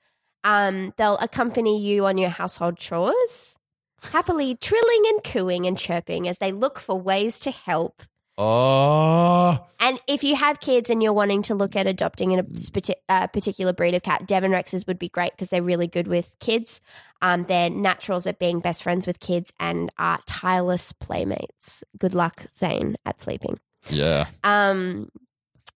um, 0.46 0.94
they'll 0.96 1.18
accompany 1.18 1.82
you 1.82 2.06
on 2.06 2.18
your 2.18 2.30
household 2.30 2.78
chores, 2.78 3.58
happily 4.14 4.56
trilling 4.56 5.04
and 5.10 5.22
cooing 5.22 5.68
and 5.68 5.78
chirping 5.78 6.30
as 6.30 6.38
they 6.38 6.54
look 6.54 6.80
for 6.80 6.98
ways 6.98 7.40
to 7.40 7.52
help. 7.52 8.04
Oh, 8.38 9.55
if 10.16 10.24
you 10.24 10.36
have 10.38 10.62
kids 10.62 10.90
and 10.90 11.04
you're 11.04 11.14
wanting 11.14 11.42
to 11.44 11.56
look 11.56 11.76
at 11.76 11.88
adopting 11.88 12.40
a 12.40 12.44
spati- 12.44 12.96
uh, 13.10 13.28
particular 13.28 13.74
breed 13.74 13.94
of 13.94 14.02
cat, 14.02 14.26
Devon 14.26 14.52
Rexes 14.52 14.88
would 14.88 14.98
be 14.98 15.10
great 15.10 15.32
because 15.32 15.50
they're 15.50 15.62
really 15.62 15.88
good 15.88 16.08
with 16.08 16.38
kids. 16.40 16.80
Um, 17.22 17.44
they're 17.44 17.70
naturals 17.70 18.26
at 18.26 18.40
being 18.40 18.62
best 18.62 18.82
friends 18.82 19.06
with 19.06 19.20
kids 19.20 19.52
and 19.60 19.90
are 19.98 20.20
tireless 20.26 20.94
playmates. 20.94 21.84
Good 21.98 22.14
luck, 22.14 22.44
Zane, 22.54 22.96
at 23.06 23.20
sleeping. 23.20 23.60
yeah. 23.90 24.28
Um, 24.44 25.10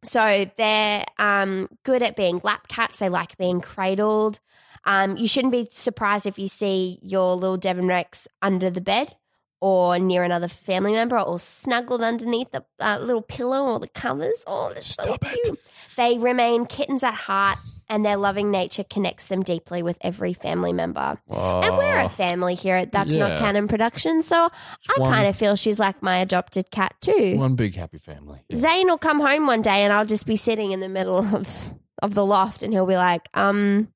so 0.05 0.49
they're 0.55 1.03
um, 1.17 1.67
good 1.83 2.01
at 2.01 2.15
being 2.15 2.39
lap 2.41 2.69
cats. 2.69 2.99
They 2.99 3.09
like 3.09 3.37
being 3.37 3.59
cradled. 3.59 4.39
Um, 4.85 5.17
you 5.17 5.27
shouldn't 5.27 5.51
be 5.51 5.67
surprised 5.69 6.25
if 6.25 6.39
you 6.39 6.47
see 6.47 6.97
your 7.01 7.35
little 7.35 7.57
Devon 7.57 7.87
Rex 7.87 8.25
under 8.41 8.69
the 8.69 8.79
bed 8.79 9.13
or 9.61 9.99
near 9.99 10.23
another 10.23 10.47
family 10.47 10.93
member 10.93 11.19
or 11.19 11.37
snuggled 11.39 12.01
underneath 12.01 12.51
the 12.51 12.63
uh, 12.79 12.97
little 13.01 13.21
pillow 13.21 13.73
or 13.73 13.79
the 13.79 13.87
covers. 13.89 14.43
Oh, 14.47 14.69
they're 14.71 14.81
so 14.81 15.03
Stop 15.03 15.25
it. 15.25 15.39
cute. 15.43 15.59
They 15.97 16.17
remain 16.17 16.65
kittens 16.65 17.03
at 17.03 17.13
heart 17.13 17.57
and 17.89 18.05
their 18.05 18.15
loving 18.15 18.51
nature 18.51 18.85
connects 18.85 19.25
them 19.25 19.41
deeply 19.43 19.81
with 19.83 19.97
every 20.01 20.31
family 20.33 20.71
member. 20.71 21.19
And 21.29 21.77
we're 21.77 21.99
Oh, 21.99 22.05
a 22.05 22.09
family 22.09 22.55
here 22.55 22.75
at 22.77 22.91
That's 22.93 23.15
yeah. 23.17 23.27
Not 23.29 23.39
Canon 23.39 23.67
Production, 23.67 24.21
so 24.23 24.35
I 24.45 24.93
kind 24.97 25.27
of 25.27 25.35
feel 25.35 25.55
she's 25.57 25.79
like 25.79 26.01
my 26.01 26.19
adopted 26.19 26.71
cat 26.71 26.95
too. 27.01 27.35
one 27.37 27.55
big 27.55 27.75
happy 27.75 27.97
family. 27.97 28.39
Yeah. 28.47 28.57
Zane 28.57 28.87
will 28.87 28.97
come 28.97 29.19
home 29.19 29.45
one 29.47 29.61
day 29.61 29.83
and 29.83 29.91
I'll 29.91 30.05
just 30.05 30.25
be 30.25 30.35
sitting 30.37 30.71
in 30.71 30.79
the 30.79 30.89
middle 30.89 31.17
of 31.17 31.73
of 32.01 32.13
the 32.13 32.25
loft 32.25 32.63
and 32.63 32.71
he'll 32.71 32.85
be 32.85 32.95
like, 32.95 33.27
um, 33.33 33.89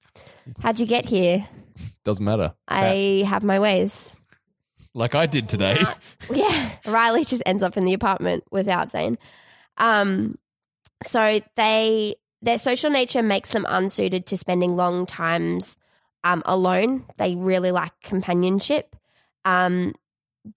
how'd 0.60 0.80
you 0.82 0.86
get 0.86 1.06
here? 1.06 1.48
Doesn't 2.04 2.26
matter. 2.26 2.54
I 2.68 3.24
have 3.30 3.44
my 3.44 3.60
ways. 3.60 4.18
Like 4.94 5.16
I 5.16 5.26
did 5.26 5.50
today. 5.50 5.78
Yeah. 6.34 6.70
Riley 6.86 7.26
just 7.26 7.44
ends 7.46 7.64
up 7.64 7.76
in 7.78 7.86
the 7.86 7.94
apartment 7.94 8.44
without 8.50 8.92
Zane. 8.92 9.18
Um, 9.78 10.38
so 11.04 11.42
they 11.56 12.16
their 12.42 12.58
social 12.58 12.90
nature 12.90 13.24
makes 13.24 13.50
them 13.50 13.66
unsuited 13.68 14.26
to 14.28 14.38
spending 14.38 14.76
long 14.76 15.06
times 15.06 15.78
um, 16.24 16.44
alone. 16.46 17.06
They 17.18 17.36
really 17.36 17.72
like 17.72 17.92
companionship. 18.02 18.96
Um, 19.46 19.94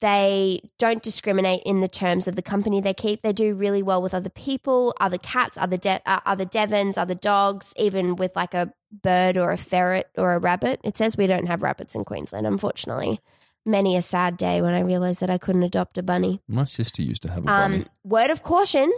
they 0.01 0.69
don't 0.79 1.03
discriminate 1.03 1.63
in 1.65 1.81
the 1.81 1.89
terms 1.89 2.27
of 2.27 2.35
the 2.35 2.43
company 2.43 2.81
they 2.81 2.95
keep. 2.95 3.23
They 3.23 3.33
do 3.33 3.55
really 3.55 3.83
well 3.83 4.03
with 4.03 4.15
other 4.15 4.31
people, 4.31 4.95
other 5.01 5.19
cats, 5.19 5.57
other 5.57 5.77
de- 5.77 6.03
uh, 6.07 6.21
other 6.27 6.45
Devons, 6.45 6.99
other 6.99 7.15
dogs, 7.15 7.73
even 7.77 8.17
with 8.17 8.35
like 8.35 8.53
a 8.53 8.73
bird 8.91 9.37
or 9.37 9.53
a 9.53 9.57
ferret 9.57 10.09
or 10.19 10.33
a 10.33 10.41
rabbit. 10.41 10.81
It 10.83 10.97
says 10.97 11.17
we 11.17 11.29
don't 11.29 11.47
have 11.47 11.63
rabbits 11.63 11.95
in 11.95 12.05
Queensland, 12.05 12.47
unfortunately. 12.49 13.21
Many 13.67 13.97
a 13.97 14.03
sad 14.03 14.37
day 14.37 14.63
when 14.63 14.75
I 14.75 14.81
realized 14.81 15.21
that 15.21 15.29
I 15.29 15.39
couldn't 15.39 15.65
adopt 15.65 15.99
a 15.99 16.03
bunny. 16.03 16.41
My 16.47 16.65
sister 16.65 17.03
used 17.03 17.23
to 17.23 17.29
have 17.31 17.39
a 17.39 17.47
bunny. 17.47 17.77
Um, 17.79 17.87
word 18.05 18.31
of 18.31 18.43
caution: 18.45 18.93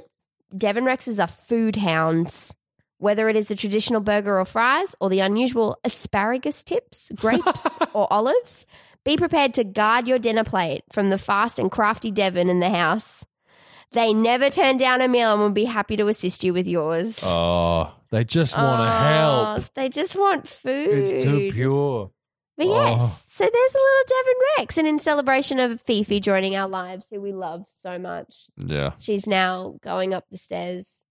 Devon 0.56 0.84
Rexes 0.84 1.18
are 1.22 1.26
food 1.26 1.76
hounds. 1.76 2.54
Whether 2.98 3.28
it 3.28 3.36
is 3.36 3.48
the 3.48 3.54
traditional 3.54 4.00
burger 4.00 4.38
or 4.40 4.44
fries, 4.44 4.94
or 5.00 5.08
the 5.08 5.20
unusual 5.20 5.78
asparagus 5.84 6.62
tips, 6.64 7.10
grapes, 7.16 7.78
or 7.94 8.06
olives, 8.12 8.66
be 9.04 9.16
prepared 9.16 9.54
to 9.54 9.64
guard 9.64 10.06
your 10.06 10.18
dinner 10.18 10.44
plate 10.44 10.82
from 10.92 11.08
the 11.08 11.16
fast 11.18 11.58
and 11.58 11.70
crafty 11.70 12.10
Devon 12.10 12.50
in 12.50 12.60
the 12.60 12.68
house. 12.70 13.24
They 13.92 14.12
never 14.12 14.50
turn 14.50 14.76
down 14.76 15.00
a 15.00 15.08
meal 15.08 15.32
and 15.32 15.40
will 15.40 15.48
be 15.50 15.64
happy 15.64 15.96
to 15.96 16.08
assist 16.08 16.44
you 16.44 16.52
with 16.52 16.68
yours. 16.68 17.20
oh, 17.24 17.94
they 18.10 18.24
just 18.24 18.54
want 18.54 18.80
to 18.80 18.84
Oh, 18.86 18.98
help. 18.98 19.74
They 19.74 19.88
just 19.88 20.14
want 20.18 20.46
food. 20.46 20.88
It's 20.90 21.24
too 21.24 21.52
pure. 21.52 22.10
But 22.58 22.66
Oh. 22.66 22.74
yes, 22.74 23.24
so 23.28 23.44
there's 23.44 23.74
a 23.74 23.78
little 23.78 24.04
Devon 24.08 24.34
Rex, 24.58 24.76
and 24.78 24.86
in 24.88 24.98
celebration 24.98 25.60
of 25.60 25.80
Fifi 25.80 26.18
joining 26.20 26.56
our 26.56 26.68
lives, 26.68 27.06
who 27.10 27.20
we 27.20 27.32
love 27.32 27.64
so 27.82 27.98
much, 27.98 28.46
Yeah, 28.56 28.92
she's 28.98 29.26
now 29.28 29.76
going 29.80 30.12
up 30.12 30.26
the 30.30 30.36
stairs. 30.36 31.04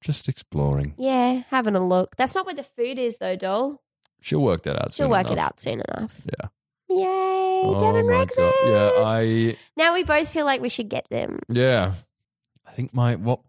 just 0.00 0.28
exploring. 0.28 0.94
Yeah, 0.96 1.42
having 1.50 1.74
a 1.76 1.86
look. 1.86 2.16
That's 2.16 2.34
not 2.34 2.46
where 2.46 2.54
the 2.54 2.62
food 2.62 2.98
is, 2.98 3.18
though, 3.18 3.36
doll. 3.36 3.82
She'll 4.22 4.40
work 4.42 4.62
that 4.62 4.76
out. 4.76 4.92
She'll 4.92 5.04
soon 5.04 5.10
work 5.10 5.26
it 5.26 5.32
enough. 5.34 5.46
out 5.46 5.60
soon 5.60 5.82
enough. 5.86 6.20
Yeah. 6.24 6.48
Yay, 6.88 7.04
Oh 7.64 7.78
Devon 7.78 8.06
Rexes. 8.06 8.36
God. 8.36 8.52
Yeah, 8.66 9.04
I 9.04 9.56
now 9.76 9.92
we 9.92 10.02
both 10.04 10.28
feel 10.32 10.46
like 10.46 10.60
we 10.60 10.68
should 10.68 10.88
get 10.88 11.08
them. 11.10 11.40
yeah. 11.48 11.94
I 12.66 12.72
think 12.72 12.94
my 12.94 13.16
what 13.16 13.40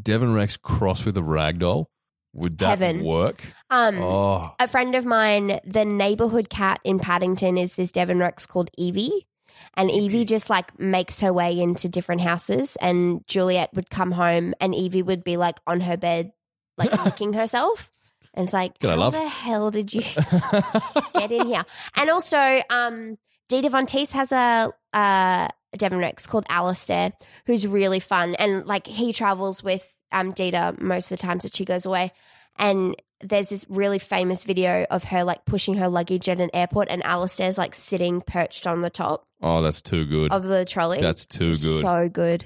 Devon 0.00 0.34
Rex 0.34 0.56
cross 0.56 1.04
with 1.04 1.16
a 1.16 1.20
ragdoll 1.22 1.86
would 2.34 2.58
that 2.58 2.78
Heaven. 2.78 3.04
work? 3.04 3.42
Um, 3.70 3.98
Oh, 4.00 4.54
a 4.58 4.66
friend 4.68 4.94
of 4.94 5.04
mine, 5.04 5.58
the 5.64 5.84
neighborhood 5.84 6.48
cat 6.48 6.80
in 6.84 6.98
Paddington 6.98 7.58
is 7.58 7.74
this 7.74 7.92
Devon 7.92 8.18
Rex 8.18 8.46
called 8.46 8.70
Evie. 8.78 9.26
And 9.74 9.90
Evie 9.90 10.24
just 10.24 10.50
like 10.50 10.78
makes 10.78 11.20
her 11.20 11.32
way 11.32 11.58
into 11.58 11.88
different 11.88 12.20
houses. 12.20 12.76
And 12.80 13.26
Juliet 13.26 13.70
would 13.74 13.90
come 13.90 14.10
home 14.10 14.54
and 14.60 14.74
Evie 14.74 15.02
would 15.02 15.22
be 15.24 15.36
like 15.36 15.58
on 15.66 15.80
her 15.80 15.96
bed, 15.96 16.32
like 16.76 16.92
licking 17.04 17.32
herself. 17.34 17.90
And 18.34 18.44
it's 18.44 18.52
like, 18.54 18.78
G'day, 18.78 18.90
how 18.90 18.96
love. 18.96 19.12
the 19.12 19.28
hell 19.28 19.70
did 19.70 19.92
you 19.92 20.00
get 21.14 21.30
in 21.32 21.46
here? 21.46 21.64
And 21.96 22.10
also, 22.10 22.60
um, 22.70 23.18
Dita 23.48 23.68
Von 23.68 23.86
Teese 23.86 24.12
has 24.12 24.32
a, 24.32 24.72
uh, 24.92 25.48
Devon 25.76 25.98
Rex 25.98 26.26
called 26.26 26.46
Alistair, 26.48 27.12
who's 27.46 27.66
really 27.66 28.00
fun. 28.00 28.34
And 28.34 28.66
like 28.66 28.86
he 28.86 29.12
travels 29.12 29.62
with 29.62 29.96
um, 30.12 30.32
Dita 30.32 30.74
most 30.78 31.10
of 31.10 31.18
the 31.18 31.22
times 31.22 31.42
that 31.44 31.54
she 31.56 31.64
goes 31.64 31.84
away. 31.86 32.12
And 32.56 32.94
there's 33.22 33.48
this 33.48 33.64
really 33.68 33.98
famous 33.98 34.44
video 34.44 34.84
of 34.90 35.04
her 35.04 35.24
like 35.24 35.44
pushing 35.44 35.74
her 35.74 35.88
luggage 35.88 36.28
at 36.28 36.40
an 36.40 36.50
airport 36.52 36.88
and 36.90 37.02
Alistair's 37.04 37.56
like 37.56 37.74
sitting 37.74 38.20
perched 38.20 38.66
on 38.66 38.80
the 38.82 38.90
top 38.90 39.24
oh, 39.40 39.62
that's 39.62 39.80
too 39.80 40.04
good. 40.04 40.32
of 40.32 40.44
the 40.44 40.64
trolley. 40.64 41.00
That's 41.00 41.24
too 41.26 41.48
good. 41.48 41.80
So 41.82 42.08
good. 42.08 42.44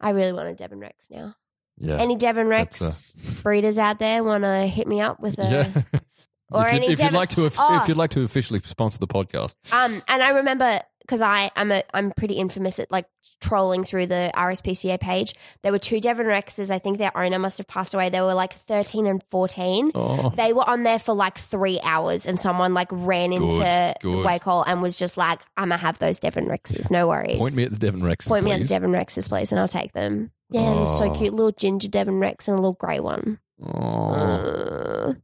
I 0.00 0.10
really 0.10 0.32
want 0.32 0.48
a 0.48 0.54
Devon 0.54 0.78
Rex 0.80 1.06
now. 1.10 1.34
yeah. 1.78 1.96
Any 1.96 2.16
Devon 2.16 2.48
Rex 2.48 2.78
That's 2.78 3.12
breeders 3.42 3.78
out 3.78 3.98
there 3.98 4.22
want 4.24 4.44
to 4.44 4.66
hit 4.66 4.86
me 4.88 5.00
up 5.00 5.20
with 5.20 5.38
a 5.38 5.42
yeah. 5.42 5.82
or 6.50 6.66
if, 6.66 6.72
you, 6.72 6.76
any 6.78 6.84
if 6.86 6.90
you'd 6.90 6.96
Devon- 6.98 7.14
like 7.14 7.28
to, 7.30 7.46
if, 7.46 7.56
Oh. 7.58 7.80
if 7.82 7.88
you'd 7.88 7.96
like 7.96 8.10
to 8.10 8.22
officially 8.22 8.60
sponsor 8.64 8.98
the 8.98 9.06
podcast, 9.08 9.54
Um, 9.72 10.00
and 10.08 10.22
I 10.22 10.30
remember 10.30 10.80
because 11.12 11.20
I 11.22 11.50
I'm 11.56 11.70
a 11.70 11.82
I'm 11.92 12.10
pretty 12.12 12.34
infamous 12.34 12.78
at 12.78 12.90
like 12.90 13.04
trolling 13.42 13.84
through 13.84 14.06
the 14.06 14.30
RSPCA 14.34 14.98
page. 14.98 15.34
There 15.62 15.70
were 15.70 15.78
two 15.78 16.00
Devon 16.00 16.24
Rexes. 16.26 16.70
I 16.70 16.78
think 16.78 16.96
their 16.96 17.14
owner 17.14 17.38
must 17.38 17.58
have 17.58 17.66
passed 17.68 17.92
away. 17.92 18.08
They 18.08 18.22
were 18.22 18.32
like 18.32 18.54
13 18.54 19.06
and 19.06 19.22
14. 19.30 19.90
oh, 19.94 20.30
They 20.30 20.54
were 20.54 20.66
on 20.66 20.84
there 20.84 20.98
for 20.98 21.12
like 21.14 21.36
three 21.36 21.78
hours, 21.82 22.24
and 22.26 22.40
someone 22.40 22.72
like 22.72 22.88
ran 22.90 23.34
into 23.34 23.58
good. 23.58 24.08
Wacol 24.24 24.64
and 24.66 24.80
was 24.80 24.96
just 24.96 25.18
like, 25.18 25.40
"I'm 25.58 25.68
gonna 25.68 25.76
have 25.76 25.98
those 25.98 26.18
Devon 26.18 26.46
Rexes. 26.46 26.90
No 26.90 27.08
worries. 27.08 27.38
point 27.38 27.56
me 27.56 27.64
at 27.64 27.72
the 27.72 27.78
Devon 27.78 28.02
Rex. 28.02 28.26
Point 28.26 28.46
me 28.46 28.52
at 28.52 28.60
the. 28.60 28.66
Devon 28.66 28.92
Rexes, 28.92 29.28
please, 29.28 29.52
and 29.52 29.60
I'll 29.60 29.68
take 29.68 29.92
them." 29.92 30.30
Yeah, 30.48 30.72
it 30.72 30.78
was 30.80 30.98
so 30.98 31.10
Oh. 31.10 31.14
cute. 31.14 31.34
Little 31.34 31.52
ginger 31.52 31.88
Devon 31.88 32.20
Rex 32.20 32.48
and 32.48 32.58
a 32.58 32.60
little 32.62 32.72
grey 32.78 33.00
one. 33.00 33.38
Oh. 33.62 34.08
Uh, 34.14 35.14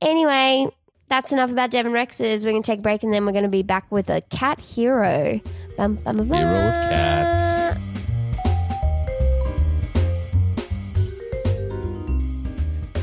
anyway, 0.00 0.66
that's 1.10 1.32
enough 1.32 1.50
about 1.50 1.70
Devon 1.70 1.92
Rexes. 1.92 2.44
We're 2.44 2.52
going 2.52 2.62
to 2.62 2.66
take 2.66 2.78
a 2.78 2.82
break 2.82 3.02
and 3.02 3.12
then 3.12 3.26
we're 3.26 3.32
going 3.32 3.44
to 3.44 3.50
be 3.50 3.64
back 3.64 3.90
with 3.90 4.08
a 4.08 4.20
cat 4.22 4.60
hero. 4.60 5.40
Bum, 5.76 5.96
bum, 5.96 6.16
bum, 6.16 6.28
Hero 6.28 6.68
of 6.68 6.74
cats. 6.74 7.80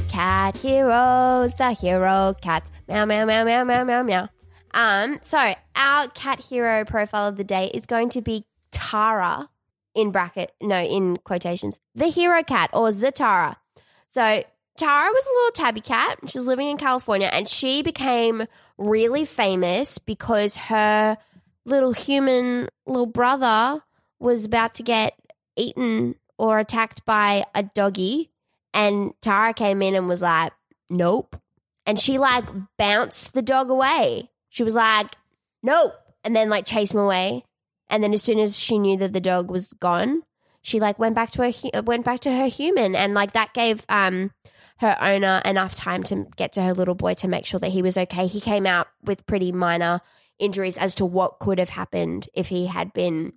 Cat 0.09 0.55
heroes, 0.57 1.53
the 1.55 1.73
hero 1.73 2.33
cats. 2.41 2.71
Meow, 2.87 3.05
meow, 3.05 3.25
meow, 3.25 3.43
meow, 3.43 3.63
meow, 3.65 3.83
meow, 3.83 4.03
meow. 4.03 4.29
Um, 4.71 5.19
so 5.21 5.53
our 5.75 6.07
cat 6.07 6.39
hero 6.39 6.85
profile 6.85 7.27
of 7.27 7.35
the 7.35 7.43
day 7.43 7.69
is 7.73 7.85
going 7.85 8.09
to 8.09 8.21
be 8.21 8.45
Tara 8.71 9.49
in 9.93 10.11
bracket, 10.11 10.53
no, 10.61 10.81
in 10.81 11.17
quotations, 11.17 11.81
the 11.93 12.07
hero 12.07 12.41
cat 12.41 12.69
or 12.71 12.87
Zatara. 12.89 13.57
So 14.07 14.43
Tara 14.77 15.09
was 15.09 15.25
a 15.25 15.35
little 15.35 15.51
tabby 15.51 15.81
cat. 15.81 16.19
She 16.27 16.37
was 16.37 16.47
living 16.47 16.69
in 16.69 16.77
California 16.77 17.29
and 17.31 17.47
she 17.47 17.81
became 17.81 18.45
really 18.77 19.25
famous 19.25 19.97
because 19.97 20.55
her 20.55 21.17
little 21.65 21.93
human 21.93 22.69
little 22.85 23.05
brother 23.07 23.81
was 24.19 24.45
about 24.45 24.75
to 24.75 24.83
get 24.83 25.13
eaten 25.55 26.15
or 26.37 26.59
attacked 26.59 27.05
by 27.05 27.43
a 27.53 27.63
doggy. 27.63 28.31
And 28.73 29.13
Tara 29.21 29.53
came 29.53 29.81
in 29.81 29.95
and 29.95 30.07
was 30.07 30.21
like, 30.21 30.53
nope. 30.89 31.35
And 31.85 31.99
she 31.99 32.17
like 32.17 32.45
bounced 32.77 33.33
the 33.33 33.41
dog 33.41 33.69
away. 33.69 34.29
She 34.49 34.63
was 34.63 34.75
like, 34.75 35.15
nope. 35.63 35.93
And 36.23 36.35
then 36.35 36.49
like 36.49 36.65
chased 36.65 36.93
him 36.93 36.99
away. 36.99 37.43
And 37.89 38.03
then 38.03 38.13
as 38.13 38.21
soon 38.21 38.39
as 38.39 38.59
she 38.59 38.77
knew 38.77 38.97
that 38.97 39.13
the 39.13 39.21
dog 39.21 39.49
was 39.49 39.73
gone, 39.73 40.23
she 40.61 40.79
like 40.79 40.99
went 40.99 41.15
back 41.15 41.31
to 41.31 41.49
her 41.49 41.81
went 41.81 42.03
back 42.03 42.19
to 42.21 42.31
her 42.31 42.47
human, 42.47 42.95
and 42.95 43.13
like 43.13 43.31
that 43.31 43.53
gave 43.53 43.85
um 43.87 44.31
her 44.79 44.97
owner 45.01 45.41
enough 45.45 45.75
time 45.75 46.03
to 46.03 46.27
get 46.35 46.53
to 46.53 46.61
her 46.61 46.73
little 46.73 46.95
boy 46.95 47.13
to 47.15 47.27
make 47.27 47.45
sure 47.45 47.59
that 47.59 47.71
he 47.71 47.81
was 47.81 47.97
okay. 47.97 48.27
He 48.27 48.41
came 48.41 48.65
out 48.65 48.87
with 49.03 49.25
pretty 49.25 49.51
minor 49.51 50.01
injuries 50.39 50.77
as 50.77 50.95
to 50.95 51.05
what 51.05 51.39
could 51.39 51.59
have 51.59 51.69
happened 51.69 52.29
if 52.33 52.47
he 52.47 52.67
had 52.67 52.93
been 52.93 53.33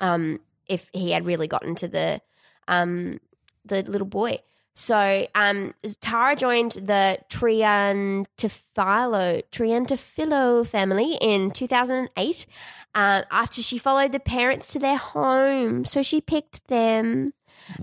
um 0.00 0.40
if 0.66 0.88
he 0.92 1.10
had 1.10 1.26
really 1.26 1.46
gotten 1.46 1.74
to 1.74 1.88
the 1.88 2.20
um 2.68 3.20
the 3.64 3.82
little 3.82 4.06
boy. 4.06 4.38
So 4.74 5.26
um 5.34 5.74
Tara 6.00 6.36
joined 6.36 6.72
the 6.72 7.18
Triantafilo 7.28 9.42
Triantafilo 9.50 10.66
family 10.66 11.18
in 11.20 11.50
2008 11.50 12.46
uh, 12.94 13.22
after 13.30 13.62
she 13.62 13.78
followed 13.78 14.12
the 14.12 14.20
parents 14.20 14.68
to 14.68 14.78
their 14.78 14.96
home. 14.96 15.84
So 15.84 16.02
she 16.02 16.20
picked 16.20 16.66
them. 16.68 17.32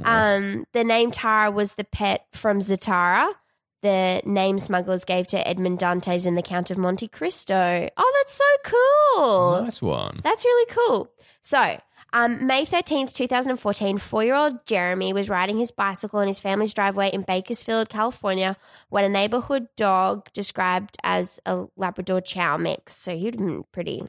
Um, 0.04 0.65
the 0.73 0.84
name 0.84 1.12
Tara 1.12 1.52
was 1.52 1.76
the 1.76 1.84
pet 1.84 2.26
from 2.34 2.60
Zatara, 2.60 3.34
the 3.82 4.21
name 4.26 4.58
smugglers 4.60 5.06
gave 5.06 5.28
to 5.28 5.47
Edmond 5.47 5.80
Dantes 5.80 6.26
in 6.26 6.36
The 6.36 6.41
Count 6.41 6.71
of 6.71 6.78
Monte 6.78 7.08
Cristo. 7.08 7.88
Oh, 7.95 8.13
that's 8.19 8.34
so 8.34 8.73
cool. 9.15 9.63
Nice 9.63 9.82
one. 9.82 10.19
That's 10.23 10.43
really 10.43 10.73
cool. 10.73 11.12
So, 11.41 11.80
um, 12.12 12.47
May 12.47 12.65
13th, 12.65 13.13
2014, 13.13 13.97
four 14.00 14.23
year 14.23 14.34
old 14.34 14.65
Jeremy 14.65 15.13
was 15.13 15.30
riding 15.30 15.58
his 15.58 15.71
bicycle 15.71 16.19
in 16.19 16.28
his 16.28 16.39
family's 16.39 16.73
driveway 16.73 17.10
in 17.12 17.21
Bakersfield, 17.21 17.89
California, 17.89 18.58
when 18.89 19.04
a 19.04 19.10
neighborhood 19.10 19.67
dog 19.76 20.28
described 20.34 20.97
as 21.04 21.39
a 21.45 21.65
Labrador 21.76 22.21
Chow 22.21 22.58
mix, 22.58 22.95
so 22.95 23.15
he'd 23.15 23.38
been 23.38 23.63
pretty, 23.71 24.04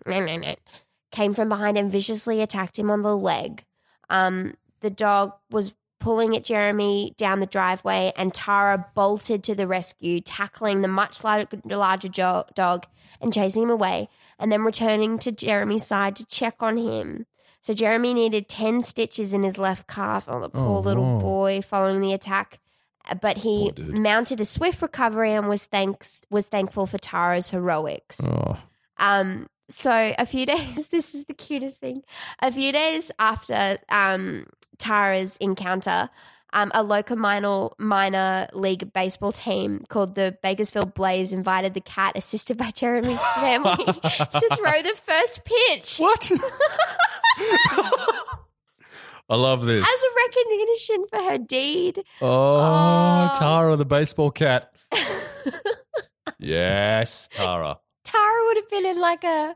came 1.11 1.35
from 1.35 1.49
behind 1.49 1.77
and 1.77 1.93
viciously 1.93 2.41
attacked 2.41 2.79
him 2.79 2.91
on 2.91 3.03
the 3.03 3.17
leg. 3.17 3.64
Um, 4.09 4.55
the 4.81 4.91
dog 4.91 5.33
was 5.51 5.75
pulling 6.01 6.37
at 6.37 6.45
Jeremy 6.45 7.14
down 7.17 7.41
the 7.41 7.47
driveway, 7.47 8.12
and 8.17 8.33
Tara 8.33 8.87
bolted 8.95 9.43
to 9.45 9.55
the 9.55 9.67
rescue, 9.67 10.21
tackling 10.21 10.81
the 10.83 10.88
much 10.88 11.25
larger 11.25 12.09
jo- 12.09 12.45
dog 12.55 12.87
and 13.21 13.33
chasing 13.35 13.64
him 13.64 13.71
away, 13.71 14.09
and 14.38 14.53
then 14.53 14.62
returning 14.62 15.19
to 15.19 15.33
Jeremy's 15.33 15.87
side 15.87 16.14
to 16.17 16.25
check 16.27 16.57
on 16.61 16.77
him. 16.77 17.27
So 17.61 17.75
Jeremy 17.75 18.14
needed 18.14 18.49
10 18.49 18.83
stitches 18.83 19.35
in 19.35 19.43
his 19.43 19.59
left 19.59 19.88
calf. 19.88 20.27
Oh, 20.29 20.41
the 20.41 20.49
poor 20.49 20.79
Oh, 20.79 20.81
little 20.81 21.14
no. 21.17 21.19
boy 21.21 21.61
following 21.61 22.01
the 22.01 22.12
attack. 22.12 22.61
But 23.21 23.38
he 23.38 23.73
mounted 23.77 24.41
a 24.41 24.45
swift 24.45 24.81
recovery 24.83 25.33
and 25.33 25.49
was 25.49 25.64
thanks 25.64 26.23
was 26.31 26.47
thankful 26.47 26.87
for 26.87 26.99
Tara's 26.99 27.51
heroics. 27.51 28.21
Oh, 28.29 28.57
Um, 28.99 29.49
so 29.71 29.91
a 30.17 30.25
few 30.27 30.47
days, 30.55 30.88
this 30.88 31.14
is 31.14 31.25
the 31.27 31.35
cutest 31.35 31.81
thing. 31.81 32.03
A 32.41 32.53
few 32.53 32.71
days 32.71 33.11
after 33.19 33.79
um, 33.88 34.47
Tara's 34.76 35.37
encounter, 35.38 36.11
um, 36.52 36.70
a 36.74 36.83
local 36.83 37.16
minor 37.16 37.68
minor 37.78 38.48
league 38.52 38.92
baseball 38.92 39.33
team 39.33 39.85
called 39.88 40.14
the 40.14 40.37
Bakersfield 40.42 40.94
Blaze 40.94 41.33
invited 41.33 41.74
the 41.74 41.81
cat, 41.81 42.12
assisted 42.16 42.57
by 42.59 42.70
Jeremy's 42.70 43.20
family, 43.37 43.76
to 43.76 44.48
throw 44.57 44.83
the 44.83 44.94
first 45.04 45.44
pitch 45.44 45.96
what? 45.98 46.31
I 49.31 49.37
love 49.37 49.64
this. 49.66 49.85
as 49.85 50.02
a 50.02 50.11
recognition 50.26 51.04
for 51.11 51.18
her 51.31 51.38
deed. 51.38 52.02
oh, 52.22 52.61
Oh. 52.61 53.38
Tara 53.38 53.76
the 53.76 53.85
baseball 53.85 54.31
cat. 54.31 54.72
yes, 56.38 57.28
Tara. 57.33 57.78
Tara 58.04 58.44
would 58.46 58.57
have 58.57 58.70
been 58.70 58.87
in 58.87 58.98
like 58.98 59.24
a 59.24 59.54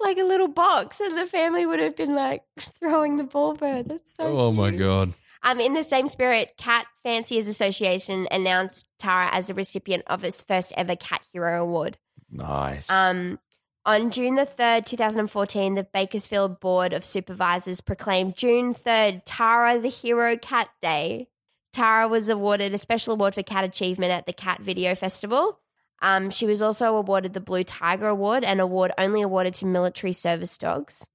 like 0.00 0.18
a 0.18 0.24
little 0.24 0.48
box, 0.48 1.00
and 1.00 1.16
the 1.16 1.26
family 1.26 1.66
would 1.66 1.80
have 1.80 1.96
been 1.96 2.14
like 2.14 2.42
throwing 2.58 3.16
the 3.16 3.24
ball 3.24 3.54
for 3.54 3.68
her. 3.68 3.82
That's 3.82 4.14
so. 4.16 4.38
oh 4.38 4.52
my 4.52 4.70
cute. 4.70 4.80
god. 4.80 5.14
Um, 5.42 5.60
in 5.60 5.74
the 5.74 5.82
same 5.82 6.08
spirit, 6.08 6.54
Cat 6.56 6.86
Fanciers 7.02 7.46
Association 7.46 8.26
announced 8.30 8.86
Tara 8.98 9.28
as 9.30 9.50
a 9.50 9.54
recipient 9.54 10.02
of 10.06 10.24
its 10.24 10.40
first 10.40 10.72
ever 10.74 10.96
Cat 10.96 11.20
Hero 11.32 11.62
Award. 11.62 11.98
Nice. 12.30 12.90
Um, 12.90 13.38
on 13.84 14.10
June 14.10 14.36
the 14.36 14.46
3rd, 14.46 14.86
2014, 14.86 15.74
the 15.74 15.84
Bakersfield 15.84 16.60
Board 16.60 16.94
of 16.94 17.04
Supervisors 17.04 17.82
proclaimed 17.82 18.36
June 18.36 18.72
3rd 18.72 19.20
Tara 19.26 19.78
the 19.78 19.88
Hero 19.90 20.38
Cat 20.38 20.70
Day. 20.80 21.28
Tara 21.74 22.08
was 22.08 22.30
awarded 22.30 22.72
a 22.72 22.78
special 22.78 23.12
award 23.12 23.34
for 23.34 23.42
cat 23.42 23.64
achievement 23.64 24.12
at 24.12 24.24
the 24.24 24.32
Cat 24.32 24.60
Video 24.60 24.94
Festival. 24.94 25.58
Um, 26.04 26.28
she 26.30 26.44
was 26.44 26.60
also 26.60 26.96
awarded 26.96 27.32
the 27.32 27.40
Blue 27.40 27.64
Tiger 27.64 28.08
Award, 28.08 28.44
an 28.44 28.60
award 28.60 28.92
only 28.98 29.22
awarded 29.22 29.54
to 29.54 29.66
military 29.66 30.12
service 30.12 30.58
dogs. 30.58 31.06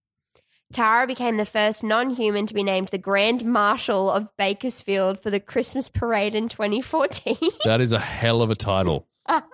Tara 0.73 1.05
became 1.05 1.37
the 1.37 1.45
first 1.45 1.83
non 1.83 2.09
human 2.09 2.45
to 2.47 2.53
be 2.55 2.63
named 2.63 2.87
the 2.87 2.97
Grand 2.97 3.45
Marshal 3.45 4.09
of 4.09 4.35
Bakersfield 4.37 5.19
for 5.21 5.29
the 5.29 5.39
Christmas 5.39 5.89
parade 5.89 6.33
in 6.33 6.49
2014. 6.49 7.37
that 7.65 7.81
is 7.81 7.91
a 7.91 7.99
hell 7.99 8.41
of 8.41 8.49
a 8.49 8.55
title. 8.55 9.07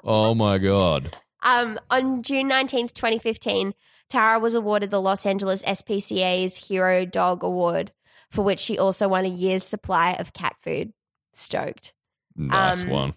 oh 0.06 0.34
my 0.36 0.58
god. 0.58 1.18
Um, 1.44 1.80
on 1.90 2.24
June 2.24 2.50
19th, 2.50 2.94
2015, 2.94 3.74
Tara 4.10 4.40
was 4.40 4.54
awarded 4.54 4.90
the 4.90 5.02
Los 5.02 5.26
Angeles 5.26 5.64
SPCA's 5.64 6.56
Hero 6.68 7.06
Dog 7.06 7.44
Award, 7.44 7.92
for 8.30 8.42
which 8.44 8.60
she 8.62 8.80
also 8.80 9.08
won 9.10 9.26
a 9.26 9.30
year's 9.30 9.64
supply 9.64 10.14
of 10.14 10.32
cat 10.34 10.56
food. 10.60 10.94
Stoked. 11.34 11.94
Nice 12.38 12.84
Um, 12.84 12.90
one. 12.90 13.14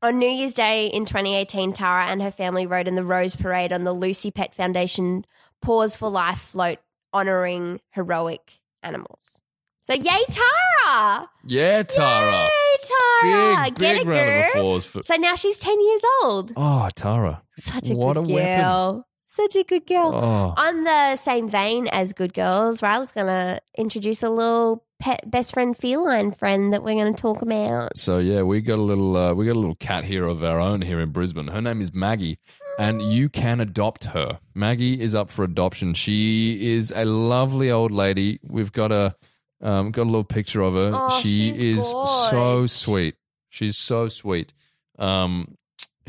On 0.00 0.16
New 0.16 0.28
Year's 0.28 0.54
Day 0.54 0.86
in 0.86 1.04
2018, 1.04 1.72
Tara 1.72 2.06
and 2.06 2.22
her 2.22 2.30
family 2.30 2.66
rode 2.68 2.86
in 2.86 2.94
the 2.94 3.02
Rose 3.02 3.34
Parade 3.34 3.72
on 3.72 3.82
the 3.82 3.92
Lucy 3.92 4.30
Pet 4.30 4.54
Foundation 4.54 5.24
Paws 5.60 5.96
for 5.96 6.08
Life 6.08 6.38
float, 6.38 6.78
honoring 7.12 7.80
heroic 7.90 8.52
animals. 8.84 9.42
So, 9.82 9.94
yay, 9.94 10.24
Tara! 10.28 11.28
Yeah, 11.44 11.82
Tara. 11.82 12.30
Yay, 12.44 12.76
Tara! 13.22 13.64
Big, 13.64 13.74
Get 13.74 13.96
big 13.96 14.02
it, 14.02 14.06
round 14.06 14.20
of 14.20 14.26
girl. 14.26 14.50
applause 14.62 14.84
for. 14.84 15.02
So 15.02 15.16
now 15.16 15.34
she's 15.34 15.58
10 15.58 15.80
years 15.80 16.02
old. 16.22 16.52
Oh, 16.56 16.88
Tara. 16.94 17.42
Such 17.56 17.90
a 17.90 17.94
What 17.94 18.14
good 18.14 18.30
a 18.30 18.32
weapon. 18.34 19.04
Such 19.38 19.54
a 19.54 19.62
good 19.62 19.86
girl. 19.86 20.10
Oh, 20.14 20.54
On 20.56 20.82
the 20.82 21.14
same 21.14 21.46
vein 21.48 21.86
as 21.86 22.12
Good 22.12 22.34
Girls, 22.34 22.82
Riley's 22.82 23.12
going 23.12 23.28
to 23.28 23.60
introduce 23.76 24.24
a 24.24 24.30
little 24.30 24.84
pet 24.98 25.30
best 25.30 25.54
friend 25.54 25.76
feline 25.76 26.32
friend 26.32 26.72
that 26.72 26.82
we're 26.82 26.94
going 26.94 27.14
to 27.14 27.22
talk 27.22 27.40
about. 27.40 27.96
so 27.96 28.18
yeah, 28.18 28.42
we 28.42 28.60
got 28.60 28.80
a 28.80 28.82
little, 28.82 29.16
uh, 29.16 29.32
we 29.32 29.46
got 29.46 29.54
a 29.54 29.60
little 29.60 29.76
cat 29.76 30.02
here 30.02 30.26
of 30.26 30.42
our 30.42 30.58
own 30.58 30.82
here 30.82 30.98
in 30.98 31.10
Brisbane. 31.10 31.46
Her 31.46 31.62
name 31.62 31.80
is 31.80 31.94
Maggie, 31.94 32.40
and 32.80 33.00
you 33.00 33.28
can 33.28 33.60
adopt 33.60 34.06
her. 34.06 34.40
Maggie 34.56 35.00
is 35.00 35.14
up 35.14 35.30
for 35.30 35.44
adoption. 35.44 35.94
She 35.94 36.74
is 36.74 36.92
a 36.96 37.04
lovely 37.04 37.70
old 37.70 37.92
lady. 37.92 38.40
We've 38.42 38.72
got 38.72 38.90
a, 38.90 39.14
um, 39.62 39.92
got 39.92 40.02
a 40.02 40.10
little 40.10 40.24
picture 40.24 40.62
of 40.62 40.74
her. 40.74 40.90
Oh, 40.92 41.20
she 41.20 41.50
is 41.50 41.88
so 41.88 42.66
sweet. 42.66 43.14
She's 43.50 43.76
so 43.76 44.08
sweet. 44.08 44.52
Um, 44.98 45.54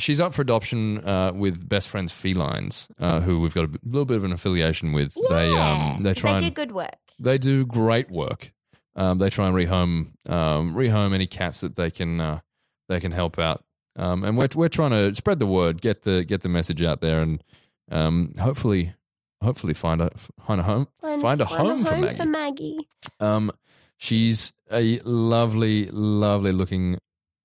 she's 0.01 0.19
up 0.19 0.33
for 0.33 0.41
adoption 0.41 1.05
uh, 1.07 1.31
with 1.33 1.67
Best 1.69 1.87
Friends 1.89 2.11
Felines, 2.11 2.87
uh, 2.99 3.19
who 3.21 3.39
we've 3.41 3.53
got 3.53 3.65
a 3.65 3.69
little 3.83 4.05
bit 4.05 4.17
of 4.17 4.23
an 4.23 4.31
affiliation 4.31 4.91
with. 4.93 5.13
They 5.29 5.51
Yeah. 5.51 5.93
um, 5.97 6.03
they 6.03 6.13
try 6.13 6.33
they 6.39 6.45
do 6.49 6.51
good 6.51 6.71
work. 6.71 6.95
they 7.19 7.37
do 7.37 7.65
great 7.65 8.09
work. 8.09 8.51
Um, 8.95 9.17
they 9.19 9.29
try 9.29 9.47
and 9.47 9.55
rehome 9.55 10.13
um, 10.31 10.73
rehome 10.75 11.13
any 11.13 11.27
cats 11.27 11.61
that 11.61 11.75
they 11.75 11.91
can 11.91 12.19
uh, 12.19 12.39
they 12.87 12.99
can 12.99 13.11
help 13.11 13.37
out. 13.39 13.63
Um, 13.95 14.23
and 14.23 14.37
we're 14.37 14.49
we're 14.55 14.69
trying 14.69 14.91
to 14.91 15.13
spread 15.15 15.39
the 15.39 15.45
word, 15.47 15.81
get 15.81 16.03
the 16.03 16.23
get 16.23 16.41
the 16.41 16.49
message 16.49 16.81
out 16.81 17.01
there, 17.01 17.21
and 17.21 17.43
um, 17.91 18.33
hopefully 18.39 18.93
hopefully 19.41 19.73
find 19.73 20.01
a 20.01 20.09
find 20.45 20.59
a 20.59 20.63
home 20.63 20.87
And 21.03 21.21
find 21.21 21.39
a 21.41 21.45
home, 21.45 21.85
for 21.85 21.95
Maggie. 21.97 22.17
for 22.17 22.25
Maggie. 22.25 22.77
Um, 23.19 23.51
she's 23.97 24.53
a 24.71 24.99
lovely, 25.05 25.85
lovely 25.91 26.51
looking 26.51 26.97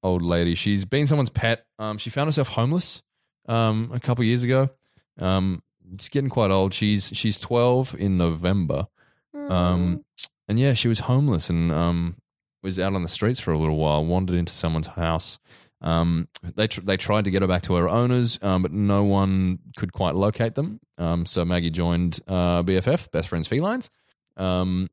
old 0.04 0.22
lady. 0.22 0.54
She's 0.54 0.84
been 0.84 1.08
someone's 1.08 1.30
pet. 1.30 1.66
Um, 1.78 1.98
she 1.98 2.10
found 2.10 2.28
herself 2.28 2.48
homeless 2.48 3.02
um, 3.48 3.90
a 3.92 3.98
couple 3.98 4.24
years 4.24 4.44
ago. 4.44 4.70
Um, 5.18 5.62
she's 5.98 6.10
getting 6.10 6.30
quite 6.30 6.50
old. 6.50 6.72
She's 6.74 7.10
she's 7.14 7.40
twelve 7.40 7.96
in 7.98 8.16
November. 8.16 8.86
Mm. 9.34 9.50
Um, 9.50 10.04
and 10.48 10.60
yeah, 10.60 10.74
she 10.74 10.88
was 10.88 11.00
homeless 11.00 11.50
and 11.50 11.72
um, 11.72 12.16
was 12.62 12.78
out 12.78 12.94
on 12.94 13.02
the 13.02 13.08
streets 13.08 13.40
for 13.40 13.52
a 13.52 13.58
little 13.58 13.76
while. 13.76 14.04
Wandered 14.04 14.36
into 14.36 14.52
someone's 14.52 14.86
house. 14.88 15.38
Um, 15.80 16.28
they 16.42 16.66
tr- 16.66 16.82
they 16.82 16.96
tried 16.96 17.24
to 17.24 17.30
get 17.30 17.42
her 17.42 17.48
back 17.48 17.62
to 17.62 17.74
her 17.74 17.88
owners, 17.88 18.38
um, 18.42 18.62
but 18.62 18.72
no 18.72 19.04
one 19.04 19.58
could 19.76 19.92
quite 19.92 20.14
locate 20.14 20.54
them. 20.54 20.80
Um, 20.96 21.26
so 21.26 21.44
Maggie 21.44 21.70
joined 21.70 22.20
uh, 22.28 22.62
BFF, 22.62 23.10
Best 23.10 23.28
Friends 23.28 23.48
Felines. 23.48 23.90
Um, 24.36 24.88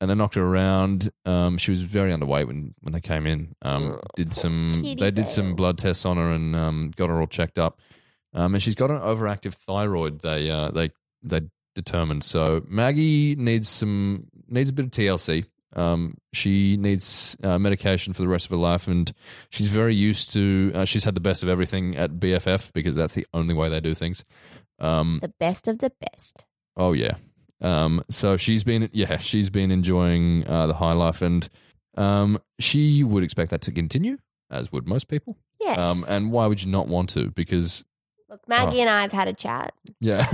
and 0.00 0.10
they 0.10 0.14
knocked 0.14 0.34
her 0.34 0.44
around. 0.44 1.10
Um, 1.26 1.58
she 1.58 1.70
was 1.70 1.82
very 1.82 2.10
underweight 2.12 2.46
when, 2.46 2.74
when 2.80 2.92
they 2.92 3.00
came 3.00 3.26
in. 3.26 3.54
Um, 3.62 3.92
Oh, 3.92 4.00
did 4.16 4.32
some 4.34 4.82
they 4.82 5.10
did 5.10 5.28
some 5.28 5.54
blood 5.54 5.78
tests 5.78 6.04
on 6.04 6.16
her 6.16 6.30
and 6.32 6.56
um, 6.56 6.92
got 6.96 7.08
her 7.10 7.20
all 7.20 7.26
checked 7.26 7.58
up. 7.58 7.80
Um, 8.32 8.54
and 8.54 8.62
she's 8.62 8.74
got 8.76 8.90
an 8.90 8.98
overactive 9.00 9.54
thyroid. 9.54 10.20
They 10.20 10.50
uh, 10.50 10.70
they 10.70 10.90
they 11.22 11.42
determined. 11.74 12.24
So 12.24 12.62
Maggie 12.68 13.34
needs 13.36 13.68
some 13.68 14.26
needs 14.48 14.70
a 14.70 14.72
bit 14.72 14.84
of 14.86 14.90
TLC. 14.92 15.46
Um, 15.76 16.16
she 16.32 16.76
needs 16.76 17.36
uh, 17.44 17.58
medication 17.58 18.12
for 18.12 18.22
the 18.22 18.28
rest 18.28 18.46
of 18.46 18.50
her 18.50 18.56
life, 18.56 18.88
and 18.88 19.12
she's 19.50 19.68
very 19.68 19.94
used 19.94 20.32
to. 20.32 20.72
Uh, 20.74 20.84
she's 20.84 21.04
had 21.04 21.14
the 21.14 21.20
best 21.20 21.42
of 21.42 21.48
everything 21.48 21.96
at 21.96 22.12
BFF 22.12 22.72
because 22.72 22.94
that's 22.96 23.14
the 23.14 23.26
only 23.34 23.54
way 23.54 23.68
they 23.68 23.80
do 23.80 23.94
things. 23.94 24.24
Um, 24.80 25.18
the 25.22 25.32
best 25.38 25.68
of 25.68 25.78
the 25.78 25.92
best. 26.00 26.44
Oh 26.76 26.92
yeah. 26.92 27.14
Um, 27.60 28.02
so 28.10 28.36
she's 28.36 28.64
been 28.64 28.88
yeah 28.92 29.18
she's 29.18 29.50
been 29.50 29.70
enjoying 29.70 30.46
uh, 30.46 30.66
the 30.66 30.74
high 30.74 30.92
life, 30.92 31.22
and 31.22 31.48
um, 31.96 32.38
she 32.58 33.04
would 33.04 33.22
expect 33.22 33.50
that 33.50 33.60
to 33.62 33.72
continue, 33.72 34.18
as 34.50 34.72
would 34.72 34.86
most 34.86 35.08
people. 35.08 35.36
Yes. 35.60 35.76
Um, 35.78 36.04
and 36.08 36.32
why 36.32 36.46
would 36.46 36.62
you 36.62 36.70
not 36.70 36.88
want 36.88 37.10
to? 37.10 37.30
Because 37.30 37.84
Look, 38.30 38.48
Maggie 38.48 38.80
and 38.80 38.88
I 38.88 39.02
have 39.02 39.10
had 39.10 39.26
a 39.26 39.32
chat. 39.34 39.74
yeah, 40.00 40.24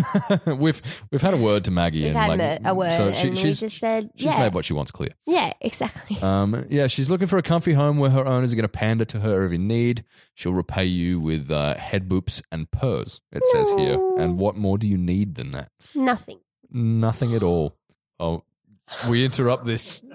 we've 0.47 0.81
we've 1.11 1.23
had 1.23 1.33
a 1.33 1.39
word 1.39 1.65
to 1.65 1.71
Maggie, 1.71 2.01
We've 2.05 2.09
and 2.15 2.17
had 2.17 2.39
like, 2.39 2.61
a 2.65 2.75
word, 2.75 2.93
So 2.93 3.13
she, 3.15 3.29
and 3.29 3.39
she's 3.39 3.59
just 3.59 3.79
said, 3.79 4.11
she's 4.17 4.27
yeah, 4.27 4.39
made 4.43 4.53
what 4.55 4.67
she 4.67 4.75
wants 4.75 4.91
clear. 4.91 5.11
yeah, 5.27 5.53
exactly. 5.63 6.19
Um, 6.23 6.67
yeah, 6.69 6.89
she's 6.89 7.09
looking 7.09 7.27
for 7.27 7.39
a 7.39 7.43
comfy 7.43 7.73
home 7.73 7.97
where 7.97 8.11
her 8.11 8.27
owners 8.27 8.53
are 8.53 8.57
going 8.57 8.65
to 8.65 8.69
pander 8.69 9.07
to 9.07 9.21
her 9.21 9.43
every 9.43 9.57
need. 9.59 10.05
She'll 10.35 10.53
repay 10.53 10.85
you 10.85 11.19
with 11.21 11.51
uh, 11.51 11.75
head 11.77 12.07
boops 12.09 12.43
and 12.53 12.71
purrs. 12.71 13.23
It 13.33 13.43
says 13.47 13.71
here. 13.71 13.95
And 14.19 14.39
what 14.39 14.57
more 14.57 14.77
do 14.77 14.87
you 14.87 14.99
need 14.99 15.35
than 15.37 15.53
that? 15.53 15.71
Nothing. 15.95 16.39
Nothing 16.71 17.35
at 17.35 17.43
all. 17.43 17.77
Oh, 18.19 18.43
we 19.09 19.25
interrupt 19.25 19.65
this. 19.65 20.03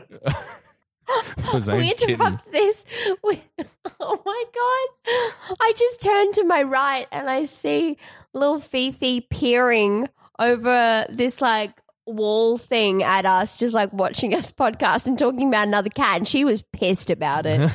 we 1.54 1.92
interrupt 1.92 2.52
this 2.52 2.86
with 3.24 3.46
oh 4.00 4.22
my 4.26 4.44
god 4.54 5.58
i 5.60 5.74
just 5.78 6.02
turn 6.02 6.32
to 6.32 6.44
my 6.46 6.64
right 6.64 7.08
and 7.12 7.30
i 7.30 7.44
see 7.46 7.98
little 8.34 8.60
fifi 8.62 9.22
peering 9.22 10.08
over 10.40 11.06
this 11.10 11.42
like 11.42 11.72
wall 12.08 12.58
thing 12.58 13.04
at 13.04 13.26
us 13.26 13.60
just 13.60 13.74
like 13.74 13.92
watching 13.94 14.34
us 14.34 14.52
podcast 14.52 15.06
and 15.06 15.20
talking 15.20 15.48
about 15.50 15.68
another 15.68 15.90
cat 15.90 16.18
and 16.18 16.28
she 16.28 16.44
was 16.46 16.64
pissed 16.74 17.10
about 17.10 17.46
it 17.46 17.70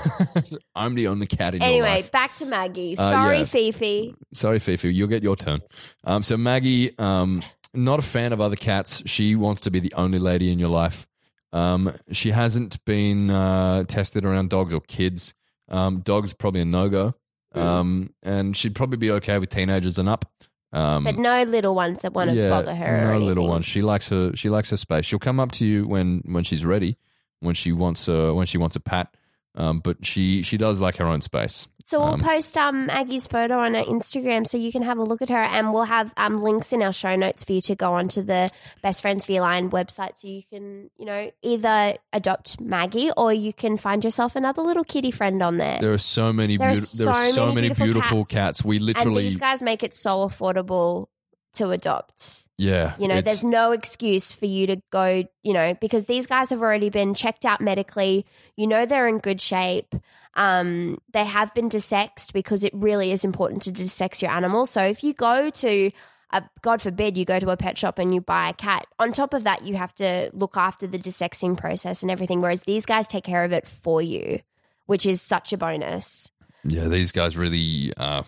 I'm 0.74 0.94
the 0.94 1.06
only 1.06 1.26
cat 1.26 1.54
in 1.54 1.60
your 1.60 1.68
anyway 1.68 2.08
back 2.10 2.34
to 2.36 2.46
maggie 2.46 2.96
Uh, 2.98 3.10
sorry 3.10 3.38
yeah. 3.38 3.44
fifi 3.44 4.14
Sorry, 4.36 4.58
Fifi, 4.58 4.92
you'll 4.92 5.08
get 5.08 5.22
your 5.22 5.34
turn. 5.34 5.62
Um, 6.04 6.22
so 6.22 6.36
Maggie, 6.36 6.96
um, 6.98 7.42
not 7.76 7.98
a 7.98 8.02
fan 8.02 8.32
of 8.32 8.40
other 8.40 8.56
cats. 8.56 9.02
She 9.06 9.34
wants 9.34 9.60
to 9.62 9.70
be 9.70 9.80
the 9.80 9.92
only 9.94 10.18
lady 10.18 10.50
in 10.50 10.58
your 10.58 10.68
life. 10.68 11.06
Um, 11.52 11.94
she 12.12 12.30
hasn't 12.32 12.84
been 12.84 13.30
uh, 13.30 13.84
tested 13.84 14.24
around 14.24 14.50
dogs 14.50 14.74
or 14.74 14.80
kids. 14.80 15.34
Um, 15.68 16.00
dogs 16.00 16.32
probably 16.32 16.60
a 16.60 16.64
no 16.64 16.88
go. 16.88 17.14
Mm. 17.54 17.60
Um, 17.60 18.10
and 18.22 18.56
she'd 18.56 18.74
probably 18.74 18.98
be 18.98 19.10
okay 19.12 19.38
with 19.38 19.50
teenagers 19.50 19.98
and 19.98 20.08
up. 20.08 20.30
Um, 20.72 21.04
But 21.04 21.16
no 21.16 21.42
little 21.44 21.74
ones 21.74 22.02
that 22.02 22.12
want 22.12 22.30
to 22.30 22.48
bother 22.48 22.74
her. 22.74 23.06
no 23.06 23.12
or 23.14 23.20
little 23.20 23.48
ones. 23.48 23.64
She 23.66 23.82
likes 23.82 24.08
her. 24.10 24.34
She 24.34 24.50
likes 24.50 24.70
her 24.70 24.76
space. 24.76 25.06
She'll 25.06 25.18
come 25.18 25.40
up 25.40 25.52
to 25.52 25.66
you 25.66 25.86
when 25.86 26.22
when 26.26 26.44
she's 26.44 26.64
ready, 26.64 26.98
when 27.40 27.54
she 27.54 27.72
wants 27.72 28.08
a 28.08 28.34
when 28.34 28.46
she 28.46 28.58
wants 28.58 28.76
a 28.76 28.80
pat. 28.80 29.14
Um, 29.56 29.80
but 29.80 30.04
she 30.04 30.42
she 30.42 30.56
does 30.56 30.80
like 30.80 30.96
her 30.96 31.06
own 31.06 31.20
space. 31.22 31.66
So 31.84 32.00
we'll 32.00 32.14
Um, 32.14 32.20
post 32.20 32.58
um 32.58 32.90
Aggie's 32.90 33.28
photo 33.28 33.60
on 33.60 33.76
our 33.76 33.84
Instagram 33.84 34.44
so 34.46 34.58
you 34.58 34.72
can 34.72 34.82
have 34.82 34.98
a 34.98 35.04
look 35.04 35.22
at 35.22 35.28
her, 35.28 35.38
and 35.38 35.72
we'll 35.72 35.84
have 35.84 36.12
um 36.16 36.38
links 36.38 36.72
in 36.72 36.82
our 36.82 36.92
show 36.92 37.14
notes 37.16 37.44
for 37.44 37.52
you 37.52 37.60
to 37.62 37.74
go 37.76 37.94
onto 37.94 38.22
the 38.22 38.50
Best 38.82 39.02
Friends 39.02 39.24
for 39.24 39.28
Feline 39.28 39.70
website, 39.70 40.18
so 40.18 40.26
you 40.28 40.42
can 40.42 40.90
you 40.98 41.04
know 41.06 41.30
either 41.42 41.94
adopt 42.12 42.60
Maggie 42.60 43.10
or 43.16 43.32
you 43.32 43.52
can 43.52 43.76
find 43.76 44.02
yourself 44.04 44.34
another 44.36 44.62
little 44.62 44.84
kitty 44.84 45.10
friend 45.12 45.42
on 45.42 45.58
there. 45.58 45.78
There 45.80 45.92
are 45.92 45.98
so 45.98 46.32
many 46.32 46.56
There 46.56 46.68
are 46.68 46.72
beautiful. 46.72 47.04
There 47.06 47.14
are 47.14 47.28
so 47.28 47.34
so 47.34 47.42
many 47.46 47.54
many 47.54 47.68
beautiful 47.68 47.84
beautiful 47.86 48.24
cats. 48.24 48.60
cats. 48.60 48.64
We 48.64 48.76
and 48.78 48.86
literally, 48.86 49.22
these 49.22 49.38
guys 49.38 49.62
make 49.62 49.82
it 49.82 49.94
so 49.94 50.26
affordable 50.26 51.06
to 51.54 51.70
adopt. 51.70 52.45
Yeah. 52.58 52.94
You 52.98 53.06
know, 53.08 53.20
there's 53.20 53.44
no 53.44 53.72
excuse 53.72 54.32
for 54.32 54.46
you 54.46 54.66
to 54.68 54.80
go, 54.90 55.24
you 55.42 55.52
know, 55.52 55.74
because 55.74 56.06
these 56.06 56.26
guys 56.26 56.50
have 56.50 56.62
already 56.62 56.88
been 56.88 57.12
checked 57.14 57.44
out 57.44 57.60
medically. 57.60 58.24
You 58.56 58.66
know, 58.66 58.86
they're 58.86 59.08
in 59.08 59.18
good 59.18 59.40
shape. 59.40 59.94
Um, 60.34 60.98
they 61.12 61.24
have 61.24 61.52
been 61.54 61.68
desexed 61.68 62.32
because 62.32 62.64
it 62.64 62.72
really 62.74 63.12
is 63.12 63.24
important 63.24 63.62
to 63.62 63.72
desex 63.72 64.22
your 64.22 64.30
animal. 64.30 64.64
So 64.64 64.82
if 64.82 65.04
you 65.04 65.12
go 65.12 65.50
to, 65.50 65.90
a, 66.30 66.42
God 66.62 66.80
forbid, 66.80 67.18
you 67.18 67.24
go 67.26 67.38
to 67.38 67.50
a 67.50 67.56
pet 67.56 67.76
shop 67.76 67.98
and 67.98 68.14
you 68.14 68.22
buy 68.22 68.50
a 68.50 68.54
cat, 68.54 68.86
on 68.98 69.12
top 69.12 69.34
of 69.34 69.44
that, 69.44 69.62
you 69.62 69.76
have 69.76 69.94
to 69.96 70.30
look 70.32 70.56
after 70.56 70.86
the 70.86 70.98
desexing 70.98 71.58
process 71.58 72.02
and 72.02 72.10
everything. 72.10 72.40
Whereas 72.40 72.62
these 72.62 72.86
guys 72.86 73.06
take 73.06 73.24
care 73.24 73.44
of 73.44 73.52
it 73.52 73.66
for 73.66 74.00
you, 74.00 74.40
which 74.86 75.04
is 75.04 75.20
such 75.20 75.52
a 75.52 75.58
bonus. 75.58 76.30
yeah. 76.64 76.88
These 76.88 77.12
guys 77.12 77.36
really, 77.36 77.92
uh, 77.96 78.22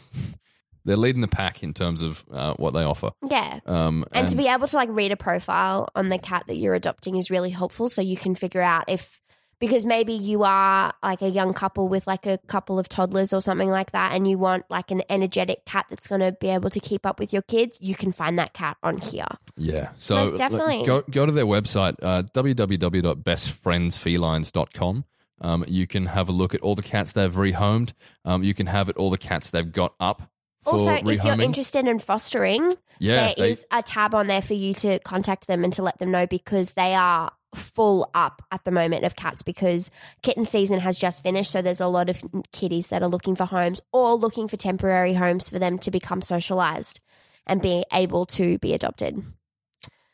they're 0.85 0.97
leading 0.97 1.21
the 1.21 1.29
pack 1.29 1.63
in 1.63 1.73
terms 1.75 2.03
of 2.03 2.25
uh, 2.33 2.55
what 2.55 2.75
they 2.75 2.83
offer. 2.83 3.11
Yeah. 3.29 3.61
Um, 3.67 4.05
And, 4.13 4.29
to 4.29 4.37
be 4.37 4.49
able 4.49 4.67
to 4.69 4.77
like 4.77 4.89
read 4.91 5.13
a 5.13 5.17
profile 5.17 5.89
on 5.95 6.09
the 6.09 6.19
cat 6.19 6.45
that 6.49 6.57
you're 6.57 6.75
adopting 6.75 7.17
is 7.17 7.31
really 7.31 7.51
helpful. 7.51 7.89
So 7.89 8.03
you 8.03 8.17
can 8.17 8.35
figure 8.35 8.63
out 8.63 8.85
if, 8.89 9.21
because 9.61 9.85
maybe 9.85 10.13
you 10.13 10.45
are 10.45 10.93
like 11.03 11.21
a 11.21 11.29
young 11.29 11.53
couple 11.53 11.89
with 11.89 12.07
like 12.07 12.27
a 12.27 12.39
couple 12.47 12.79
of 12.79 12.89
toddlers 12.89 13.33
or 13.33 13.41
something 13.41 13.69
like 13.69 13.91
that, 13.93 14.13
and 14.15 14.29
you 14.29 14.39
want 14.39 14.65
like 14.71 14.91
an 14.93 15.03
energetic 15.11 15.65
cat 15.65 15.87
that's 15.91 16.07
going 16.07 16.21
to 16.21 16.31
be 16.33 16.49
able 16.49 16.71
to 16.71 16.79
keep 16.81 17.05
up 17.05 17.19
with 17.19 17.33
your 17.33 17.43
kids, 17.43 17.77
you 17.81 17.95
can 17.97 18.13
find 18.13 18.39
that 18.39 18.53
cat 18.53 18.77
on 18.83 18.99
here. 18.99 19.27
Yeah. 19.57 19.91
So 19.97 20.15
Most 20.15 20.37
definitely. 20.37 20.85
go 20.87 21.03
go 21.11 21.27
to 21.27 21.33
their 21.33 21.47
website, 21.47 21.97
uh, 22.03 22.23
www.bestfriendsfelines.com. 22.35 25.05
Um, 25.41 25.65
you 25.69 25.87
can 25.87 26.07
have 26.07 26.29
a 26.29 26.33
look 26.33 26.53
at 26.55 26.61
all 26.63 26.75
the 26.75 26.83
cats 26.83 27.13
they've 27.13 27.33
rehomed. 27.33 27.93
Um, 28.25 28.43
you 28.43 28.55
can 28.55 28.67
have 28.67 28.89
it 28.89 28.97
all 28.97 29.09
the 29.11 29.19
cats 29.19 29.51
they've 29.51 29.71
got 29.71 29.95
up 30.01 30.31
Also, 30.73 30.97
rehoming. 30.97 31.15
if 31.15 31.25
you're 31.25 31.41
interested 31.41 31.87
in 31.87 31.99
fostering, 31.99 32.73
yeah, 32.99 33.33
there 33.37 33.47
is 33.47 33.65
they- 33.71 33.79
a 33.79 33.83
tab 33.83 34.15
on 34.15 34.27
there 34.27 34.43
for 34.43 34.55
you 34.55 34.75
to 34.75 34.99
contact 35.01 35.47
them 35.47 35.65
and 35.65 35.73
to 35.75 35.83
let 35.83 35.99
them 35.99 36.11
know 36.11 36.27
because 36.27 36.75
they 36.75 36.95
are 36.95 37.31
full 37.55 38.11
up 38.15 38.43
at 38.53 38.63
the 38.65 38.71
moment 38.71 39.05
of 39.05 39.17
cats 39.17 39.43
because 39.43 39.91
kitten 40.23 40.45
season 40.45 40.81
has 40.81 40.99
just 40.99 41.23
finished. 41.23 41.51
So 41.51 41.63
there's 41.63 41.81
a 41.81 41.87
lot 41.87 42.11
of 42.11 42.23
kitties 42.53 42.89
that 42.89 43.03
are 43.03 43.09
looking 43.09 43.35
for 43.35 43.47
homes 43.47 43.81
or 43.93 44.15
looking 44.17 44.49
for 44.49 44.57
temporary 44.59 45.15
homes 45.15 45.49
for 45.49 45.59
them 45.59 45.79
to 45.79 45.91
become 45.91 46.21
socialized 46.21 47.01
and 47.47 47.63
be 47.63 47.85
able 47.93 48.27
to 48.27 48.59
be 48.59 48.75
adopted. 48.75 49.23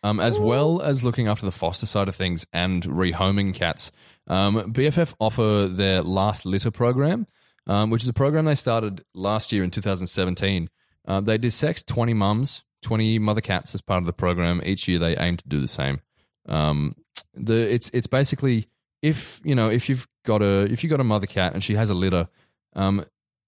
um, 0.04 0.20
as 0.20 0.38
well 0.38 0.82
as 0.82 1.02
looking 1.02 1.28
after 1.28 1.46
the 1.46 1.50
foster 1.50 1.86
side 1.86 2.08
of 2.08 2.14
things 2.14 2.46
and 2.52 2.82
rehoming 2.82 3.54
cats. 3.54 3.90
Um, 4.26 4.70
BFF 4.72 5.14
offer 5.18 5.66
their 5.66 6.02
last 6.02 6.44
litter 6.44 6.70
program, 6.70 7.26
um, 7.66 7.90
which 7.90 8.02
is 8.02 8.08
a 8.08 8.12
program 8.12 8.44
they 8.44 8.54
started 8.54 9.04
last 9.14 9.52
year 9.52 9.62
in 9.62 9.70
2017. 9.70 10.68
Uh, 11.06 11.20
they 11.20 11.38
desex 11.38 11.84
20 11.84 12.14
mums, 12.14 12.64
20 12.82 13.18
mother 13.18 13.40
cats 13.40 13.74
as 13.74 13.82
part 13.82 13.98
of 13.98 14.06
the 14.06 14.12
program. 14.12 14.60
Each 14.64 14.88
year 14.88 14.98
they 14.98 15.16
aim 15.16 15.36
to 15.36 15.48
do 15.48 15.60
the 15.60 15.68
same. 15.68 16.00
Um, 16.46 16.96
the 17.34 17.72
it's 17.72 17.90
it's 17.94 18.06
basically 18.06 18.66
if 19.02 19.40
you 19.44 19.54
know 19.54 19.70
if 19.70 19.88
you've 19.88 20.06
got 20.24 20.42
a 20.42 20.70
if 20.70 20.82
you 20.82 20.90
got 20.90 21.00
a 21.00 21.04
mother 21.04 21.26
cat 21.26 21.54
and 21.54 21.62
she 21.62 21.74
has 21.74 21.90
a 21.90 21.94
litter, 21.94 22.28
um, 22.74 23.04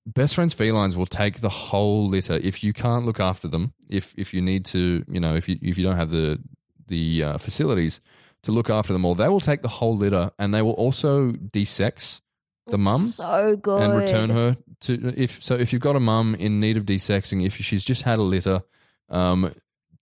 best 0.06 0.34
friends 0.34 0.54
felines 0.54 0.96
will 0.96 1.06
take 1.06 1.40
the 1.40 1.48
whole 1.48 2.08
litter 2.08 2.34
if 2.34 2.62
you 2.62 2.72
can't 2.72 3.04
look 3.04 3.20
after 3.20 3.48
them. 3.48 3.74
If 3.90 4.14
if 4.16 4.32
you 4.32 4.40
need 4.40 4.64
to, 4.66 5.04
you 5.08 5.20
know, 5.20 5.34
if 5.34 5.48
you 5.48 5.58
if 5.60 5.76
you 5.76 5.84
don't 5.84 5.96
have 5.96 6.10
the 6.10 6.38
the 6.88 7.22
uh, 7.22 7.38
facilities 7.38 8.00
to 8.44 8.52
look 8.52 8.70
after 8.70 8.92
them 8.92 9.04
all, 9.04 9.14
they 9.14 9.28
will 9.28 9.40
take 9.40 9.62
the 9.62 9.68
whole 9.68 9.96
litter 9.96 10.30
and 10.38 10.54
they 10.54 10.62
will 10.62 10.72
also 10.72 11.32
desex 11.32 12.20
the 12.68 12.78
mum 12.78 13.02
So 13.02 13.56
good. 13.56 13.82
and 13.82 13.96
return 13.96 14.30
her 14.30 14.56
to 14.82 15.12
if 15.16 15.42
so 15.42 15.54
if 15.54 15.72
you've 15.72 15.82
got 15.82 15.96
a 15.96 16.00
mum 16.00 16.34
in 16.34 16.60
need 16.60 16.76
of 16.76 16.84
desexing 16.84 17.44
if 17.44 17.56
she's 17.56 17.84
just 17.84 18.02
had 18.02 18.18
a 18.18 18.22
litter 18.22 18.62
um 19.08 19.54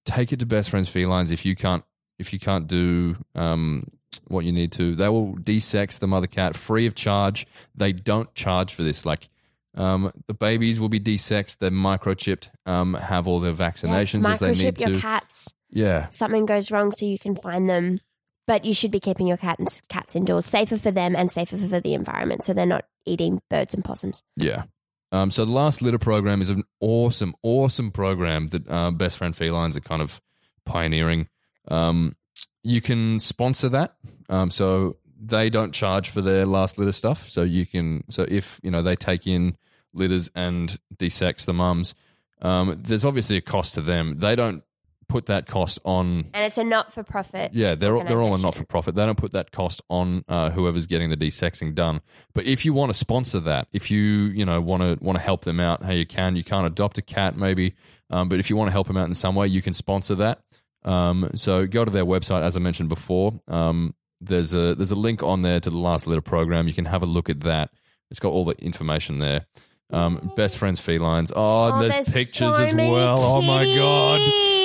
take 0.05 0.33
it 0.33 0.39
to 0.41 0.47
best 0.47 0.71
friends 0.71 0.89
felines 0.89 1.31
if 1.31 1.45
you 1.45 1.55
can't 1.55 1.85
if 2.19 2.33
you 2.33 2.39
can't 2.39 2.67
do 2.67 3.17
um 3.35 3.87
what 4.29 4.45
you 4.45 4.53
need 4.53 4.73
to 4.73 4.95
they 4.95 5.09
will 5.09 5.35
desex 5.37 5.99
the 5.99 6.07
mother 6.07 6.27
cat 6.27 6.57
free 6.57 6.87
of 6.87 6.95
charge 6.95 7.47
they 7.75 7.93
don't 7.93 8.35
charge 8.35 8.73
for 8.75 8.83
this 8.83 9.05
like 9.05 9.29
um 9.77 10.13
the 10.29 10.35
babies 10.35 10.79
will 10.81 10.89
be 10.89 11.01
desexed 11.01 11.59
they're 11.59 11.71
microchipped 11.71 12.49
um 12.67 12.95
have 12.95 13.27
all 13.29 13.41
their 13.41 13.53
vaccinations 13.55 14.23
yes, 14.23 14.41
as 14.41 14.41
they 14.41 14.65
need 14.67 14.77
to. 14.77 14.85
microchip 14.85 14.87
your 14.89 14.95
to 14.97 15.01
cats. 15.01 15.55
yeah 15.71 16.09
Something 16.11 16.47
goes 16.47 16.71
wrong 16.71 16.93
so 16.93 17.05
you 17.07 17.19
can 17.19 17.35
find 17.35 17.69
them. 17.69 17.99
But 18.47 18.65
you 18.65 18.75
should 18.75 18.91
be 18.91 19.01
keeping 19.01 19.27
your 19.27 19.39
cat 19.39 19.59
and 19.59 19.69
cats 19.89 20.15
indoors, 20.15 20.45
safer 20.45 20.77
for 20.79 20.91
them 20.91 21.17
and 21.17 21.33
safer 21.33 21.57
for 21.57 21.81
the 21.81 21.95
environment, 21.95 22.45
so 22.45 22.53
they're 22.53 22.67
not 22.67 22.85
eating 23.07 23.41
birds 23.49 23.73
and 23.73 23.85
possums. 23.85 24.23
Yeah. 24.37 24.65
Um, 25.13 25.31
so 25.31 25.45
the 25.45 25.53
last 25.53 25.81
litter 25.81 25.99
program 25.99 26.43
is 26.43 26.51
an 26.51 26.65
awesome, 26.81 27.35
awesome 27.43 27.93
program 27.93 28.49
that 28.49 28.69
uh, 28.69 28.91
Best 28.91 29.17
Friend 29.17 29.35
Felines 29.35 29.77
are 29.77 29.81
kind 29.81 30.03
of 30.03 30.21
pioneering. 30.67 31.29
Um, 31.69 32.17
you 32.65 32.81
can 32.81 33.21
sponsor 33.21 33.69
that. 33.69 33.95
Um, 34.29 34.51
so 34.51 34.97
they 35.17 35.51
don't 35.51 35.73
charge 35.73 36.09
for 36.09 36.21
their 36.21 36.47
last 36.47 36.79
litter 36.79 36.93
stuff. 36.93 37.31
So 37.31 37.43
you 37.43 37.65
can, 37.65 38.03
so 38.11 38.27
if, 38.29 38.61
you 38.63 38.71
know, 38.71 38.83
they 38.83 38.97
take 38.97 39.27
in 39.27 39.57
litters 39.93 40.31
and 40.35 40.77
desex 40.97 41.47
the 41.47 41.53
mums, 41.53 41.95
um, 42.43 42.77
there's 42.83 43.05
obviously 43.05 43.37
a 43.37 43.41
cost 43.41 43.75
to 43.75 43.81
them. 43.81 44.19
They 44.19 44.35
don't 44.35 44.64
put 45.09 45.27
that 45.27 45.47
cost 45.47 45.79
on 45.85 46.31
And 46.35 46.45
it's 46.45 46.59
a 46.59 46.65
not 46.65 46.93
for 46.93 47.03
profit. 47.03 47.53
yeah, 47.55 47.75
they're 47.75 47.97
all, 47.97 48.05
they're 48.05 48.21
all 48.21 48.35
a 48.35 48.39
not 48.39 48.55
for 48.55 48.65
profit. 48.65 48.95
They 48.95 49.05
don't 49.05 49.19
put 49.19 49.33
that 49.33 49.51
cost 49.53 49.83
on 49.91 50.25
uh, 50.29 50.51
whoever's 50.51 50.87
getting 50.87 51.11
the 51.11 51.17
desexing 51.17 51.75
done. 51.75 52.01
But 52.35 52.47
if 52.47 52.65
you 52.65 52.73
want 52.73 52.91
to 52.91 52.95
sponsor 52.99 53.41
that, 53.41 53.69
if 53.73 53.91
you 53.91 54.01
you 54.01 54.45
know 54.45 54.61
want 54.61 54.83
to 54.83 55.05
want 55.05 55.19
to 55.19 55.25
help 55.25 55.45
them 55.45 55.61
out, 55.61 55.83
how 55.83 55.93
you 55.93 56.07
can. 56.07 56.37
You 56.37 56.45
can't 56.45 56.67
adopt 56.67 56.99
a 56.99 57.03
cat, 57.03 57.37
maybe, 57.37 57.75
um, 58.11 58.29
but 58.29 58.39
if 58.39 58.51
you 58.51 58.57
want 58.57 58.69
to 58.69 58.73
help 58.73 58.87
them 58.87 58.97
out 58.97 59.09
in 59.09 59.15
some 59.15 59.35
way, 59.35 59.47
you 59.47 59.63
can 59.63 59.73
sponsor 59.75 60.15
that. 60.17 60.41
Um, 60.85 61.31
so 61.35 61.67
go 61.67 61.85
to 61.85 61.91
their 61.91 62.05
website, 62.05 62.43
as 62.43 62.57
I 62.57 62.61
mentioned 62.61 62.89
before. 62.89 63.41
Um, 63.49 63.95
there's 64.21 64.55
a 64.55 64.75
there's 64.75 64.91
a 64.91 64.97
link 64.97 65.23
on 65.23 65.43
there 65.43 65.61
to 65.61 65.71
the 65.71 65.79
last 65.79 66.07
litter 66.07 66.21
program. 66.23 66.67
You 66.69 66.75
can 66.75 66.85
have 66.87 67.03
a 67.03 67.07
look 67.07 67.29
at 67.31 67.41
that. 67.41 67.71
It's 68.11 68.21
got 68.21 68.31
all 68.31 68.45
the 68.45 68.55
information 68.63 69.19
there. 69.19 69.47
Um, 69.91 70.33
best 70.35 70.57
friends 70.59 70.81
felines. 70.81 71.31
Oh, 71.35 71.73
Oh, 71.75 71.81
there's, 71.81 72.09
pictures 72.13 72.57
so 72.57 72.63
as 72.63 72.75
well. 72.75 73.21
Oh 73.21 73.43
my 73.43 73.65
god. 73.65 74.64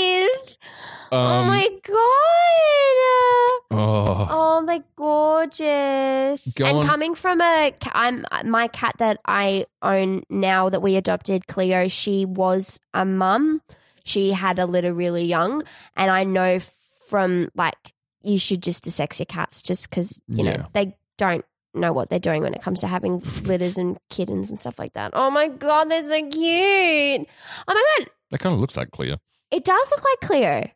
Oh 1.12 1.18
Um, 1.18 1.48
my 1.48 1.68
god. 1.84 3.62
oh. 3.72 4.28
Oh, 4.32 4.64
they're 4.66 4.84
gorgeous. 4.96 6.54
Go 6.56 6.66
and 6.66 6.78
on. 6.80 6.86
coming 6.86 7.16
from 7.16 7.42
a, 7.42 7.74
I'm 7.92 8.26
my 8.46 8.68
cat 8.68 8.96
that 9.00 9.20
I 9.26 9.66
own 9.82 10.24
now 10.30 10.70
that 10.70 10.82
we 10.82 10.96
adopted, 10.96 11.48
Cleo. 11.48 11.88
She 11.88 12.26
was 12.26 12.80
a 12.94 13.06
mum. 13.06 13.62
She 14.04 14.32
had 14.32 14.60
a 14.60 14.66
litter 14.66 14.94
really 14.94 15.24
young, 15.26 15.62
and 15.96 16.10
I 16.12 16.24
know 16.24 16.60
from 17.08 17.50
like 17.56 17.94
you 18.22 18.38
should 18.40 18.62
just 18.64 18.84
desex 18.86 19.20
your 19.20 19.26
cats 19.28 19.62
just 19.62 19.90
because 19.90 20.20
you 20.28 20.46
Yeah. 20.46 20.58
know 20.58 20.66
they 20.74 20.96
don't 21.18 21.46
know 21.74 21.94
what 21.94 22.10
they're 22.10 22.20
doing 22.20 22.42
when 22.44 22.54
it 22.54 22.62
comes 22.62 22.82
to 22.82 22.88
having 22.88 23.20
litters 23.44 23.78
and 23.78 23.98
kittens 24.10 24.50
and 24.50 24.60
stuff 24.60 24.80
like 24.80 24.94
that. 24.94 25.12
Oh 25.14 25.30
my 25.30 25.48
god, 25.48 25.90
they're 25.92 26.04
so 26.04 26.20
cute. 26.30 27.28
Oh 27.68 27.74
my 27.74 27.86
god, 28.00 28.10
That 28.32 28.40
kind 28.40 28.54
of 28.54 28.60
looks 28.60 28.76
like 28.78 28.92
Cleo. 28.92 29.18
it 29.52 29.64
does 29.64 29.92
look 29.92 30.04
like 30.04 30.20
Cleo. 30.22 30.70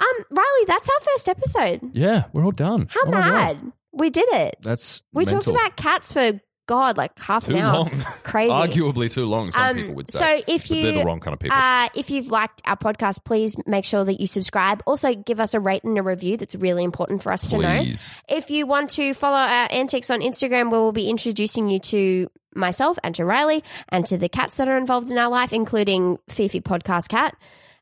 Um, 0.00 0.24
Riley, 0.30 0.64
that's 0.66 0.88
our 0.88 1.00
first 1.12 1.28
episode. 1.28 1.90
Yeah, 1.92 2.24
we're 2.32 2.44
all 2.44 2.52
done. 2.52 2.88
How 2.90 3.00
Oh 3.04 3.10
my 3.10 3.20
God. 3.20 3.30
mad. 3.32 3.72
We 3.92 4.10
did 4.10 4.28
it. 4.32 4.56
That's 4.62 5.02
We 5.12 5.24
mental. 5.24 5.40
talked 5.40 5.48
about 5.56 5.76
cats 5.76 6.12
for 6.12 6.40
God, 6.66 6.96
like 6.96 7.18
half 7.18 7.46
too 7.46 7.52
an 7.56 7.58
hour. 7.58 7.72
long. 7.72 7.90
Crazy. 8.22 8.50
Arguably 8.52 9.10
too 9.10 9.26
long. 9.26 9.50
Some 9.50 9.60
Um, 9.62 9.76
people 9.76 9.94
would 9.96 10.08
say. 10.08 10.18
so 10.18 10.44
if 10.46 10.68
But 10.68 10.82
they're 10.82 10.92
the 10.92 11.04
wrong 11.04 11.18
kind 11.18 11.34
of 11.34 11.40
people. 11.40 11.58
uh, 11.58 11.88
if 11.96 12.10
you've 12.10 12.30
liked 12.30 12.62
our 12.64 12.76
podcast, 12.76 13.24
please 13.24 13.56
make 13.66 13.84
sure 13.84 14.04
that 14.04 14.20
you 14.20 14.26
subscribe. 14.28 14.80
Also, 14.86 15.12
give 15.14 15.40
us 15.40 15.52
a 15.54 15.58
rate 15.60 15.82
and 15.82 15.98
a 15.98 16.02
review. 16.02 16.36
That's 16.36 16.54
really 16.54 16.84
important 16.84 17.22
for 17.24 17.32
us 17.32 17.48
to 17.48 17.58
know. 17.58 17.78
Please. 17.82 18.14
If 18.28 18.50
you 18.50 18.66
want 18.66 18.90
to 18.92 19.12
follow 19.14 19.36
our 19.38 19.66
antics 19.72 20.10
on 20.10 20.20
Instagram, 20.20 20.70
where 20.70 20.80
we'll 20.80 20.92
be 20.92 21.10
introducing 21.10 21.68
you 21.68 21.80
to 21.80 22.28
myself 22.54 22.98
and 23.02 23.14
to 23.16 23.24
Riley 23.24 23.64
and 23.88 24.06
to 24.06 24.16
the 24.16 24.28
cats 24.28 24.54
that 24.58 24.68
are 24.68 24.76
involved 24.76 25.10
in 25.10 25.18
our 25.18 25.28
life, 25.28 25.52
including 25.52 26.18
Fifi 26.28 26.60
Podcast 26.60 27.08
Cat. 27.08 27.34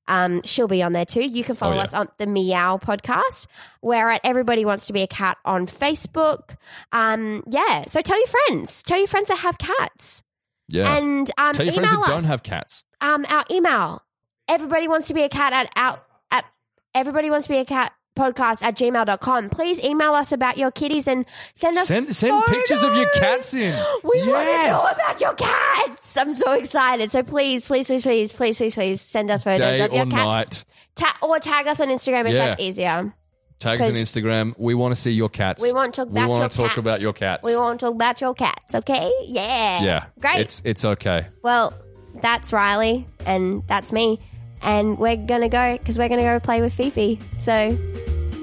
Um, 0.08 0.42
she'll 0.44 0.66
be 0.68 0.82
on 0.82 0.92
there 0.92 1.04
too. 1.04 1.22
You 1.22 1.44
can 1.44 1.54
follow 1.54 1.74
Oh, 1.74 1.76
yeah. 1.76 1.82
us 1.82 1.94
on 1.94 2.08
the 2.18 2.26
Meow 2.26 2.78
podcast. 2.78 3.46
We're 3.82 4.08
at 4.08 4.22
Everybody 4.24 4.64
Wants 4.64 4.86
to 4.88 4.92
Be 4.92 5.02
a 5.02 5.06
Cat 5.06 5.36
on 5.44 5.66
Facebook. 5.66 6.56
Um, 6.92 7.44
yeah. 7.48 7.84
So 7.86 8.00
tell 8.00 8.18
your 8.18 8.26
friends. 8.26 8.82
Tell 8.82 8.98
your 8.98 9.06
friends 9.06 9.28
that 9.28 9.38
have 9.38 9.58
cats. 9.58 10.22
Yeah. 10.68 10.96
And 10.96 11.30
um, 11.38 11.52
Tell 11.52 11.66
your 11.66 11.74
email 11.74 11.86
friends 11.88 12.06
that 12.06 12.14
us. 12.14 12.22
don't 12.22 12.28
have 12.30 12.42
cats. 12.42 12.84
um, 13.00 13.24
our 13.28 13.44
email. 13.50 14.02
Everybody 14.48 14.88
wants 14.88 15.08
to 15.08 15.14
be 15.14 15.22
a 15.22 15.28
cat 15.28 15.52
at 15.52 15.70
out 15.76 16.02
at 16.30 16.44
everybody 16.94 17.30
wants 17.30 17.46
to 17.46 17.52
be 17.52 17.58
a 17.58 17.64
cat 17.64 17.92
podcast 18.18 18.62
at 18.62 18.76
gmail.com. 18.76 19.48
Please 19.50 19.80
email 19.82 20.12
us 20.14 20.32
about 20.32 20.58
your 20.58 20.70
kitties 20.70 21.08
and 21.08 21.24
send 21.54 21.78
us 21.78 21.86
Send 21.86 22.14
send 22.14 22.44
pictures 22.44 22.82
of 22.82 22.94
your 22.94 23.08
cats 23.14 23.54
in. 23.54 23.72
We 24.02 24.18
want 24.28 24.46
to 24.46 24.50
Yes. 24.50 24.72
know 24.72 25.04
about 25.04 25.20
your 25.20 25.32
cats. 25.34 26.16
I'm 26.16 26.34
so 26.34 26.52
excited. 26.52 27.10
So 27.10 27.22
please, 27.22 27.66
please, 27.66 27.86
please, 27.86 28.02
please, 28.02 28.32
please, 28.32 28.58
please, 28.58 28.74
please 28.74 29.00
send 29.00 29.30
us 29.30 29.44
photos 29.44 29.60
Day 29.60 29.80
of 29.84 29.92
your 29.94 30.02
or 30.02 30.10
cats. 30.10 30.36
night. 30.36 30.64
Ta- 30.96 31.16
or 31.22 31.38
tag 31.38 31.66
us 31.68 31.80
on 31.80 31.88
Instagram 31.88 32.26
if 32.26 32.34
Yeah. 32.34 32.48
that's 32.48 32.60
easier. 32.60 33.14
Tag 33.60 33.80
us 33.80 33.86
on 33.86 33.92
'Cause- 33.92 34.00
Instagram. 34.02 34.54
We 34.58 34.74
want 34.74 34.94
to 34.94 35.00
see 35.00 35.10
your 35.12 35.28
cats. 35.28 35.62
We 35.62 35.72
want 35.72 35.94
to 35.94 36.02
talk 36.02 36.08
We 36.12 36.18
about 36.20 36.28
wanna 36.28 36.40
your 36.42 36.48
talk 36.48 36.66
cats. 36.68 36.78
about 36.78 37.00
your 37.00 37.12
cats. 37.12 37.44
We 37.46 37.56
want 37.56 37.80
to 37.80 37.86
talk 37.86 37.94
about 37.94 38.20
your 38.20 38.34
cats, 38.34 38.74
okay? 38.74 39.10
Yeah. 39.26 39.82
Yeah. 39.82 40.04
Great. 40.20 40.40
It's 40.40 40.62
it's 40.64 40.84
okay. 40.84 41.26
well, 41.42 41.72
that's 42.20 42.52
Riley 42.52 43.06
and 43.26 43.62
that's 43.68 43.92
me. 43.92 44.20
And 44.62 44.98
we're 44.98 45.14
going 45.16 45.42
to 45.42 45.48
go 45.48 45.78
because 45.78 45.98
we're 46.00 46.08
going 46.08 46.18
to 46.20 46.26
go 46.26 46.40
play 46.40 46.60
with 46.60 46.74
Fifi. 46.74 47.20
So, 47.38 47.76